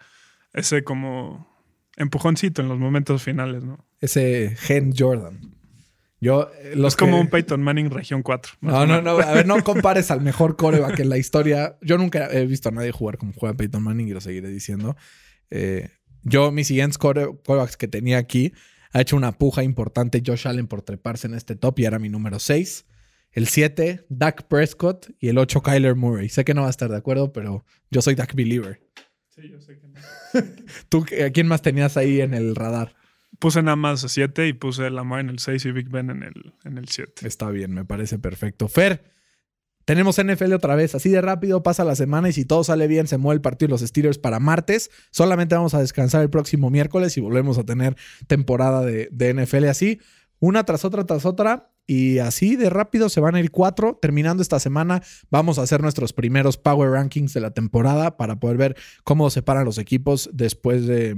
ese 0.53 0.83
como 0.83 1.47
empujoncito 1.95 2.61
en 2.61 2.67
los 2.69 2.77
momentos 2.77 3.23
finales, 3.23 3.63
¿no? 3.63 3.83
Ese 3.99 4.55
Gen 4.59 4.93
Jordan. 4.95 5.55
Yo, 6.24 6.49
eh, 6.61 6.74
los 6.76 6.93
es 6.93 6.97
como 6.97 7.17
que- 7.17 7.21
un 7.21 7.28
Peyton 7.28 7.61
Manning 7.61 7.89
región 7.89 8.24
4. 8.24 8.53
más 8.61 8.74
No, 8.74 8.86
no, 8.86 9.01
no. 9.01 9.11
A 9.21 9.34
ver, 9.34 9.45
no 9.45 9.55
compares 9.63 10.09
al 10.11 10.21
mejor 10.21 10.55
coreback 10.55 10.99
en 10.99 11.09
la 11.09 11.17
historia. 11.17 11.78
Yo 11.82 11.97
nunca 11.97 12.30
he 12.32 12.45
visto 12.45 12.69
a 12.69 12.71
nadie 12.71 12.91
jugar 12.91 13.17
como 13.17 13.34
juega 13.34 13.55
Peyton 13.55 13.84
Manning 13.84 14.07
y 14.07 14.11
lo 14.13 14.21
seguiré 14.21 14.49
diciendo. 14.49 14.95
Eh, 15.49 15.89
yo, 16.24 16.51
mis 16.51 16.67
siguientes 16.67 16.97
core- 16.97 17.38
corebacks 17.45 17.78
que 17.78 17.88
tenía 17.88 18.17
aquí, 18.17 18.53
ha 18.91 19.01
hecho 19.01 19.15
una 19.17 19.32
puja 19.34 19.63
importante 19.63 20.21
Josh 20.26 20.47
Allen 20.47 20.67
por 20.67 20.82
treparse 20.82 21.28
en 21.28 21.34
este 21.34 21.55
top 21.55 21.80
y 21.80 21.86
era 21.86 21.99
mi 21.99 22.09
número 22.09 22.39
6. 22.39 22.86
El 23.32 23.47
7, 23.47 24.05
Dak 24.09 24.43
Prescott 24.47 25.09
y 25.19 25.30
el 25.30 25.38
8, 25.39 25.61
Kyler 25.63 25.95
Murray. 25.95 26.30
Sé 26.30 26.45
que 26.45 26.53
no 26.53 26.61
va 26.61 26.67
a 26.67 26.69
estar 26.69 26.89
de 26.89 26.97
acuerdo, 26.97 27.34
pero 27.34 27.65
yo 27.89 28.01
soy 28.03 28.13
Dak 28.15 28.36
Believer. 28.36 28.80
Sí, 29.30 29.49
yo 29.49 29.59
sé 29.59 29.80
que 29.80 29.88
no. 29.88 29.99
¿Tú 30.89 31.05
a 31.26 31.30
quién 31.32 31.47
más 31.47 31.63
tenías 31.63 31.97
ahí 31.97 32.21
en 32.21 32.36
el 32.36 32.55
radar? 32.55 32.95
Puse 33.43 33.61
nada 33.61 33.75
más 33.75 34.05
7 34.07 34.47
y 34.47 34.53
puse 34.53 34.89
Lamar 34.89 35.19
en 35.19 35.27
el 35.27 35.37
6 35.37 35.65
y 35.65 35.71
Big 35.73 35.89
Ben 35.89 36.09
en 36.09 36.23
el, 36.23 36.53
en 36.63 36.77
el 36.77 36.87
7. 36.87 37.27
Está 37.27 37.49
bien, 37.49 37.73
me 37.73 37.83
parece 37.83 38.17
perfecto. 38.17 38.69
Fer, 38.69 39.03
tenemos 39.83 40.15
NFL 40.15 40.53
otra 40.53 40.75
vez. 40.75 40.95
Así 40.95 41.09
de 41.09 41.19
rápido 41.19 41.61
pasa 41.61 41.83
la 41.83 41.97
semana 41.97 42.29
y 42.29 42.31
si 42.31 42.45
todo 42.45 42.63
sale 42.63 42.87
bien, 42.87 43.05
se 43.05 43.17
mueve 43.17 43.35
el 43.35 43.41
partido 43.41 43.67
de 43.67 43.71
los 43.71 43.81
Steelers 43.81 44.17
para 44.17 44.39
martes. 44.39 44.91
Solamente 45.11 45.55
vamos 45.55 45.73
a 45.73 45.81
descansar 45.81 46.21
el 46.21 46.29
próximo 46.29 46.69
miércoles 46.69 47.17
y 47.17 47.19
volvemos 47.19 47.57
a 47.57 47.65
tener 47.65 47.97
temporada 48.27 48.81
de, 48.81 49.09
de 49.11 49.33
NFL 49.33 49.65
así. 49.65 49.99
Una 50.39 50.63
tras 50.63 50.85
otra, 50.85 51.05
tras 51.05 51.25
otra. 51.25 51.73
Y 51.85 52.19
así 52.19 52.55
de 52.55 52.69
rápido 52.69 53.09
se 53.09 53.19
van 53.19 53.35
a 53.35 53.41
ir 53.41 53.51
cuatro. 53.51 53.99
Terminando 54.01 54.41
esta 54.41 54.61
semana, 54.61 55.03
vamos 55.29 55.59
a 55.59 55.63
hacer 55.63 55.81
nuestros 55.81 56.13
primeros 56.13 56.57
Power 56.57 56.91
Rankings 56.91 57.33
de 57.33 57.41
la 57.41 57.51
temporada 57.51 58.15
para 58.15 58.39
poder 58.39 58.55
ver 58.55 58.77
cómo 59.03 59.29
se 59.29 59.41
paran 59.41 59.65
los 59.65 59.79
equipos 59.79 60.29
después 60.31 60.87
de, 60.87 61.17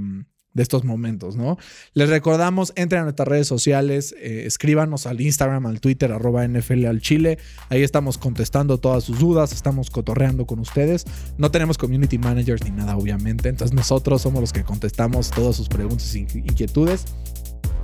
de 0.56 0.62
estos 0.62 0.84
momentos, 0.84 1.36
¿no? 1.36 1.58
Les 1.92 2.08
recordamos, 2.08 2.72
entren 2.76 3.02
a 3.02 3.04
nuestras 3.04 3.28
redes 3.28 3.46
sociales, 3.46 4.14
eh, 4.18 4.44
escríbanos 4.46 5.06
al 5.06 5.20
Instagram, 5.20 5.66
al 5.66 5.80
Twitter, 5.80 6.10
arroba 6.12 6.44
NFL 6.48 6.86
al 6.86 7.00
Chile. 7.00 7.38
Ahí 7.68 7.82
estamos 7.82 8.16
contestando 8.16 8.78
todas 8.78 9.04
sus 9.04 9.18
dudas, 9.18 9.52
estamos 9.52 9.90
cotorreando 9.90 10.46
con 10.46 10.58
ustedes. 10.58 11.04
No 11.36 11.50
tenemos 11.50 11.76
community 11.76 12.16
managers 12.16 12.64
ni 12.64 12.70
nada, 12.70 12.96
obviamente. 12.96 13.50
Entonces 13.50 13.74
nosotros 13.74 14.22
somos 14.22 14.40
los 14.40 14.52
que 14.52 14.64
contestamos 14.64 15.30
todas 15.30 15.56
sus 15.56 15.68
preguntas 15.68 16.14
e 16.14 16.20
inquietudes. 16.20 17.04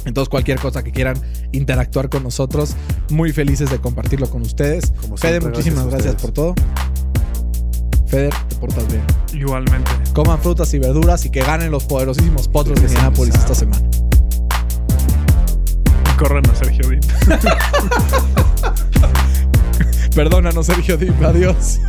Entonces, 0.05 0.29
cualquier 0.29 0.59
cosa 0.59 0.83
que 0.83 0.91
quieran 0.91 1.17
interactuar 1.53 2.09
con 2.09 2.25
nosotros, 2.25 2.75
muy 3.11 3.33
felices 3.33 3.71
de 3.71 3.79
compartirlo 3.79 4.29
con 4.29 4.43
ustedes. 4.43 4.93
Como 5.01 5.17
Fede, 5.17 5.35
siempre, 5.35 5.51
muchísimas 5.51 5.87
gracias, 5.87 6.15
gracias 6.15 6.23
por 6.23 6.33
todo. 6.33 6.55
Feder, 8.13 8.33
te 8.47 8.55
portas 8.57 8.87
bien. 8.89 9.03
Igualmente. 9.33 9.91
Coman 10.13 10.39
frutas 10.39 10.75
y 10.75 10.79
verduras 10.79 11.25
y 11.25 11.31
que 11.31 11.41
ganen 11.41 11.71
los 11.71 11.85
poderosísimos 11.85 12.47
potros 12.47 12.79
de 12.79 12.87
Sí, 12.87 12.95
Indianapolis 12.95 13.35
esta 13.35 13.55
semana. 13.55 13.83
Corran 16.19 16.45
a 16.51 16.55
Sergio 16.55 16.91
Dip. 16.91 17.03
Perdónanos, 20.15 20.67
Sergio 20.67 20.99
Dip. 20.99 21.23
Adiós. 21.25 21.81